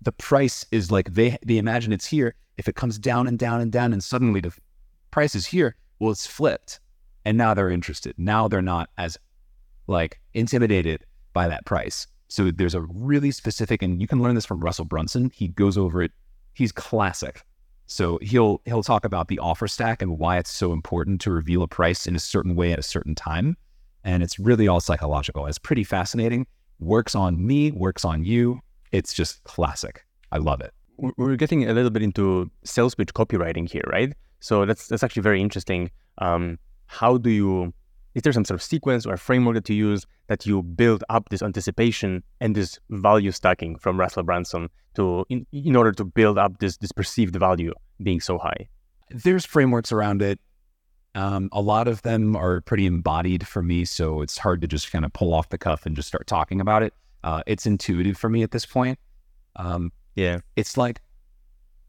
the 0.00 0.12
price 0.12 0.64
is 0.70 0.92
like 0.92 1.12
they 1.14 1.36
they 1.44 1.58
imagine 1.58 1.92
it's 1.92 2.06
here. 2.06 2.36
If 2.58 2.68
it 2.68 2.76
comes 2.76 2.96
down 2.96 3.26
and 3.26 3.36
down 3.36 3.60
and 3.60 3.72
down, 3.72 3.92
and 3.92 4.04
suddenly 4.04 4.40
the 4.40 4.54
price 5.10 5.34
is 5.34 5.46
here, 5.46 5.74
well, 5.98 6.12
it's 6.12 6.28
flipped, 6.28 6.78
and 7.24 7.36
now 7.36 7.54
they're 7.54 7.70
interested. 7.70 8.14
Now 8.16 8.46
they're 8.46 8.62
not 8.62 8.88
as 8.96 9.18
like 9.88 10.20
intimidated 10.32 11.04
by 11.32 11.48
that 11.48 11.64
price. 11.66 12.06
So 12.34 12.50
there's 12.50 12.74
a 12.74 12.80
really 12.80 13.30
specific, 13.30 13.80
and 13.80 14.00
you 14.00 14.08
can 14.08 14.20
learn 14.20 14.34
this 14.34 14.44
from 14.44 14.58
Russell 14.58 14.86
Brunson. 14.86 15.30
He 15.32 15.46
goes 15.46 15.78
over 15.78 16.02
it. 16.02 16.10
He's 16.52 16.72
classic. 16.72 17.44
So 17.86 18.18
he'll 18.22 18.60
he'll 18.64 18.82
talk 18.82 19.04
about 19.04 19.28
the 19.28 19.38
offer 19.38 19.68
stack 19.68 20.02
and 20.02 20.18
why 20.18 20.38
it's 20.38 20.50
so 20.50 20.72
important 20.72 21.20
to 21.20 21.30
reveal 21.30 21.62
a 21.62 21.68
price 21.68 22.08
in 22.08 22.16
a 22.16 22.18
certain 22.18 22.56
way 22.56 22.72
at 22.72 22.78
a 22.80 22.82
certain 22.82 23.14
time. 23.14 23.56
And 24.02 24.20
it's 24.20 24.40
really 24.40 24.66
all 24.66 24.80
psychological. 24.80 25.46
It's 25.46 25.58
pretty 25.58 25.84
fascinating. 25.84 26.48
Works 26.80 27.14
on 27.14 27.46
me, 27.46 27.70
works 27.70 28.04
on 28.04 28.24
you, 28.24 28.58
it's 28.90 29.14
just 29.14 29.44
classic. 29.44 30.04
I 30.32 30.38
love 30.38 30.60
it. 30.60 30.72
We're 31.16 31.36
getting 31.36 31.70
a 31.70 31.72
little 31.72 31.90
bit 31.90 32.02
into 32.02 32.50
sales 32.64 32.96
pitch 32.96 33.14
copywriting 33.14 33.70
here, 33.70 33.84
right? 33.86 34.12
So 34.40 34.66
that's 34.66 34.88
that's 34.88 35.04
actually 35.04 35.22
very 35.22 35.40
interesting. 35.40 35.88
Um, 36.18 36.58
how 36.86 37.16
do 37.16 37.30
you? 37.30 37.72
Is 38.14 38.22
there 38.22 38.32
some 38.32 38.44
sort 38.44 38.60
of 38.60 38.62
sequence 38.62 39.06
or 39.06 39.16
framework 39.16 39.56
that 39.56 39.68
you 39.68 39.76
use 39.76 40.06
that 40.28 40.46
you 40.46 40.62
build 40.62 41.02
up 41.08 41.28
this 41.28 41.42
anticipation 41.42 42.22
and 42.40 42.54
this 42.54 42.78
value 42.90 43.32
stacking 43.32 43.76
from 43.76 43.98
Russell 43.98 44.22
Brunson 44.22 44.68
to 44.94 45.24
in, 45.28 45.46
in 45.52 45.74
order 45.74 45.92
to 45.92 46.04
build 46.04 46.38
up 46.38 46.58
this 46.58 46.76
this 46.76 46.92
perceived 46.92 47.34
value 47.36 47.72
being 48.02 48.20
so 48.20 48.38
high? 48.38 48.68
There's 49.10 49.44
frameworks 49.44 49.92
around 49.92 50.22
it. 50.22 50.40
Um, 51.16 51.48
a 51.52 51.60
lot 51.60 51.86
of 51.86 52.02
them 52.02 52.34
are 52.34 52.60
pretty 52.60 52.86
embodied 52.86 53.46
for 53.46 53.62
me, 53.62 53.84
so 53.84 54.20
it's 54.20 54.36
hard 54.36 54.60
to 54.62 54.66
just 54.66 54.90
kind 54.90 55.04
of 55.04 55.12
pull 55.12 55.32
off 55.32 55.48
the 55.48 55.58
cuff 55.58 55.86
and 55.86 55.94
just 55.94 56.08
start 56.08 56.26
talking 56.26 56.60
about 56.60 56.82
it. 56.82 56.92
Uh, 57.22 57.42
it's 57.46 57.66
intuitive 57.66 58.16
for 58.16 58.28
me 58.28 58.42
at 58.42 58.50
this 58.50 58.66
point. 58.66 58.98
Um, 59.56 59.92
yeah, 60.14 60.40
it's 60.56 60.76
like 60.76 61.00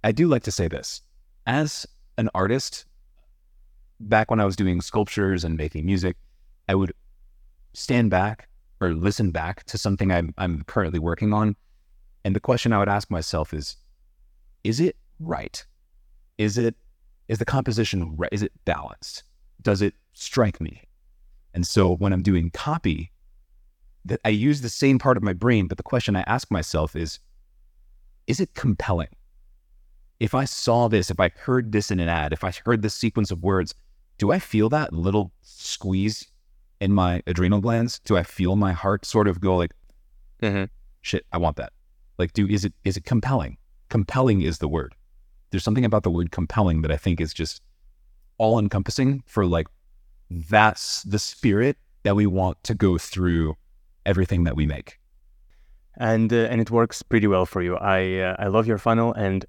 I 0.04 0.12
do 0.12 0.28
like 0.28 0.44
to 0.44 0.52
say 0.52 0.68
this 0.68 1.02
as 1.48 1.86
an 2.18 2.30
artist. 2.34 2.86
Back 4.00 4.30
when 4.30 4.40
I 4.40 4.46
was 4.46 4.56
doing 4.56 4.82
sculptures 4.82 5.44
and 5.44 5.58
making 5.58 5.86
music, 5.86 6.18
I 6.68 6.76
would 6.76 6.94
stand 7.74 8.10
back 8.10 8.50
or 8.82 8.94
listen 8.94 9.32
back 9.32 9.64
to 9.66 9.78
something 9.78 10.12
I'm, 10.12 10.34
I'm 10.38 10.64
currently 10.64 11.00
working 11.00 11.34
on, 11.34 11.56
and 12.24 12.36
the 12.36 12.42
question 12.42 12.74
I 12.74 12.80
would 12.80 12.90
ask 12.90 13.10
myself 13.10 13.54
is: 13.54 13.78
Is 14.64 14.80
it 14.80 14.98
right? 15.20 15.66
Is 16.38 16.58
it 16.58 16.76
is 17.28 17.40
the 17.40 17.46
composition 17.46 18.16
right? 18.16 18.32
Is 18.32 18.44
it 18.44 18.52
balanced? 18.66 19.24
Does 19.62 19.82
it 19.82 19.96
strike 20.14 20.62
me? 20.62 20.84
And 21.54 21.66
so 21.66 21.96
when 21.96 22.14
I'm 22.14 22.22
doing 22.22 22.52
copy, 22.52 23.12
that 24.04 24.20
I 24.24 24.30
use 24.30 24.62
the 24.62 24.70
same 24.70 25.00
part 25.00 25.18
of 25.18 25.24
my 25.24 25.34
brain, 25.34 25.68
but 25.68 25.78
the 25.78 25.84
question 25.84 26.16
I 26.16 26.24
ask 26.28 26.52
myself 26.52 26.96
is, 26.96 27.20
is 28.28 28.40
it 28.40 28.54
compelling? 28.54 29.10
If 30.20 30.36
I 30.36 30.46
saw 30.46 30.88
this, 30.88 31.10
if 31.10 31.20
I 31.20 31.30
heard 31.30 31.72
this 31.72 31.92
in 31.92 32.00
an 32.00 32.08
ad, 32.08 32.32
if 32.32 32.44
I 32.44 32.54
heard 32.66 32.82
this 32.82 32.94
sequence 32.94 33.32
of 33.32 33.44
words, 33.44 33.74
do 34.18 34.32
I 34.32 34.40
feel 34.40 34.70
that 34.70 34.94
little 34.94 35.32
squeeze 35.42 36.28
in 36.80 36.94
my 36.94 37.22
adrenal 37.28 37.62
glands? 37.62 38.00
Do 38.00 38.18
I 38.18 38.24
feel 38.24 38.56
my 38.56 38.74
heart 38.74 39.06
sort 39.06 39.28
of 39.28 39.42
go 39.42 39.56
like, 39.56 39.74
mm-hmm. 40.42 40.66
shit, 41.02 41.26
I 41.32 41.38
want 41.38 41.58
that? 41.58 41.74
Like, 42.18 42.34
do 42.34 42.48
is 42.48 42.66
it 42.66 42.74
is 42.84 42.98
it 42.98 43.06
compelling? 43.06 43.58
Compelling 43.90 44.42
is 44.42 44.60
the 44.60 44.68
word. 44.68 44.96
There's 45.52 45.64
something 45.64 45.86
about 45.86 46.04
the 46.04 46.12
word 46.12 46.32
compelling 46.32 46.82
that 46.82 46.92
I 46.92 46.98
think 46.98 47.20
is 47.22 47.34
just 47.34 47.62
all 48.38 48.60
encompassing 48.60 49.24
for 49.26 49.46
like 49.46 49.68
that's 50.30 51.04
the 51.04 51.20
spirit 51.20 51.78
that 52.04 52.16
we 52.16 52.26
want 52.26 52.62
to 52.64 52.74
go 52.74 52.98
through 52.98 53.56
everything 54.06 54.44
that 54.44 54.56
we 54.56 54.66
make. 54.66 55.00
And 55.98 56.32
uh, 56.32 56.48
and 56.50 56.60
it 56.60 56.72
works 56.72 57.02
pretty 57.04 57.28
well 57.28 57.46
for 57.46 57.62
you. 57.62 57.78
I 57.78 58.20
uh, 58.20 58.36
I 58.40 58.48
love 58.48 58.68
your 58.68 58.78
funnel 58.78 59.14
and 59.14 59.46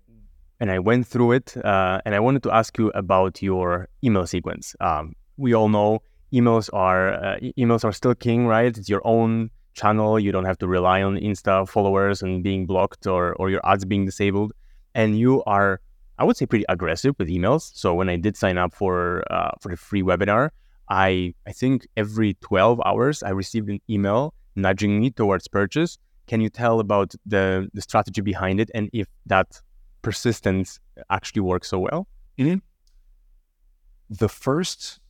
and 0.60 0.70
I 0.70 0.78
went 0.78 1.06
through 1.06 1.32
it 1.32 1.56
uh, 1.64 2.00
and 2.04 2.14
I 2.14 2.20
wanted 2.20 2.42
to 2.44 2.52
ask 2.52 2.76
you 2.78 2.90
about 2.94 3.42
your 3.42 3.88
email 4.02 4.26
sequence. 4.26 4.74
Um, 4.80 5.14
we 5.36 5.54
all 5.54 5.68
know 5.68 6.00
emails 6.32 6.70
are 6.72 7.14
uh, 7.14 7.36
emails 7.58 7.84
are 7.84 7.92
still 7.92 8.14
king, 8.14 8.46
right? 8.46 8.76
It's 8.76 8.88
your 8.88 9.02
own 9.04 9.50
channel. 9.74 10.18
You 10.18 10.32
don't 10.32 10.44
have 10.44 10.58
to 10.58 10.66
rely 10.66 11.02
on 11.02 11.16
Insta 11.16 11.68
followers 11.68 12.22
and 12.22 12.42
being 12.42 12.66
blocked 12.66 13.06
or 13.06 13.34
or 13.34 13.50
your 13.50 13.60
ads 13.64 13.84
being 13.84 14.04
disabled. 14.06 14.52
And 14.94 15.18
you 15.18 15.44
are, 15.44 15.80
I 16.18 16.24
would 16.24 16.36
say, 16.36 16.46
pretty 16.46 16.64
aggressive 16.68 17.14
with 17.18 17.28
emails. 17.28 17.70
So 17.74 17.94
when 17.94 18.08
I 18.08 18.16
did 18.16 18.36
sign 18.36 18.58
up 18.58 18.74
for 18.74 19.22
uh, 19.30 19.52
for 19.60 19.68
the 19.68 19.76
free 19.76 20.02
webinar, 20.02 20.50
I 20.88 21.34
I 21.46 21.52
think 21.52 21.86
every 21.96 22.34
12 22.34 22.80
hours 22.84 23.22
I 23.22 23.30
received 23.30 23.68
an 23.68 23.80
email 23.88 24.34
nudging 24.56 25.00
me 25.00 25.10
towards 25.10 25.48
purchase. 25.48 25.98
Can 26.26 26.40
you 26.40 26.48
tell 26.48 26.80
about 26.80 27.14
the, 27.24 27.68
the 27.72 27.80
strategy 27.80 28.20
behind 28.20 28.58
it 28.58 28.68
and 28.74 28.90
if 28.92 29.06
that 29.26 29.60
persistence 30.06 30.78
actually 31.10 31.42
works 31.42 31.68
so 31.68 31.80
well? 31.80 32.06
Mm-hmm. 32.38 32.58
The 34.08 34.28
first, 34.28 35.00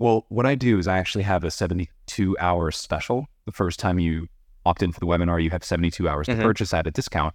well, 0.00 0.26
what 0.28 0.44
I 0.44 0.56
do 0.56 0.76
is 0.80 0.88
I 0.88 0.98
actually 0.98 1.22
have 1.22 1.44
a 1.44 1.52
72 1.52 2.36
hour 2.40 2.72
special. 2.72 3.28
The 3.44 3.52
first 3.52 3.78
time 3.78 4.00
you 4.00 4.26
opt 4.66 4.82
in 4.82 4.90
for 4.90 4.98
the 4.98 5.06
webinar, 5.06 5.40
you 5.40 5.50
have 5.50 5.62
72 5.62 6.08
hours 6.08 6.26
Mhm. 6.26 6.36
to 6.38 6.42
purchase 6.42 6.74
at 6.74 6.86
a 6.88 6.90
discount. 6.90 7.32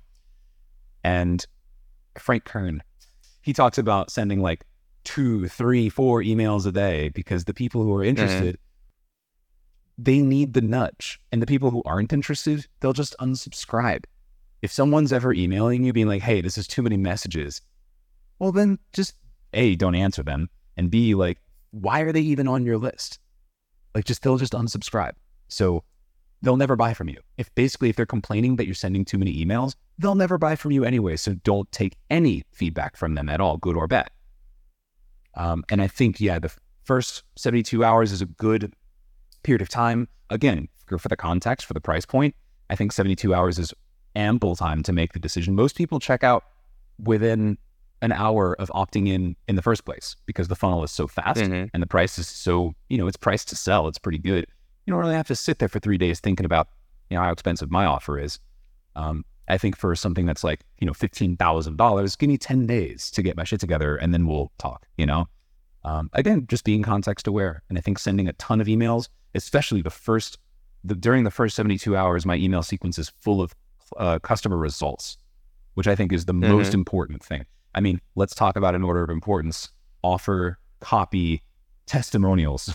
And 1.01 1.45
Frank 2.17 2.43
Kern, 2.43 2.83
he 3.41 3.53
talks 3.53 3.77
about 3.77 4.11
sending 4.11 4.41
like 4.41 4.65
two, 5.05 5.47
three, 5.47 5.87
four 5.87 6.21
emails 6.21 6.65
a 6.65 6.71
day 6.73 7.07
because 7.09 7.45
the 7.45 7.53
people 7.53 7.81
who 7.83 7.93
are 7.95 8.03
interested, 8.03 8.57
they 9.97 10.19
need 10.19 10.53
the 10.53 10.61
nudge. 10.61 11.21
And 11.31 11.41
the 11.41 11.45
people 11.45 11.71
who 11.71 11.81
aren't 11.85 12.11
interested, 12.11 12.67
they'll 12.81 12.91
just 12.91 13.15
unsubscribe. 13.21 14.03
If 14.61 14.71
someone's 14.71 15.13
ever 15.13 15.33
emailing 15.33 15.83
you 15.83 15.93
being 15.93 16.07
like, 16.07 16.21
hey, 16.21 16.41
this 16.41 16.57
is 16.57 16.67
too 16.67 16.81
many 16.81 16.97
messages, 16.97 17.61
well, 18.39 18.51
then 18.51 18.79
just 18.93 19.15
A, 19.53 19.75
don't 19.75 19.95
answer 19.95 20.23
them. 20.23 20.49
And 20.77 20.89
B, 20.89 21.15
like, 21.15 21.39
why 21.71 22.01
are 22.01 22.11
they 22.11 22.21
even 22.21 22.47
on 22.47 22.65
your 22.65 22.77
list? 22.77 23.19
Like, 23.93 24.05
just 24.05 24.21
they'll 24.21 24.37
just 24.37 24.53
unsubscribe. 24.53 25.13
So 25.47 25.83
they'll 26.41 26.57
never 26.57 26.75
buy 26.75 26.93
from 26.93 27.09
you. 27.09 27.19
If 27.37 27.53
basically, 27.55 27.89
if 27.89 27.95
they're 27.95 28.05
complaining 28.05 28.55
that 28.55 28.65
you're 28.65 28.75
sending 28.75 29.05
too 29.05 29.17
many 29.17 29.43
emails, 29.43 29.75
they'll 29.97 30.15
never 30.15 30.37
buy 30.37 30.55
from 30.55 30.71
you 30.71 30.83
anyway. 30.83 31.17
So 31.17 31.33
don't 31.43 31.71
take 31.71 31.97
any 32.09 32.43
feedback 32.51 32.95
from 32.95 33.15
them 33.15 33.29
at 33.29 33.41
all, 33.41 33.57
good 33.57 33.75
or 33.75 33.87
bad. 33.87 34.09
Um, 35.35 35.63
and 35.69 35.81
I 35.81 35.87
think, 35.87 36.19
yeah, 36.19 36.39
the 36.39 36.51
first 36.83 37.23
72 37.35 37.83
hours 37.83 38.11
is 38.11 38.21
a 38.21 38.25
good 38.25 38.73
period 39.43 39.61
of 39.61 39.69
time. 39.69 40.07
Again, 40.29 40.67
for 40.85 40.97
for 40.97 41.07
the 41.07 41.17
context, 41.17 41.65
for 41.65 41.73
the 41.73 41.81
price 41.81 42.05
point, 42.05 42.35
I 42.69 42.75
think 42.75 42.91
72 42.91 43.33
hours 43.33 43.59
is 43.59 43.73
ample 44.19 44.55
time 44.55 44.83
to 44.83 44.93
make 44.93 45.13
the 45.13 45.19
decision. 45.19 45.55
Most 45.55 45.75
people 45.75 45.99
check 45.99 46.23
out 46.23 46.43
within 46.99 47.57
an 48.01 48.11
hour 48.11 48.53
of 48.59 48.69
opting 48.69 49.07
in 49.07 49.35
in 49.47 49.55
the 49.55 49.61
first 49.61 49.83
place 49.85 50.15
because 50.25 50.47
the 50.47 50.55
funnel 50.55 50.83
is 50.83 50.91
so 50.91 51.07
fast 51.07 51.41
Mhm. 51.41 51.69
and 51.73 51.83
the 51.83 51.87
price 51.87 52.17
is 52.19 52.27
so, 52.27 52.73
you 52.89 52.97
know, 52.97 53.07
it's 53.07 53.17
priced 53.17 53.49
to 53.49 53.55
sell. 53.55 53.87
It's 53.87 53.97
pretty 53.97 54.19
good. 54.19 54.45
You 54.85 54.91
don't 54.93 54.99
really 55.01 55.15
have 55.15 55.27
to 55.27 55.35
sit 55.35 55.59
there 55.59 55.67
for 55.67 55.79
three 55.79 55.97
days 55.97 56.19
thinking 56.19 56.45
about, 56.45 56.67
you 57.09 57.17
know, 57.17 57.23
how 57.23 57.31
expensive 57.31 57.69
my 57.71 57.85
offer 57.85 58.17
is. 58.19 58.39
Um, 58.95 59.25
I 59.47 59.57
think 59.57 59.75
for 59.75 59.95
something 59.95 60.25
that's 60.25 60.43
like, 60.43 60.61
you 60.79 60.85
know, 60.87 60.93
$15,000, 60.93 62.15
give 62.15 62.29
me 62.29 62.37
10 62.37 62.67
days 62.67 63.09
to 63.11 63.21
get 63.21 63.35
my 63.35 63.43
shit 63.43 63.59
together 63.59 63.95
and 63.97 64.13
then 64.13 64.27
we'll 64.27 64.51
talk, 64.57 64.85
you 64.97 65.05
know? 65.05 65.27
Um, 65.83 66.09
again, 66.13 66.45
just 66.47 66.63
being 66.63 66.83
context 66.83 67.27
aware. 67.27 67.63
And 67.69 67.77
I 67.77 67.81
think 67.81 67.99
sending 67.99 68.27
a 68.27 68.33
ton 68.33 68.61
of 68.61 68.67
emails, 68.67 69.09
especially 69.35 69.81
the 69.81 69.89
first, 69.89 70.37
the, 70.83 70.95
during 70.95 71.23
the 71.23 71.31
first 71.31 71.55
72 71.55 71.95
hours, 71.97 72.25
my 72.25 72.35
email 72.35 72.63
sequence 72.63 72.97
is 72.99 73.09
full 73.19 73.41
of 73.41 73.53
uh, 73.97 74.19
customer 74.19 74.57
results, 74.57 75.17
which 75.73 75.87
I 75.87 75.95
think 75.95 76.11
is 76.13 76.25
the 76.25 76.33
most 76.33 76.73
important 76.73 77.23
thing. 77.23 77.45
I 77.75 77.81
mean, 77.81 78.01
let's 78.15 78.35
talk 78.35 78.55
about 78.55 78.75
an 78.75 78.83
order 78.83 79.03
of 79.03 79.09
importance 79.09 79.69
offer, 80.03 80.57
copy, 80.79 81.43
testimonials. 81.85 82.73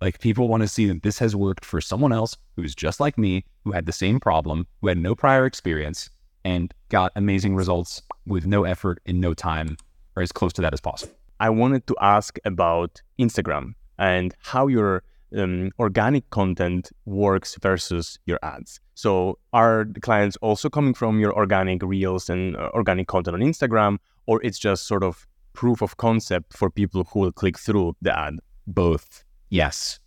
Like 0.00 0.18
people 0.18 0.48
want 0.48 0.62
to 0.62 0.68
see 0.68 0.86
that 0.86 1.02
this 1.02 1.18
has 1.20 1.36
worked 1.36 1.64
for 1.64 1.80
someone 1.80 2.12
else 2.12 2.36
who's 2.56 2.74
just 2.74 2.98
like 2.98 3.16
me, 3.16 3.44
who 3.64 3.70
had 3.72 3.86
the 3.86 3.92
same 3.92 4.18
problem, 4.18 4.66
who 4.80 4.88
had 4.88 4.98
no 4.98 5.14
prior 5.14 5.46
experience, 5.46 6.10
and 6.44 6.74
got 6.88 7.12
amazing 7.14 7.54
results 7.54 8.02
with 8.26 8.46
no 8.46 8.64
effort 8.64 9.00
in 9.06 9.20
no 9.20 9.34
time, 9.34 9.76
or 10.16 10.22
as 10.22 10.32
close 10.32 10.52
to 10.54 10.62
that 10.62 10.72
as 10.72 10.80
possible. 10.80 11.14
I 11.38 11.50
wanted 11.50 11.86
to 11.86 11.96
ask 12.00 12.38
about 12.44 13.00
Instagram 13.18 13.74
and 13.98 14.34
how 14.42 14.66
your 14.66 15.04
um, 15.36 15.70
organic 15.78 16.28
content 16.30 16.90
works 17.04 17.56
versus 17.60 18.18
your 18.26 18.38
ads. 18.42 18.80
So, 18.94 19.38
are 19.52 19.84
the 19.90 20.00
clients 20.00 20.36
also 20.38 20.68
coming 20.68 20.94
from 20.94 21.18
your 21.20 21.34
organic 21.34 21.82
reels 21.82 22.28
and 22.30 22.56
uh, 22.56 22.70
organic 22.74 23.08
content 23.08 23.34
on 23.34 23.40
Instagram, 23.40 23.98
or 24.26 24.40
it's 24.42 24.58
just 24.58 24.86
sort 24.86 25.02
of 25.02 25.26
proof 25.54 25.82
of 25.82 25.96
concept 25.96 26.56
for 26.56 26.70
people 26.70 27.04
who 27.04 27.20
will 27.20 27.32
click 27.32 27.58
through 27.58 27.96
the 28.02 28.16
ad? 28.16 28.38
Both, 28.66 29.24
yes. 29.50 29.98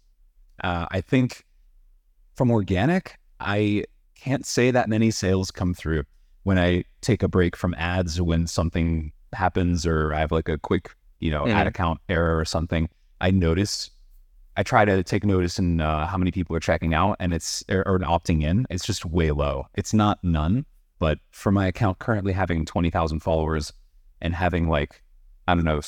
Uh, 0.64 0.86
I 0.92 1.02
think 1.02 1.44
from 2.36 2.52
organic, 2.52 3.18
I 3.40 3.86
can't 4.16 4.46
say 4.46 4.72
that 4.72 4.90
many 4.90 5.12
sales 5.12 5.52
come 5.52 5.74
through 5.74 6.04
when 6.44 6.58
I 6.58 6.84
take 7.02 7.24
a 7.24 7.28
break 7.28 7.56
from 7.56 7.74
ads 7.78 8.22
when 8.22 8.48
something 8.48 9.12
happens 9.34 9.86
or 9.86 10.14
I 10.14 10.20
have 10.20 10.32
like 10.32 10.48
a 10.48 10.58
quick, 10.58 10.96
you 11.20 11.32
know, 11.32 11.48
ad 11.48 11.66
Mhm. 11.66 11.70
account 11.70 12.00
error 12.08 12.38
or 12.38 12.46
something. 12.46 12.88
I 13.20 13.32
notice, 13.32 13.92
I 14.58 14.64
try 14.64 14.86
to 14.86 15.04
take 15.04 15.26
notice 15.26 15.60
in 15.60 15.82
uh, 15.82 16.08
how 16.08 16.18
many 16.18 16.32
people 16.32 16.56
are 16.56 16.60
checking 16.62 16.94
out 16.94 17.18
and 17.20 17.34
it's 17.34 17.64
or, 17.70 17.86
or 17.88 18.00
opting 18.00 18.44
in. 18.44 18.66
It's 18.70 18.86
just 18.86 19.06
way 19.06 19.32
low. 19.32 19.68
It's 19.76 19.94
not 19.94 20.24
none, 20.24 20.66
but 21.00 21.20
for 21.32 21.52
my 21.52 21.68
account 21.68 22.00
currently 22.00 22.32
having 22.34 22.66
20,000 22.66 23.20
followers 23.20 23.74
and 24.22 24.34
having 24.34 24.70
like, 24.70 25.04
I 25.48 25.56
don't 25.56 25.66
know, 25.66 25.82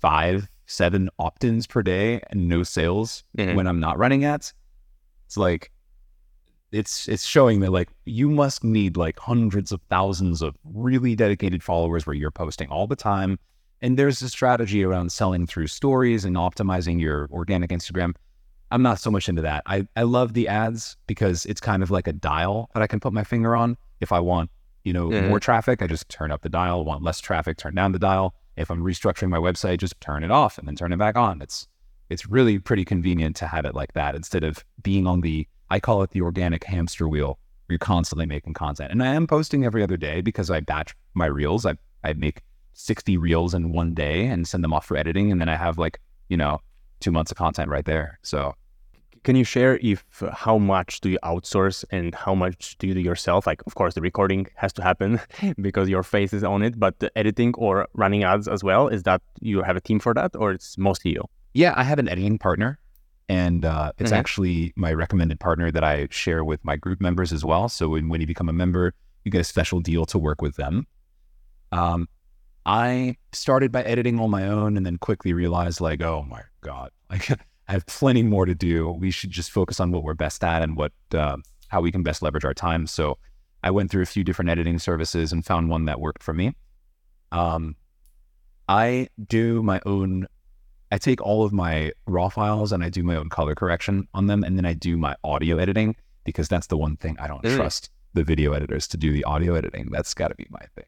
five, 0.00 0.48
seven 0.66 1.10
opt 1.18 1.44
ins 1.44 1.66
per 1.66 1.82
day 1.82 2.20
and 2.30 2.48
no 2.48 2.62
sales 2.62 3.24
Mhm. 3.36 3.54
when 3.56 3.66
I'm 3.66 3.80
not 3.80 3.98
running 3.98 4.24
ads, 4.24 4.54
it's 5.26 5.36
like, 5.36 5.72
it's 6.70 7.08
it's 7.08 7.24
showing 7.24 7.60
that 7.60 7.72
like 7.72 7.88
you 8.04 8.28
must 8.28 8.62
need 8.62 8.98
like 8.98 9.18
hundreds 9.18 9.72
of 9.72 9.80
thousands 9.88 10.42
of 10.42 10.54
really 10.64 11.16
dedicated 11.16 11.62
followers 11.62 12.06
where 12.06 12.14
you're 12.14 12.30
posting 12.30 12.68
all 12.68 12.86
the 12.86 12.94
time 12.94 13.38
and 13.80 13.98
there's 13.98 14.20
a 14.22 14.28
strategy 14.28 14.82
around 14.84 15.12
selling 15.12 15.46
through 15.46 15.66
stories 15.68 16.24
and 16.24 16.36
optimizing 16.36 17.00
your 17.00 17.28
organic 17.32 17.70
instagram. 17.70 18.14
I'm 18.70 18.82
not 18.82 18.98
so 18.98 19.10
much 19.10 19.28
into 19.30 19.40
that. 19.42 19.62
I, 19.66 19.86
I 19.96 20.02
love 20.02 20.34
the 20.34 20.46
ads 20.48 20.96
because 21.06 21.46
it's 21.46 21.60
kind 21.60 21.82
of 21.82 21.90
like 21.90 22.06
a 22.06 22.12
dial 22.12 22.68
that 22.74 22.82
i 22.82 22.86
can 22.86 23.00
put 23.00 23.12
my 23.12 23.24
finger 23.24 23.56
on. 23.56 23.76
If 24.00 24.12
i 24.12 24.20
want 24.20 24.50
you 24.84 24.92
know 24.92 25.08
Mhm. 25.08 25.28
more 25.28 25.40
traffic 25.40 25.82
i 25.82 25.86
just 25.86 26.08
turn 26.08 26.30
up 26.30 26.42
the 26.42 26.48
dial. 26.48 26.84
Want 26.84 27.02
less 27.02 27.20
traffic 27.20 27.56
turn 27.56 27.74
down 27.74 27.92
the 27.92 27.98
dial. 27.98 28.34
If 28.56 28.70
i'm 28.70 28.82
restructuring 28.82 29.28
my 29.30 29.38
website 29.38 29.78
just 29.78 30.00
turn 30.00 30.22
it 30.24 30.30
off 30.30 30.58
and 30.58 30.66
then 30.68 30.76
turn 30.76 30.92
it 30.92 30.98
back 30.98 31.16
on. 31.16 31.40
It's 31.42 31.66
it's 32.10 32.26
really 32.26 32.58
pretty 32.58 32.84
convenient 32.84 33.36
to 33.36 33.46
have 33.46 33.64
it 33.64 33.74
like 33.74 33.92
that 33.92 34.14
instead 34.14 34.42
of 34.44 34.64
being 34.82 35.06
on 35.06 35.20
the 35.20 35.46
I 35.70 35.78
call 35.80 36.02
it 36.02 36.10
the 36.10 36.22
organic 36.22 36.64
hamster 36.64 37.06
wheel. 37.08 37.38
Where 37.66 37.74
you're 37.74 37.78
constantly 37.78 38.24
making 38.24 38.54
content, 38.54 38.90
and 38.92 39.02
I 39.02 39.08
am 39.08 39.26
posting 39.26 39.62
every 39.66 39.82
other 39.82 39.98
day 39.98 40.22
because 40.22 40.50
I 40.50 40.60
batch 40.60 40.94
my 41.12 41.26
reels. 41.26 41.66
I 41.66 41.74
I 42.02 42.14
make 42.14 42.40
sixty 42.78 43.16
reels 43.16 43.54
in 43.54 43.72
one 43.72 43.92
day 44.04 44.18
and 44.26 44.46
send 44.46 44.62
them 44.64 44.72
off 44.72 44.86
for 44.86 44.96
editing, 44.96 45.26
and 45.32 45.40
then 45.40 45.48
I 45.48 45.56
have 45.56 45.78
like 45.78 45.96
you 46.28 46.36
know 46.36 46.60
two 47.00 47.10
months 47.16 47.30
of 47.32 47.36
content 47.36 47.68
right 47.70 47.84
there. 47.84 48.18
So 48.22 48.40
Can 49.26 49.34
you 49.40 49.44
share 49.44 49.74
if 49.92 50.00
how 50.44 50.56
much 50.74 51.00
do 51.02 51.08
you 51.14 51.18
outsource 51.32 51.84
and 51.96 52.14
how 52.24 52.34
much 52.44 52.78
do 52.78 52.86
you 52.88 52.94
do 52.94 53.00
yourself? 53.10 53.40
Like, 53.50 53.60
of 53.68 53.74
course, 53.74 53.94
the 53.94 54.00
recording 54.10 54.42
has 54.62 54.72
to 54.78 54.82
happen 54.90 55.10
because 55.68 55.86
your 55.94 56.04
face 56.14 56.32
is 56.38 56.44
on 56.52 56.60
it, 56.66 56.74
but 56.84 56.92
the 57.02 57.10
editing 57.20 57.52
or 57.64 57.74
running 58.02 58.22
ads 58.32 58.46
as 58.54 58.60
well, 58.68 58.84
is 58.96 59.02
that 59.08 59.20
you 59.50 59.56
have 59.68 59.76
a 59.76 59.84
team 59.88 59.98
for 60.04 60.12
that 60.18 60.30
or 60.42 60.48
it's 60.56 60.78
mostly 60.78 61.10
you? 61.16 61.22
yeah, 61.62 61.72
I 61.82 61.84
have 61.90 61.98
an 62.04 62.08
editing 62.14 62.38
partner, 62.38 62.70
and 63.28 63.60
uh, 63.74 63.90
it's 64.00 64.12
Mhm. 64.12 64.20
actually 64.22 64.58
my 64.84 64.92
recommended 65.02 65.38
partner 65.48 65.68
that 65.76 65.84
I 65.92 65.94
share 66.22 66.42
with 66.50 66.60
my 66.70 66.76
group 66.84 67.00
members 67.00 67.30
as 67.38 67.42
well. 67.50 67.64
So 67.68 67.82
when, 67.92 68.04
when 68.10 68.20
you 68.22 68.26
become 68.34 68.48
a 68.54 68.56
member, 68.62 68.84
you 69.24 69.30
get 69.36 69.40
a 69.46 69.50
special 69.54 69.80
deal 69.90 70.02
to 70.12 70.16
work 70.28 70.40
with 70.46 70.54
them. 70.62 70.74
Um, 71.72 72.00
I 72.68 73.16
started 73.32 73.72
by 73.72 73.82
editing 73.82 74.20
on 74.20 74.30
my 74.30 74.46
own, 74.46 74.76
and 74.76 74.84
then 74.84 74.98
quickly 74.98 75.32
realized 75.32 75.80
like, 75.80 76.02
oh 76.02 76.24
my 76.28 76.42
god, 76.60 76.90
like 77.10 77.30
I 77.30 77.72
have 77.72 77.86
plenty 77.86 78.22
more 78.22 78.44
to 78.44 78.54
do. 78.54 78.90
We 78.90 79.10
should 79.10 79.30
just 79.30 79.50
focus 79.50 79.80
on 79.80 79.90
what 79.90 80.02
we're 80.02 80.14
best 80.14 80.44
at 80.44 80.62
and 80.62 80.76
what 80.76 80.92
uh, 81.14 81.38
how 81.68 81.80
we 81.80 81.90
can 81.90 82.02
best 82.02 82.20
leverage 82.22 82.44
our 82.44 82.54
time. 82.54 82.86
So 82.86 83.18
I 83.64 83.70
went 83.70 83.90
through 83.90 84.02
a 84.02 84.06
few 84.06 84.22
different 84.22 84.50
editing 84.50 84.78
services 84.78 85.32
and 85.32 85.44
found 85.44 85.70
one 85.70 85.86
that 85.86 85.98
worked 85.98 86.22
for 86.22 86.34
me. 86.34 86.54
Um, 87.32 87.74
I 88.68 89.08
do 89.26 89.62
my 89.62 89.80
own 89.86 90.26
I 90.92 90.98
take 90.98 91.20
all 91.22 91.44
of 91.44 91.52
my 91.52 91.92
raw 92.06 92.28
files 92.28 92.72
and 92.72 92.82
I 92.84 92.88
do 92.90 93.02
my 93.02 93.16
own 93.16 93.28
color 93.30 93.54
correction 93.54 94.08
on 94.14 94.26
them, 94.26 94.44
and 94.44 94.56
then 94.58 94.66
I 94.66 94.74
do 94.74 94.96
my 94.98 95.16
audio 95.24 95.56
editing 95.58 95.96
because 96.24 96.48
that's 96.48 96.66
the 96.66 96.76
one 96.76 96.96
thing 96.96 97.16
I 97.18 97.26
don't 97.28 97.42
Mm. 97.42 97.56
trust 97.56 97.90
the 98.14 98.24
video 98.24 98.52
editors 98.52 98.86
to 98.88 98.96
do 98.98 99.12
the 99.12 99.24
audio 99.24 99.54
editing. 99.54 99.88
That's 99.90 100.12
got 100.14 100.28
to 100.28 100.34
be 100.34 100.46
my 100.50 100.64
thing. 100.74 100.84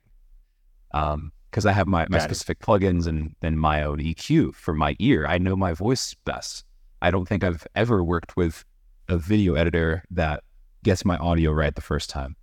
Um, 0.93 1.33
because 1.51 1.67
I 1.67 1.73
have 1.73 1.87
my, 1.87 2.07
my 2.09 2.19
Got 2.19 2.31
it. 2.31 2.35
specific 2.35 2.61
plugins 2.61 3.07
and 3.07 3.35
then 3.41 3.59
my 3.59 3.83
own 3.83 3.99
EQ 3.99 4.55
for 4.55 4.73
my 4.73 4.95
ear. 4.99 5.27
I 5.27 5.39
know 5.39 5.57
my 5.57 5.73
voice 5.73 6.15
best. 6.25 6.65
I 7.03 7.11
don't 7.11 7.27
think 7.27 7.43
I've 7.43 7.67
ever 7.75 8.05
worked 8.05 8.37
with 8.37 8.65
a 9.09 9.19
video 9.19 9.55
editor 9.55 10.05
that 10.13 10.45
gets 10.85 11.05
my 11.05 11.17
audio 11.17 11.51
right 11.51 11.75
the 11.75 11.81
first 11.81 12.09
time. 12.11 12.37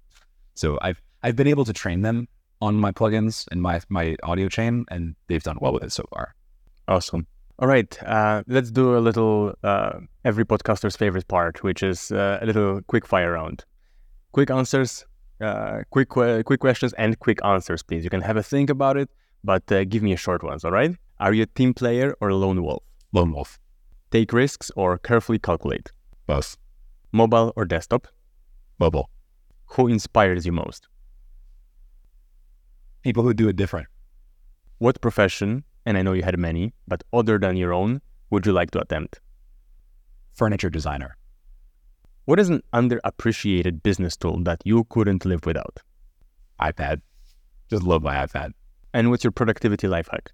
So 0.55 0.77
I've 0.81 1.01
I've 1.23 1.35
been 1.35 1.47
able 1.47 1.65
to 1.65 1.73
train 1.73 2.01
them 2.01 2.27
on 2.61 2.75
my 2.75 2.91
plugins 2.91 3.47
and 3.51 3.61
my 3.61 3.81
my 3.89 4.15
audio 4.23 4.49
chain, 4.49 4.85
and 4.89 5.15
they've 5.27 5.43
done 5.43 5.57
well 5.61 5.73
with 5.73 5.83
it 5.83 5.91
so 5.91 6.03
far. 6.09 6.33
Awesome. 6.87 7.27
All 7.59 7.67
right, 7.67 8.03
uh, 8.03 8.43
let's 8.47 8.69
do 8.69 8.97
a 8.97 8.99
little 8.99 9.53
uh, 9.63 9.99
every 10.25 10.45
podcaster's 10.45 10.95
favorite 10.95 11.27
part, 11.27 11.63
which 11.63 11.81
is 11.81 12.11
uh, 12.11 12.37
a 12.41 12.45
little 12.45 12.81
quick 12.83 13.05
fire 13.05 13.31
round. 13.33 13.65
Quick 14.31 14.51
answers, 14.51 15.05
uh, 15.41 15.83
quick 15.89 16.09
que- 16.09 16.43
quick 16.43 16.59
questions, 16.59 16.93
and 16.93 17.17
quick 17.19 17.39
answers, 17.45 17.83
please. 17.83 18.03
You 18.03 18.09
can 18.09 18.21
have 18.21 18.37
a 18.37 18.43
think 18.43 18.69
about 18.69 18.97
it, 18.97 19.09
but 19.43 19.69
uh, 19.71 19.83
give 19.83 20.01
me 20.03 20.13
a 20.13 20.17
short 20.17 20.43
ones. 20.43 20.63
All 20.65 20.71
right? 20.71 20.95
Are 21.19 21.33
you 21.33 21.43
a 21.43 21.45
team 21.47 21.73
player 21.73 22.15
or 22.21 22.29
a 22.29 22.35
lone 22.35 22.61
wolf? 22.63 22.83
Lone 23.13 23.31
wolf, 23.31 23.59
Take 24.11 24.31
risks 24.33 24.71
or 24.75 24.97
carefully 24.97 25.39
calculate? 25.39 25.91
both 26.27 26.57
Mobile 27.11 27.53
or 27.55 27.65
desktop? 27.65 28.07
mobile. 28.79 29.09
Who 29.71 29.87
inspires 29.87 30.45
you 30.45 30.51
most? 30.51 30.87
people 33.03 33.23
who 33.23 33.33
do 33.33 33.47
it 33.47 33.55
different. 33.55 33.87
What 34.79 34.99
profession, 35.01 35.63
and 35.85 35.97
I 35.97 36.01
know 36.01 36.13
you 36.13 36.23
had 36.23 36.37
many, 36.37 36.73
but 36.87 37.03
other 37.13 37.39
than 37.39 37.55
your 37.57 37.73
own, 37.73 38.01
would 38.29 38.45
you 38.45 38.51
like 38.51 38.71
to 38.71 38.79
attempt? 38.81 39.19
Furniture 40.33 40.69
designer. 40.69 41.16
What 42.27 42.41
is 42.41 42.49
an 42.49 42.61
underappreciated 42.73 43.83
business 43.83 44.17
tool 44.17 44.43
that 44.43 44.61
you 44.65 44.83
couldn't 44.89 45.23
live 45.23 45.45
without? 45.45 45.79
iPad. 46.59 46.99
Just 47.69 47.83
love 47.83 48.03
my 48.03 48.15
iPad. 48.15 48.51
And 48.93 49.09
what's 49.09 49.23
your 49.23 49.31
productivity 49.31 49.87
life 49.87 50.09
hack? 50.11 50.33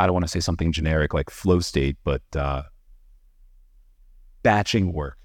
I 0.00 0.06
don't 0.06 0.14
want 0.14 0.24
to 0.24 0.28
say 0.28 0.40
something 0.40 0.72
generic 0.72 1.14
like 1.14 1.30
flow 1.30 1.60
state, 1.60 1.96
but 2.02 2.22
uh, 2.34 2.62
batching 4.42 4.92
work. 4.92 5.16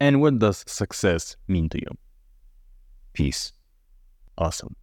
And 0.00 0.22
what 0.22 0.38
does 0.38 0.64
success 0.66 1.36
mean 1.48 1.68
to 1.68 1.78
you? 1.78 1.98
Peace. 3.12 3.52
Awesome. 4.38 4.74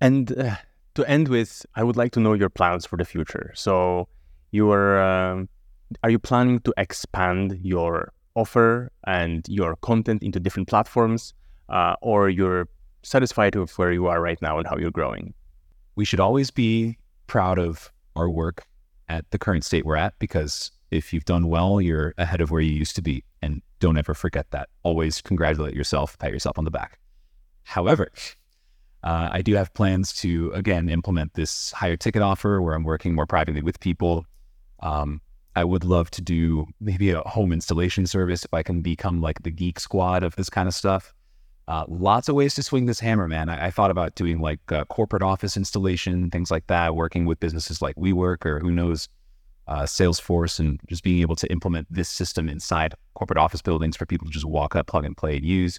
And 0.00 0.36
uh, 0.36 0.56
to 0.96 1.08
end 1.08 1.28
with, 1.28 1.64
I 1.76 1.84
would 1.84 1.96
like 1.96 2.10
to 2.14 2.20
know 2.20 2.32
your 2.32 2.50
plans 2.50 2.86
for 2.86 2.96
the 2.96 3.04
future. 3.04 3.52
So, 3.54 4.08
you 4.50 4.68
are 4.72 5.00
um, 5.00 5.48
are 6.02 6.10
you 6.10 6.18
planning 6.18 6.58
to 6.62 6.74
expand 6.76 7.56
your 7.62 8.12
offer 8.34 8.90
and 9.06 9.46
your 9.48 9.76
content 9.76 10.22
into 10.22 10.40
different 10.40 10.68
platforms, 10.68 11.34
uh, 11.68 11.96
or 12.02 12.28
you're 12.28 12.68
satisfied 13.02 13.54
with 13.56 13.76
where 13.78 13.92
you 13.92 14.06
are 14.06 14.20
right 14.20 14.40
now 14.42 14.58
and 14.58 14.66
how 14.66 14.76
you're 14.76 14.90
growing? 14.90 15.34
We 15.96 16.04
should 16.04 16.20
always 16.20 16.50
be 16.50 16.98
proud 17.26 17.58
of 17.58 17.92
our 18.16 18.28
work 18.28 18.66
at 19.08 19.30
the 19.30 19.38
current 19.38 19.64
state 19.64 19.84
we're 19.84 19.96
at 19.96 20.18
because 20.18 20.70
if 20.90 21.12
you've 21.12 21.24
done 21.24 21.48
well, 21.48 21.80
you're 21.80 22.14
ahead 22.18 22.40
of 22.40 22.50
where 22.50 22.60
you 22.60 22.72
used 22.72 22.96
to 22.96 23.02
be. 23.02 23.24
And 23.42 23.62
don't 23.78 23.96
ever 23.96 24.14
forget 24.14 24.50
that. 24.50 24.68
Always 24.82 25.20
congratulate 25.20 25.74
yourself, 25.74 26.18
pat 26.18 26.32
yourself 26.32 26.58
on 26.58 26.64
the 26.64 26.70
back. 26.70 26.98
However, 27.64 28.10
uh, 29.02 29.28
I 29.32 29.42
do 29.42 29.54
have 29.54 29.72
plans 29.74 30.12
to, 30.14 30.50
again, 30.52 30.88
implement 30.88 31.34
this 31.34 31.72
higher 31.72 31.96
ticket 31.96 32.22
offer 32.22 32.60
where 32.60 32.74
I'm 32.74 32.84
working 32.84 33.14
more 33.14 33.26
privately 33.26 33.62
with 33.62 33.80
people. 33.80 34.26
Um, 34.80 35.20
I 35.56 35.64
would 35.64 35.84
love 35.84 36.10
to 36.12 36.22
do 36.22 36.66
maybe 36.80 37.10
a 37.10 37.20
home 37.22 37.52
installation 37.52 38.06
service 38.06 38.44
if 38.44 38.54
I 38.54 38.62
can 38.62 38.82
become 38.82 39.20
like 39.20 39.42
the 39.42 39.50
geek 39.50 39.80
squad 39.80 40.22
of 40.22 40.36
this 40.36 40.48
kind 40.48 40.68
of 40.68 40.74
stuff. 40.74 41.12
Uh, 41.66 41.84
lots 41.88 42.28
of 42.28 42.34
ways 42.34 42.54
to 42.54 42.62
swing 42.62 42.86
this 42.86 43.00
hammer, 43.00 43.28
man. 43.28 43.48
I, 43.48 43.66
I 43.66 43.70
thought 43.70 43.90
about 43.90 44.14
doing 44.14 44.40
like 44.40 44.60
corporate 44.88 45.22
office 45.22 45.56
installation, 45.56 46.30
things 46.30 46.50
like 46.50 46.66
that, 46.66 46.96
working 46.96 47.26
with 47.26 47.40
businesses 47.40 47.80
like 47.80 47.96
WeWork 47.96 48.44
or 48.44 48.58
who 48.58 48.70
knows, 48.70 49.08
uh, 49.68 49.82
Salesforce, 49.82 50.58
and 50.58 50.80
just 50.88 51.04
being 51.04 51.20
able 51.20 51.36
to 51.36 51.50
implement 51.50 51.86
this 51.90 52.08
system 52.08 52.48
inside 52.48 52.94
corporate 53.14 53.38
office 53.38 53.62
buildings 53.62 53.96
for 53.96 54.06
people 54.06 54.26
to 54.26 54.32
just 54.32 54.46
walk 54.46 54.74
up, 54.74 54.86
plug 54.88 55.04
and 55.04 55.16
play, 55.16 55.36
and 55.36 55.44
use. 55.44 55.78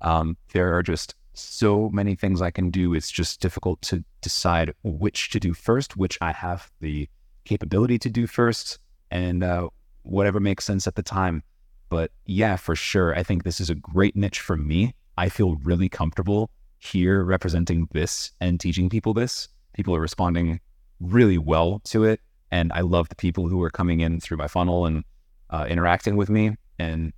Um, 0.00 0.36
there 0.52 0.76
are 0.76 0.82
just 0.82 1.14
so 1.32 1.88
many 1.90 2.14
things 2.14 2.42
I 2.42 2.50
can 2.50 2.70
do. 2.70 2.94
It's 2.94 3.10
just 3.10 3.40
difficult 3.40 3.80
to 3.82 4.04
decide 4.20 4.74
which 4.82 5.30
to 5.30 5.40
do 5.40 5.54
first, 5.54 5.96
which 5.96 6.18
I 6.20 6.32
have 6.32 6.70
the 6.80 7.08
capability 7.48 7.98
to 7.98 8.10
do 8.10 8.26
first, 8.26 8.78
and 9.10 9.42
uh, 9.42 9.68
whatever 10.02 10.40
makes 10.40 10.64
sense 10.64 10.86
at 10.86 10.94
the 10.94 11.02
time. 11.02 11.42
But 11.88 12.10
yeah, 12.26 12.56
for 12.56 12.76
sure. 12.76 13.14
I 13.14 13.22
think 13.22 13.44
this 13.44 13.60
is 13.60 13.70
a 13.70 13.74
great 13.74 14.14
niche 14.14 14.40
for 14.40 14.56
me. 14.56 14.94
I 15.16 15.28
feel 15.28 15.56
really 15.56 15.88
comfortable 15.88 16.50
here 16.78 17.24
representing 17.24 17.88
this 17.92 18.30
and 18.40 18.60
teaching 18.60 18.88
people 18.88 19.14
this. 19.14 19.48
People 19.72 19.94
are 19.94 20.00
responding 20.00 20.60
really 21.00 21.38
well 21.38 21.80
to 21.84 22.04
it. 22.04 22.20
And 22.50 22.72
I 22.72 22.80
love 22.80 23.08
the 23.08 23.16
people 23.16 23.48
who 23.48 23.62
are 23.62 23.70
coming 23.70 24.00
in 24.00 24.20
through 24.20 24.36
my 24.36 24.48
funnel 24.48 24.86
and 24.86 25.04
uh, 25.50 25.66
interacting 25.68 26.16
with 26.16 26.30
me. 26.30 26.56
And 26.78 27.12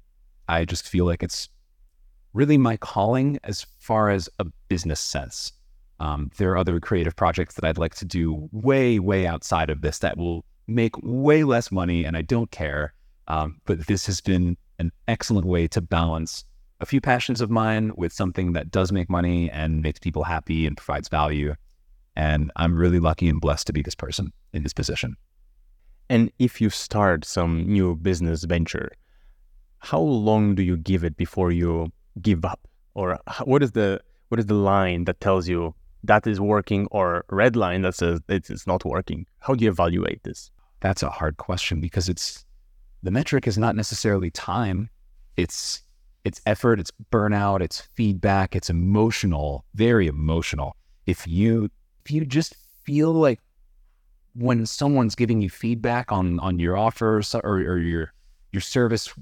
I 0.49 0.65
just 0.65 0.89
feel 0.89 1.05
like 1.05 1.23
it's 1.23 1.49
really 2.33 2.59
my 2.59 2.77
calling 2.77 3.39
as 3.45 3.67
far 3.79 4.11
as 4.11 4.29
a 4.39 4.47
business 4.69 5.01
sense. 5.01 5.53
Um, 6.01 6.31
there 6.39 6.51
are 6.53 6.57
other 6.57 6.81
creative 6.81 7.15
projects 7.15 7.55
that 7.55 7.65
I'd 7.65 7.79
like 7.79 7.95
to 7.97 8.05
do 8.05 8.49
way, 8.53 8.99
way 8.99 9.27
outside 9.27 9.69
of 9.71 9.83
this 9.83 9.99
that 9.99 10.17
will 10.17 10.45
make 10.67 10.95
way 11.03 11.45
less 11.45 11.71
money, 11.71 12.05
and 12.05 12.17
I 12.17 12.23
don't 12.23 12.51
care. 12.51 12.95
Um, 13.29 13.61
but 13.67 13.87
this 13.87 14.07
has 14.07 14.21
been 14.21 14.57
an 14.79 14.91
excellent 15.07 15.47
way 15.47 15.69
to 15.69 15.81
balance 15.81 16.45
a 16.81 16.87
few 16.87 17.01
passions 17.01 17.43
of 17.43 17.51
mine 17.51 17.93
with 17.97 18.13
something 18.13 18.55
that 18.55 18.71
does 18.71 18.91
make 18.91 19.11
money 19.11 19.51
and 19.51 19.83
makes 19.83 19.99
people 19.99 20.25
happy 20.25 20.67
and 20.67 20.77
provides 20.77 21.09
value. 21.09 21.55
And 22.17 22.51
I'm 22.57 22.75
really 22.75 22.99
lucky 22.99 23.29
and 23.29 23.41
blessed 23.41 23.67
to 23.67 23.73
be 23.73 23.83
this 23.83 23.95
person 23.95 24.33
in 24.55 24.63
this 24.63 24.73
position. 24.73 25.17
And 26.09 26.33
if 26.39 26.61
you 26.61 26.71
start 26.71 27.25
some 27.25 27.67
new 27.67 27.95
business 27.97 28.45
venture, 28.45 28.91
how 29.79 30.01
long 30.01 30.55
do 30.55 30.63
you 30.63 30.79
give 30.79 31.05
it 31.05 31.17
before 31.17 31.53
you 31.53 31.93
give 32.21 32.45
up? 32.45 32.67
Or 32.95 33.19
what 33.45 33.63
is 33.63 33.73
the 33.73 34.01
what 34.29 34.41
is 34.41 34.47
the 34.47 34.55
line 34.55 35.05
that 35.05 35.21
tells 35.21 35.49
you 35.49 35.75
that 36.05 36.27
is 36.27 36.41
working 36.41 36.87
or 36.91 37.25
red 37.31 37.57
line 37.57 37.83
that 37.83 37.95
says 37.95 38.21
it's 38.29 38.67
not 38.67 38.85
working? 38.85 39.27
How 39.41 39.55
do 39.55 39.65
you 39.65 39.71
evaluate 39.71 40.23
this? 40.23 40.51
That's 40.81 41.03
a 41.03 41.11
hard 41.11 41.37
question 41.37 41.81
because 41.81 42.09
it's 42.09 42.45
the 43.03 43.11
metric 43.11 43.47
is 43.47 43.59
not 43.59 43.77
necessarily 43.77 44.31
time. 44.31 44.89
It's 45.37 45.83
it's 46.25 46.41
effort, 46.45 46.81
it's 46.81 46.93
burnout, 47.11 47.63
it's 47.63 47.81
feedback, 47.95 48.55
it's 48.55 48.69
emotional, 48.69 49.65
very 49.75 50.07
emotional. 50.07 50.77
If 51.07 51.27
you 51.27 51.71
if 52.05 52.11
you 52.11 52.25
just 52.25 52.55
feel 52.85 53.13
like 53.13 53.41
when 54.35 54.65
someone's 54.67 55.15
giving 55.15 55.41
you 55.41 55.51
feedback 55.51 56.13
on 56.13 56.39
on 56.41 56.59
your 56.59 56.77
offer 56.77 57.21
or, 57.35 57.57
or 57.57 57.79
your 57.79 58.13
your 58.53 58.61
service, 58.61 59.13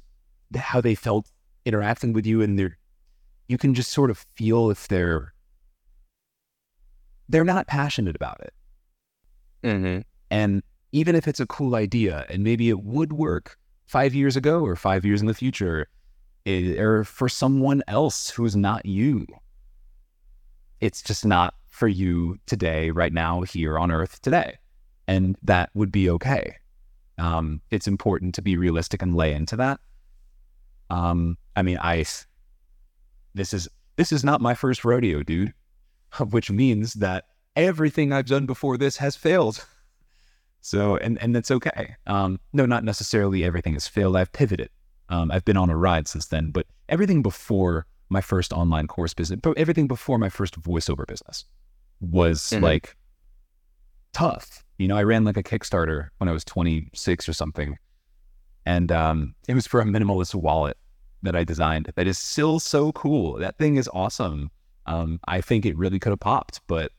how 0.56 0.80
they 0.80 0.94
felt 0.94 1.30
interacting 1.64 2.12
with 2.12 2.26
you, 2.26 2.42
and 2.42 2.58
they're 2.58 2.76
you 3.48 3.58
can 3.58 3.74
just 3.74 3.90
sort 3.90 4.10
of 4.10 4.18
feel 4.36 4.70
if 4.70 4.88
they're 4.88 5.32
they're 7.28 7.44
not 7.44 7.66
passionate 7.66 8.16
about 8.16 8.40
it. 8.40 8.54
Mm-hmm. 9.62 10.00
And 10.30 10.62
even 10.92 11.14
if 11.14 11.28
it's 11.28 11.40
a 11.40 11.46
cool 11.46 11.74
idea 11.74 12.24
and 12.28 12.42
maybe 12.42 12.68
it 12.68 12.82
would 12.82 13.12
work 13.12 13.58
five 13.86 14.14
years 14.14 14.36
ago 14.36 14.60
or 14.60 14.76
five 14.76 15.04
years 15.04 15.20
in 15.20 15.26
the 15.26 15.34
future, 15.34 15.88
it, 16.44 16.78
or 16.78 17.04
for 17.04 17.28
someone 17.28 17.82
else 17.88 18.30
who's 18.30 18.56
not 18.56 18.86
you. 18.86 19.26
It's 20.80 21.02
just 21.02 21.26
not 21.26 21.54
for 21.68 21.88
you 21.88 22.38
today, 22.46 22.90
right 22.90 23.12
now, 23.12 23.42
here 23.42 23.78
on 23.78 23.90
earth 23.90 24.20
today. 24.22 24.58
And 25.06 25.36
that 25.42 25.70
would 25.74 25.90
be 25.90 26.08
okay. 26.10 26.56
Um, 27.18 27.60
it's 27.70 27.88
important 27.88 28.34
to 28.36 28.42
be 28.42 28.56
realistic 28.56 29.02
and 29.02 29.14
lay 29.14 29.32
into 29.32 29.56
that. 29.56 29.80
Um, 30.90 31.36
I 31.56 31.62
mean, 31.62 31.78
I, 31.80 32.04
this 33.34 33.52
is, 33.52 33.68
this 33.96 34.12
is 34.12 34.24
not 34.24 34.40
my 34.40 34.54
first 34.54 34.84
rodeo, 34.84 35.22
dude, 35.22 35.52
which 36.30 36.50
means 36.50 36.94
that 36.94 37.26
everything 37.56 38.12
I've 38.12 38.26
done 38.26 38.46
before 38.46 38.76
this 38.76 38.96
has 38.98 39.16
failed. 39.16 39.64
So, 40.60 40.96
and, 40.96 41.22
and 41.22 41.34
that's 41.34 41.52
okay. 41.52 41.94
Um, 42.08 42.40
no, 42.52 42.66
not 42.66 42.82
necessarily 42.82 43.44
everything 43.44 43.74
has 43.74 43.86
failed. 43.86 44.16
I've 44.16 44.32
pivoted. 44.32 44.70
Um, 45.08 45.30
I've 45.30 45.44
been 45.44 45.56
on 45.56 45.70
a 45.70 45.76
ride 45.76 46.08
since 46.08 46.26
then, 46.26 46.50
but 46.50 46.66
everything 46.88 47.22
before 47.22 47.86
my 48.08 48.20
first 48.20 48.52
online 48.52 48.86
course 48.86 49.14
business, 49.14 49.40
but 49.42 49.56
everything 49.56 49.86
before 49.86 50.18
my 50.18 50.28
first 50.28 50.60
voiceover 50.60 51.06
business 51.06 51.44
was 52.00 52.40
mm-hmm. 52.40 52.64
like 52.64 52.96
tough. 54.12 54.64
You 54.78 54.88
know, 54.88 54.96
I 54.96 55.02
ran 55.02 55.24
like 55.24 55.36
a 55.36 55.42
Kickstarter 55.42 56.08
when 56.18 56.28
I 56.28 56.32
was 56.32 56.44
26 56.44 57.28
or 57.28 57.32
something. 57.32 57.78
And 58.66 58.92
um, 58.92 59.34
it 59.46 59.54
was 59.54 59.66
for 59.66 59.80
a 59.80 59.84
minimalist 59.84 60.34
wallet 60.34 60.76
that 61.22 61.34
I 61.34 61.44
designed 61.44 61.90
that 61.96 62.06
is 62.06 62.18
still 62.18 62.60
so 62.60 62.92
cool. 62.92 63.38
That 63.38 63.58
thing 63.58 63.76
is 63.76 63.88
awesome. 63.92 64.50
Um, 64.88 65.20
I 65.28 65.42
think 65.42 65.66
it 65.66 65.76
really 65.76 65.98
could 65.98 66.10
have 66.10 66.20
popped, 66.20 66.62
but 66.66 66.92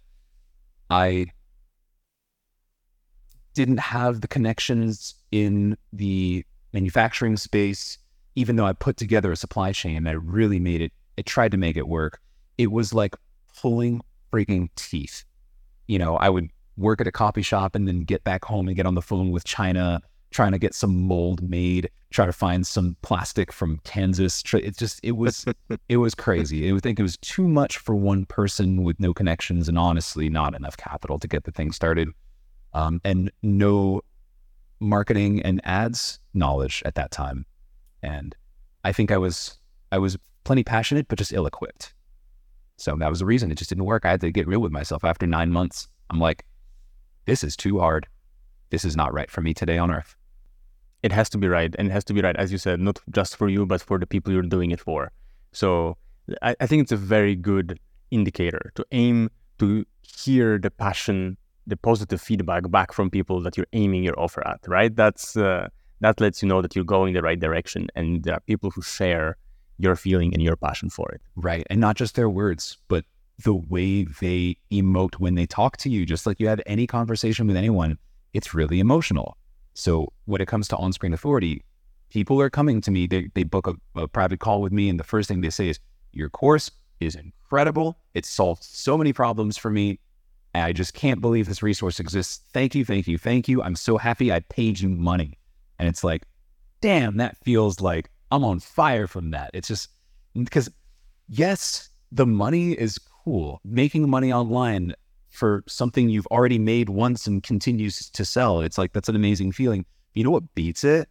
I 0.91 1.25
didn't 3.55 3.79
have 3.79 4.21
the 4.21 4.27
connections 4.27 5.15
in 5.31 5.75
the 5.91 6.45
manufacturing 6.71 7.35
space, 7.35 7.97
even 8.35 8.55
though 8.55 8.65
I 8.65 8.73
put 8.73 8.95
together 8.95 9.31
a 9.31 9.35
supply 9.35 9.71
chain, 9.71 10.07
I 10.07 10.11
really 10.11 10.59
made 10.59 10.81
it, 10.81 10.93
I 11.17 11.23
tried 11.23 11.51
to 11.51 11.57
make 11.57 11.77
it 11.77 11.87
work. 11.87 12.21
It 12.59 12.71
was 12.71 12.93
like 12.93 13.15
pulling 13.59 14.01
freaking 14.31 14.69
teeth. 14.75 15.23
You 15.87 15.97
know, 15.97 16.15
I 16.15 16.29
would 16.29 16.51
work 16.77 17.01
at 17.01 17.07
a 17.07 17.11
coffee 17.11 17.41
shop 17.41 17.73
and 17.73 17.87
then 17.87 18.01
get 18.01 18.23
back 18.23 18.45
home 18.45 18.67
and 18.67 18.77
get 18.77 18.85
on 18.85 18.93
the 18.93 19.01
phone 19.01 19.31
with 19.31 19.45
China, 19.45 19.99
trying 20.31 20.51
to 20.51 20.59
get 20.59 20.75
some 20.75 20.95
mold 20.95 21.41
made, 21.47 21.89
try 22.11 22.25
to 22.25 22.33
find 22.33 22.65
some 22.65 22.95
plastic 23.01 23.51
from 23.51 23.79
Kansas. 23.83 24.43
It 24.53 24.77
just, 24.77 24.99
it 25.03 25.13
was, 25.13 25.45
it 25.89 25.97
was 25.97 26.15
crazy. 26.15 26.69
I 26.69 26.73
would 26.73 26.83
think 26.83 26.99
it 26.99 27.03
was 27.03 27.17
too 27.17 27.47
much 27.47 27.77
for 27.77 27.95
one 27.95 28.25
person 28.25 28.83
with 28.83 28.99
no 28.99 29.13
connections 29.13 29.67
and 29.67 29.77
honestly 29.77 30.29
not 30.29 30.55
enough 30.55 30.77
capital 30.77 31.19
to 31.19 31.27
get 31.27 31.43
the 31.45 31.51
thing 31.51 31.71
started 31.71 32.09
um, 32.73 33.01
and 33.03 33.31
no 33.41 34.01
marketing 34.79 35.41
and 35.41 35.61
ads 35.65 36.19
knowledge 36.33 36.81
at 36.85 36.95
that 36.95 37.11
time. 37.11 37.45
And 38.01 38.35
I 38.83 38.93
think 38.93 39.11
I 39.11 39.17
was 39.17 39.57
I 39.91 39.97
was 39.97 40.17
plenty 40.43 40.63
passionate, 40.63 41.07
but 41.07 41.17
just 41.17 41.33
ill 41.33 41.45
equipped. 41.45 41.93
So 42.77 42.95
that 42.95 43.09
was 43.09 43.19
the 43.19 43.25
reason 43.25 43.51
it 43.51 43.57
just 43.57 43.69
didn't 43.69 43.85
work. 43.85 44.05
I 44.05 44.11
had 44.11 44.21
to 44.21 44.31
get 44.31 44.47
real 44.47 44.61
with 44.61 44.71
myself 44.71 45.03
after 45.03 45.27
nine 45.27 45.51
months. 45.51 45.87
I'm 46.09 46.19
like, 46.19 46.45
this 47.25 47.43
is 47.43 47.57
too 47.57 47.79
hard. 47.79 48.07
This 48.69 48.85
is 48.85 48.95
not 48.95 49.13
right 49.13 49.29
for 49.29 49.41
me 49.41 49.53
today 49.53 49.77
on 49.77 49.91
earth. 49.91 50.15
It 51.01 51.11
has 51.11 51.29
to 51.29 51.37
be 51.37 51.47
right. 51.47 51.73
And 51.77 51.87
it 51.87 51.91
has 51.91 52.03
to 52.05 52.13
be 52.13 52.21
right, 52.21 52.35
as 52.35 52.51
you 52.51 52.57
said, 52.57 52.79
not 52.79 52.99
just 53.11 53.37
for 53.37 53.49
you, 53.49 53.65
but 53.65 53.81
for 53.81 53.97
the 53.97 54.07
people 54.07 54.33
you're 54.33 54.41
doing 54.41 54.71
it 54.71 54.79
for. 54.79 55.11
So 55.51 55.97
I, 56.41 56.55
I 56.59 56.67
think 56.67 56.83
it's 56.83 56.91
a 56.91 56.97
very 56.97 57.35
good 57.35 57.79
indicator 58.11 58.71
to 58.75 58.85
aim 58.91 59.29
to 59.59 59.85
hear 60.01 60.57
the 60.57 60.71
passion, 60.71 61.37
the 61.67 61.77
positive 61.77 62.21
feedback 62.21 62.69
back 62.69 62.91
from 62.91 63.09
people 63.09 63.41
that 63.41 63.57
you're 63.57 63.67
aiming 63.73 64.03
your 64.03 64.19
offer 64.19 64.45
at, 64.47 64.59
right? 64.67 64.95
That's 64.95 65.37
uh, 65.37 65.67
that 66.01 66.19
lets 66.19 66.41
you 66.41 66.47
know 66.47 66.61
that 66.61 66.75
you're 66.75 66.85
going 66.85 67.13
the 67.13 67.21
right 67.21 67.39
direction, 67.39 67.87
and 67.95 68.23
there 68.23 68.35
are 68.35 68.39
people 68.41 68.71
who 68.71 68.81
share 68.81 69.37
your 69.77 69.95
feeling 69.95 70.33
and 70.33 70.41
your 70.41 70.55
passion 70.55 70.89
for 70.89 71.09
it. 71.11 71.21
Right, 71.35 71.65
and 71.69 71.79
not 71.79 71.95
just 71.95 72.15
their 72.15 72.29
words, 72.29 72.77
but 72.87 73.05
the 73.43 73.53
way 73.53 74.03
they 74.03 74.57
emote 74.71 75.15
when 75.15 75.35
they 75.35 75.45
talk 75.45 75.77
to 75.77 75.89
you. 75.89 76.05
Just 76.05 76.25
like 76.25 76.39
you 76.39 76.47
have 76.47 76.61
any 76.65 76.87
conversation 76.87 77.47
with 77.47 77.55
anyone, 77.55 77.97
it's 78.33 78.53
really 78.53 78.79
emotional. 78.79 79.37
So 79.79 80.11
when 80.25 80.41
it 80.41 80.47
comes 80.47 80.67
to 80.69 80.77
on-screen 80.77 81.13
authority, 81.13 81.63
people 82.09 82.41
are 82.41 82.49
coming 82.49 82.81
to 82.81 82.91
me. 82.91 83.07
They 83.07 83.29
they 83.33 83.43
book 83.43 83.67
a, 83.67 83.75
a 83.99 84.07
private 84.07 84.39
call 84.39 84.61
with 84.61 84.73
me, 84.73 84.89
and 84.89 84.99
the 84.99 85.05
first 85.05 85.27
thing 85.29 85.41
they 85.41 85.49
say 85.49 85.69
is, 85.69 85.79
"Your 86.11 86.29
course 86.29 86.69
is 86.99 87.15
incredible. 87.15 87.97
It 88.13 88.25
solved 88.25 88.63
so 88.63 88.97
many 88.97 89.13
problems 89.13 89.57
for 89.57 89.71
me. 89.71 89.99
I 90.53 90.73
just 90.73 90.93
can't 90.93 91.21
believe 91.21 91.47
this 91.47 91.63
resource 91.63 91.99
exists. 91.99 92.41
Thank 92.51 92.75
you, 92.75 92.83
thank 92.83 93.07
you, 93.07 93.17
thank 93.17 93.47
you. 93.47 93.63
I'm 93.63 93.75
so 93.75 93.97
happy 93.97 94.31
I 94.31 94.41
paid 94.41 94.79
you 94.79 94.89
money." 94.89 95.37
And 95.79 95.87
it's 95.87 96.03
like, 96.03 96.23
damn, 96.81 97.17
that 97.17 97.37
feels 97.37 97.79
like 97.79 98.11
I'm 98.31 98.43
on 98.43 98.59
fire 98.59 99.07
from 99.07 99.31
that. 99.31 99.51
It's 99.53 99.69
just 99.69 99.89
because, 100.33 100.69
yes, 101.29 101.89
the 102.11 102.25
money 102.25 102.73
is 102.73 102.97
cool. 102.97 103.61
Making 103.63 104.09
money 104.09 104.33
online 104.33 104.93
for 105.29 105.63
something 105.67 106.09
you've 106.09 106.27
already 106.27 106.59
made 106.59 106.89
once 106.89 107.27
and 107.27 107.43
continues 107.43 108.09
to 108.09 108.25
sell, 108.25 108.61
it's 108.61 108.77
like 108.77 108.93
that's 108.93 109.09
an 109.09 109.15
amazing 109.15 109.51
feeling. 109.51 109.85
You 110.13 110.23
know 110.23 110.31
what 110.31 110.55
beats 110.55 110.83
it? 110.83 111.07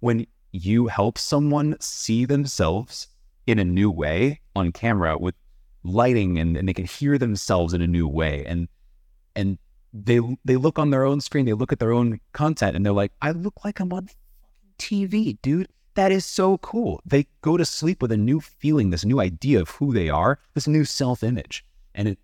When 0.00 0.26
you 0.52 0.86
help 0.86 1.18
someone 1.18 1.76
see 1.80 2.24
themselves 2.24 3.08
in 3.46 3.58
a 3.58 3.64
new 3.64 3.90
way 3.90 4.40
on 4.54 4.72
camera 4.72 5.18
with 5.18 5.34
lighting 5.82 6.38
and, 6.38 6.56
and 6.56 6.68
they 6.68 6.72
can 6.72 6.86
hear 6.86 7.18
themselves 7.18 7.74
in 7.74 7.82
a 7.82 7.86
new 7.86 8.08
way 8.08 8.44
and 8.46 8.68
and 9.36 9.58
they 9.92 10.20
they 10.44 10.56
look 10.56 10.78
on 10.78 10.90
their 10.90 11.04
own 11.04 11.20
screen, 11.20 11.46
they 11.46 11.52
look 11.52 11.72
at 11.72 11.78
their 11.78 11.92
own 11.92 12.20
content, 12.32 12.76
and 12.76 12.84
they're 12.84 12.92
like, 12.92 13.12
"I 13.22 13.30
look 13.30 13.64
like 13.64 13.80
I'm 13.80 13.92
on 13.92 14.08
TV, 14.78 15.38
dude. 15.42 15.68
That 15.94 16.12
is 16.12 16.24
so 16.24 16.58
cool." 16.58 17.00
They 17.06 17.26
go 17.40 17.56
to 17.56 17.64
sleep 17.64 18.02
with 18.02 18.12
a 18.12 18.16
new 18.16 18.40
feeling, 18.40 18.90
this 18.90 19.04
new 19.04 19.20
idea 19.20 19.60
of 19.60 19.70
who 19.70 19.92
they 19.92 20.08
are, 20.08 20.38
this 20.54 20.68
new 20.68 20.84
self 20.84 21.22
image, 21.22 21.64
and 21.94 22.08
it 22.08 22.18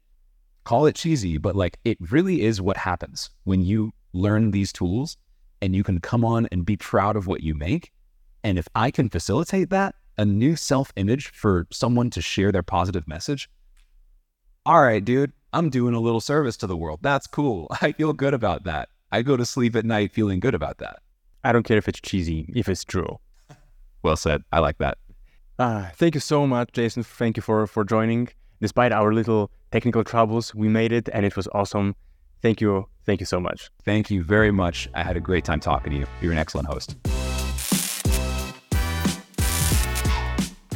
call 0.64 0.86
it 0.86 0.94
cheesy, 0.94 1.38
but 1.38 1.56
like 1.56 1.78
it 1.84 1.98
really 2.00 2.42
is 2.42 2.60
what 2.60 2.76
happens 2.76 3.30
when 3.44 3.64
you 3.64 3.92
learn 4.12 4.50
these 4.50 4.72
tools 4.72 5.16
and 5.60 5.74
you 5.74 5.82
can 5.82 6.00
come 6.00 6.24
on 6.24 6.46
and 6.52 6.64
be 6.64 6.76
proud 6.76 7.16
of 7.16 7.26
what 7.26 7.42
you 7.42 7.54
make. 7.54 7.92
And 8.44 8.58
if 8.58 8.68
I 8.74 8.90
can 8.90 9.08
facilitate 9.08 9.70
that, 9.70 9.94
a 10.18 10.24
new 10.24 10.56
self 10.56 10.92
image 10.96 11.28
for 11.28 11.66
someone 11.70 12.10
to 12.10 12.20
share 12.20 12.52
their 12.52 12.62
positive 12.62 13.06
message, 13.08 13.48
all 14.66 14.82
right, 14.82 15.04
dude, 15.04 15.32
I'm 15.52 15.70
doing 15.70 15.94
a 15.94 16.00
little 16.00 16.20
service 16.20 16.56
to 16.58 16.66
the 16.66 16.76
world. 16.76 17.00
That's 17.02 17.26
cool. 17.26 17.68
I 17.80 17.92
feel 17.92 18.12
good 18.12 18.34
about 18.34 18.64
that. 18.64 18.88
I 19.10 19.22
go 19.22 19.36
to 19.36 19.44
sleep 19.44 19.76
at 19.76 19.84
night 19.84 20.12
feeling 20.12 20.40
good 20.40 20.54
about 20.54 20.78
that. 20.78 21.00
I 21.44 21.52
don't 21.52 21.64
care 21.64 21.76
if 21.76 21.88
it's 21.88 22.00
cheesy, 22.00 22.50
if 22.54 22.68
it's 22.68 22.84
true. 22.84 23.18
Well 24.04 24.16
said. 24.16 24.42
I 24.50 24.58
like 24.58 24.78
that. 24.78 24.98
Uh, 25.60 25.88
thank 25.94 26.16
you 26.16 26.20
so 26.20 26.44
much, 26.44 26.72
Jason. 26.72 27.04
Thank 27.04 27.36
you 27.36 27.40
for 27.40 27.68
for 27.68 27.84
joining. 27.84 28.30
Despite 28.60 28.90
our 28.90 29.14
little 29.14 29.52
technical 29.72 30.04
troubles, 30.04 30.54
we 30.54 30.68
made 30.68 30.92
it, 30.92 31.08
and 31.12 31.24
it 31.26 31.34
was 31.34 31.48
awesome. 31.52 31.96
Thank 32.42 32.60
you. 32.60 32.86
Thank 33.06 33.20
you 33.20 33.26
so 33.26 33.40
much. 33.40 33.70
Thank 33.84 34.10
you 34.10 34.22
very 34.22 34.52
much. 34.52 34.88
I 34.94 35.02
had 35.02 35.16
a 35.16 35.20
great 35.20 35.44
time 35.44 35.60
talking 35.60 35.92
to 35.92 35.98
you. 36.00 36.06
You're 36.20 36.32
an 36.32 36.38
excellent 36.38 36.68
host. 36.68 36.96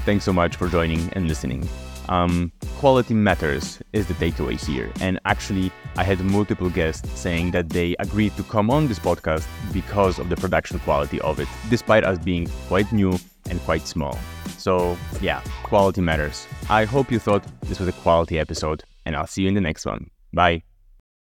Thanks 0.07 0.24
so 0.24 0.32
much 0.32 0.57
for 0.57 0.68
joining 0.68 1.12
and 1.12 1.28
listening. 1.28 1.68
Um, 2.09 2.53
quality 2.78 3.14
matters 3.14 3.80
is 3.92 4.07
the 4.07 4.14
takeaway 4.14 4.64
here. 4.64 4.92
And 5.01 5.18
actually, 5.24 5.72
I 5.97 6.05
had 6.05 6.20
multiple 6.20 6.70
guests 6.70 7.09
saying 7.18 7.51
that 7.51 7.68
they 7.70 7.97
agreed 7.99 8.36
to 8.36 8.44
come 8.44 8.70
on 8.70 8.86
this 8.86 9.01
podcast 9.01 9.47
because 9.72 10.18
of 10.20 10.28
the 10.28 10.36
production 10.36 10.78
quality 10.78 11.20
of 11.20 11.40
it, 11.40 11.49
despite 11.68 12.05
us 12.05 12.18
being 12.18 12.49
quite 12.68 12.90
new 12.92 13.18
and 13.51 13.61
quite 13.62 13.86
small. 13.86 14.16
So, 14.66 14.98
yeah, 15.20 15.42
quality 15.62 16.00
matters. 16.00 16.44
I 16.68 16.86
hope 16.86 17.12
you 17.12 17.20
thought 17.20 17.44
this 17.62 17.78
was 17.78 17.86
a 17.86 17.92
quality 17.92 18.36
episode, 18.40 18.82
and 19.04 19.14
I'll 19.14 19.28
see 19.28 19.42
you 19.42 19.48
in 19.48 19.54
the 19.54 19.60
next 19.60 19.86
one. 19.86 20.10
Bye. 20.32 20.64